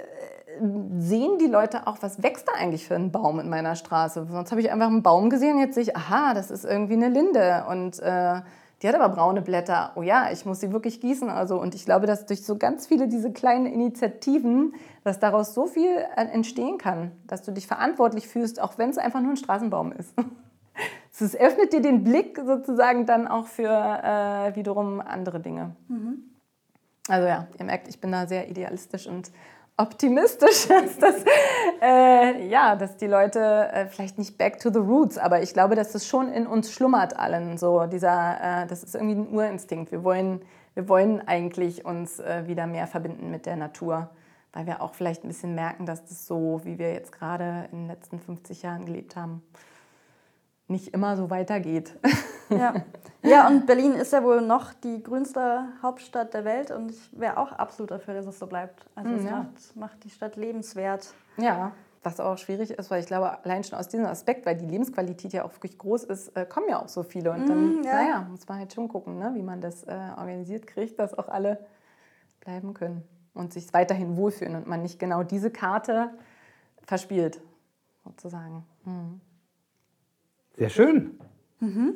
sehen 0.98 1.38
die 1.38 1.46
Leute 1.46 1.86
auch, 1.86 1.98
was 2.00 2.22
wächst 2.22 2.48
da 2.48 2.52
eigentlich 2.52 2.86
für 2.86 2.94
ein 2.94 3.10
Baum 3.10 3.40
in 3.40 3.48
meiner 3.48 3.76
Straße. 3.76 4.26
Sonst 4.30 4.50
habe 4.50 4.60
ich 4.60 4.70
einfach 4.70 4.88
einen 4.88 5.02
Baum 5.02 5.30
gesehen, 5.30 5.58
jetzt 5.58 5.74
sehe 5.74 5.84
ich, 5.84 5.96
aha, 5.96 6.34
das 6.34 6.50
ist 6.50 6.64
irgendwie 6.64 6.94
eine 6.94 7.08
Linde 7.08 7.64
und 7.68 7.98
äh, 8.00 8.40
die 8.82 8.88
hat 8.88 8.96
aber 8.96 9.14
braune 9.14 9.42
Blätter. 9.42 9.92
Oh 9.94 10.02
ja, 10.02 10.32
ich 10.32 10.44
muss 10.44 10.58
sie 10.58 10.72
wirklich 10.72 11.00
gießen. 11.00 11.28
Also, 11.30 11.60
und 11.60 11.76
ich 11.76 11.84
glaube, 11.84 12.06
dass 12.06 12.26
durch 12.26 12.44
so 12.44 12.56
ganz 12.56 12.88
viele 12.88 13.06
diese 13.06 13.32
kleinen 13.32 13.66
Initiativen, 13.66 14.74
dass 15.04 15.20
daraus 15.20 15.54
so 15.54 15.66
viel 15.66 15.96
äh, 16.16 16.24
entstehen 16.24 16.78
kann, 16.78 17.12
dass 17.28 17.42
du 17.42 17.52
dich 17.52 17.68
verantwortlich 17.68 18.26
fühlst, 18.26 18.60
auch 18.60 18.78
wenn 18.78 18.90
es 18.90 18.98
einfach 18.98 19.20
nur 19.20 19.30
ein 19.30 19.36
Straßenbaum 19.36 19.92
ist. 19.92 20.14
Es 21.14 21.36
öffnet 21.36 21.72
dir 21.72 21.82
den 21.82 22.02
Blick 22.02 22.40
sozusagen 22.44 23.06
dann 23.06 23.28
auch 23.28 23.46
für 23.46 23.68
äh, 23.68 24.56
wiederum 24.56 25.00
andere 25.00 25.38
Dinge. 25.38 25.76
Mhm. 25.86 26.31
Also 27.08 27.26
ja, 27.26 27.48
ihr 27.58 27.64
merkt, 27.64 27.88
ich 27.88 28.00
bin 28.00 28.12
da 28.12 28.26
sehr 28.26 28.48
idealistisch 28.48 29.06
und 29.06 29.32
optimistisch, 29.76 30.66
dass, 30.68 30.98
das, 30.98 31.24
äh, 31.80 32.46
ja, 32.48 32.76
dass 32.76 32.96
die 32.96 33.06
Leute 33.06 33.40
äh, 33.72 33.86
vielleicht 33.86 34.18
nicht 34.18 34.38
back 34.38 34.58
to 34.58 34.70
the 34.70 34.78
roots, 34.78 35.18
aber 35.18 35.42
ich 35.42 35.52
glaube, 35.52 35.74
dass 35.74 35.92
das 35.92 36.06
schon 36.06 36.32
in 36.32 36.46
uns 36.46 36.72
schlummert 36.72 37.16
allen. 37.16 37.58
So 37.58 37.86
dieser, 37.86 38.62
äh, 38.62 38.66
das 38.66 38.84
ist 38.84 38.94
irgendwie 38.94 39.16
ein 39.16 39.34
Urinstinkt. 39.34 39.90
Wir 39.90 40.04
wollen, 40.04 40.42
wir 40.74 40.88
wollen 40.88 41.26
eigentlich 41.26 41.84
uns 41.84 42.20
äh, 42.20 42.46
wieder 42.46 42.66
mehr 42.66 42.86
verbinden 42.86 43.30
mit 43.30 43.46
der 43.46 43.56
Natur, 43.56 44.10
weil 44.52 44.66
wir 44.66 44.82
auch 44.82 44.94
vielleicht 44.94 45.24
ein 45.24 45.28
bisschen 45.28 45.54
merken, 45.54 45.86
dass 45.86 46.04
das 46.04 46.26
so, 46.26 46.60
wie 46.64 46.78
wir 46.78 46.92
jetzt 46.92 47.12
gerade 47.12 47.68
in 47.72 47.80
den 47.80 47.88
letzten 47.88 48.20
50 48.20 48.62
Jahren 48.62 48.84
gelebt 48.84 49.16
haben, 49.16 49.42
nicht 50.72 50.88
immer 50.88 51.16
so 51.16 51.30
weitergeht. 51.30 51.96
Ja. 52.50 52.74
ja, 53.22 53.48
und 53.48 53.64
Berlin 53.64 53.94
ist 53.94 54.12
ja 54.12 54.22
wohl 54.22 54.42
noch 54.42 54.74
die 54.74 55.02
grünste 55.02 55.68
Hauptstadt 55.80 56.34
der 56.34 56.44
Welt 56.44 56.70
und 56.70 56.90
ich 56.90 57.18
wäre 57.18 57.38
auch 57.38 57.50
absolut 57.52 57.90
dafür, 57.90 58.12
dass 58.12 58.26
es 58.26 58.38
so 58.38 58.46
bleibt. 58.46 58.84
Also 58.94 59.14
es 59.14 59.24
ja. 59.24 59.30
macht, 59.38 59.76
macht 59.76 60.04
die 60.04 60.10
Stadt 60.10 60.36
lebenswert. 60.36 61.14
Ja, 61.38 61.72
was 62.02 62.18
auch 62.18 62.36
schwierig 62.36 62.72
ist, 62.72 62.90
weil 62.90 63.00
ich 63.00 63.06
glaube, 63.06 63.44
allein 63.44 63.62
schon 63.62 63.78
aus 63.78 63.88
diesem 63.88 64.06
Aspekt, 64.06 64.44
weil 64.44 64.56
die 64.56 64.66
Lebensqualität 64.66 65.32
ja 65.32 65.44
auch 65.44 65.52
wirklich 65.52 65.78
groß 65.78 66.04
ist, 66.04 66.36
äh, 66.36 66.44
kommen 66.46 66.68
ja 66.68 66.82
auch 66.82 66.88
so 66.88 67.02
viele. 67.02 67.30
Und 67.30 67.48
dann, 67.48 67.80
mm, 67.80 67.84
ja. 67.84 67.94
naja, 67.94 68.26
muss 68.28 68.46
man 68.48 68.58
halt 68.58 68.72
schon 68.72 68.88
gucken, 68.88 69.18
ne, 69.18 69.30
wie 69.34 69.42
man 69.42 69.60
das 69.60 69.84
äh, 69.84 69.96
organisiert 70.16 70.66
kriegt, 70.66 70.98
dass 70.98 71.16
auch 71.16 71.28
alle 71.28 71.64
bleiben 72.40 72.74
können 72.74 73.04
und 73.34 73.52
sich 73.52 73.72
weiterhin 73.72 74.16
wohlfühlen 74.16 74.56
und 74.56 74.66
man 74.66 74.82
nicht 74.82 74.98
genau 74.98 75.22
diese 75.22 75.50
Karte 75.50 76.10
verspielt, 76.84 77.40
sozusagen. 78.04 78.64
Mhm. 78.84 79.20
Sehr 80.56 80.68
schön. 80.68 81.18
Mhm. 81.60 81.94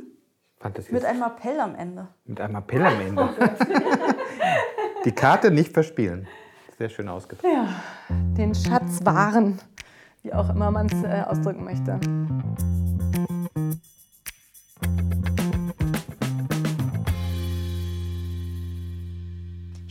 Mit 0.90 1.04
einem 1.04 1.22
Appell 1.22 1.60
am 1.60 1.74
Ende. 1.74 2.08
Mit 2.24 2.40
einem 2.40 2.56
Appell 2.56 2.84
am 2.84 3.00
Ende. 3.00 3.28
Die 5.04 5.12
Karte 5.12 5.50
nicht 5.50 5.72
verspielen. 5.72 6.26
Sehr 6.78 6.88
schön 6.88 7.08
ausgedrückt. 7.08 7.52
Ja, 7.52 7.68
den 8.36 8.54
Schatz 8.54 9.04
wahren, 9.04 9.58
wie 10.22 10.32
auch 10.32 10.50
immer 10.50 10.70
man 10.70 10.86
es 10.86 11.02
äh, 11.04 11.22
ausdrücken 11.26 11.64
möchte. 11.64 12.00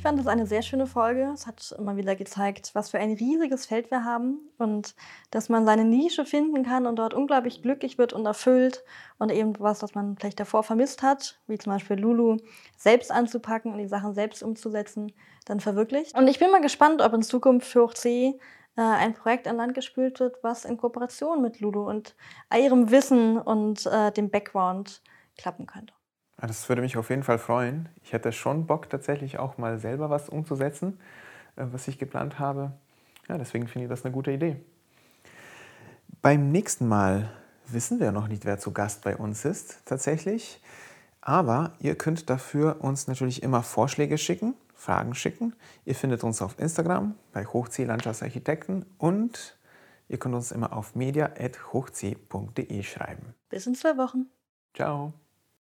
Fand 0.06 0.20
es 0.20 0.28
eine 0.28 0.45
sehr 0.45 0.62
schöne 0.62 0.86
Folge. 0.86 1.32
Es 1.34 1.47
hat 1.47 1.74
immer 1.80 1.97
wieder 1.97 2.16
gezeigt, 2.16 2.76
was 2.76 2.91
für 2.91 2.99
ein 2.99 3.14
riesiges 3.14 3.66
Feld 3.66 3.89
wir 3.89 4.06
haben 4.06 4.38
und 4.60 4.93
dass 5.32 5.49
man 5.49 5.66
seine 5.66 5.84
Nische 5.84 6.26
finden 6.26 6.62
kann 6.62 6.86
und 6.86 6.97
dort 6.97 7.16
unglaublich 7.16 7.64
glücklich 7.64 7.97
wird 7.97 8.14
und 8.14 8.24
erfüllt 8.24 8.84
und 9.18 9.32
eben 9.32 9.56
was, 9.58 9.82
was 9.82 9.95
man 9.95 10.16
vielleicht 10.16 10.39
davor 10.39 10.62
vermisst 10.62 11.01
hat, 11.01 11.39
wie 11.47 11.58
zum 11.58 11.74
Beispiel 11.74 11.97
Lulu, 11.97 12.38
selbst 12.78 13.12
anzupacken 13.12 13.72
und 13.72 13.80
die 13.80 13.88
Sachen 13.88 14.14
selbst 14.14 14.43
umzusetzen, 14.43 15.12
dann 15.45 15.60
verwirklicht. 15.60 16.16
Und 16.16 16.28
ich 16.28 16.38
bin 16.38 16.51
mal 16.51 16.62
gespannt, 16.62 17.01
ob 17.01 17.12
in 17.14 17.24
Zukunft 17.24 17.66
für 17.66 17.82
Hoch 17.82 17.95
C 17.95 18.39
äh, 18.78 18.82
ein 18.82 19.16
Projekt 19.16 19.47
an 19.47 19.58
Land 19.58 19.74
gespült 19.74 20.20
wird, 20.20 20.36
was 20.43 20.66
in 20.66 20.78
Kooperation 20.78 21.41
mit 21.41 21.62
Lulu 21.62 21.89
und 21.89 22.14
ihrem 22.56 22.91
Wissen 22.91 23.39
und 23.39 23.88
äh, 23.88 24.12
dem 24.12 24.30
Background 24.30 25.01
klappen 25.36 25.66
könnte. 25.66 25.95
Das 26.48 26.68
würde 26.70 26.82
mich 26.82 26.98
auf 26.98 27.10
jeden 27.10 27.24
Fall 27.24 27.39
freuen. 27.39 27.89
Ich 28.04 28.14
hätte 28.14 28.32
schon 28.32 28.68
Bock, 28.68 28.89
tatsächlich 28.89 29.39
auch 29.39 29.58
mal 29.58 29.80
selber 29.80 30.10
was 30.10 30.30
umzusetzen, 30.30 31.00
äh, 31.56 31.66
was 31.72 31.88
ich 31.88 31.98
geplant 31.98 32.39
habe. 32.39 32.74
Ja, 33.28 33.38
deswegen 33.38 33.68
finde 33.68 33.86
ich 33.86 33.89
das 33.89 34.06
eine 34.06 34.14
gute 34.14 34.32
Idee. 34.32 34.58
Beim 36.22 36.52
nächsten 36.52 36.88
Mal 36.88 37.30
wissen 37.68 38.00
wir 38.00 38.12
noch 38.12 38.28
nicht, 38.28 38.46
wer 38.46 38.60
zu 38.60 38.72
Gast 38.72 39.04
bei 39.04 39.16
uns 39.16 39.46
ist, 39.46 39.86
tatsächlich. 39.86 40.62
Aber 41.22 41.74
ihr 41.80 41.96
könnt 41.96 42.30
dafür 42.30 42.78
uns 42.82 43.08
natürlich 43.08 43.41
immer 43.41 43.64
Vorschläge 43.64 44.18
schicken, 44.18 44.54
Fragen 44.76 45.16
schicken. 45.16 45.56
Ihr 45.84 45.96
findet 45.96 46.24
uns 46.24 46.41
auf 46.41 46.60
Instagram 46.60 47.16
bei 47.32 47.46
Hochzieh 47.46 47.86
Landschaftsarchitekten 47.86 48.86
und 49.00 49.58
ihr 50.08 50.20
könnt 50.20 50.36
uns 50.36 50.52
immer 50.52 50.74
auf 50.74 50.93
media.hochzieh.de 50.93 52.84
schreiben. 52.84 53.34
Bis 53.50 53.66
in 53.66 53.74
zwei 53.74 53.98
Wochen. 53.98 54.28
Ciao. 54.76 55.14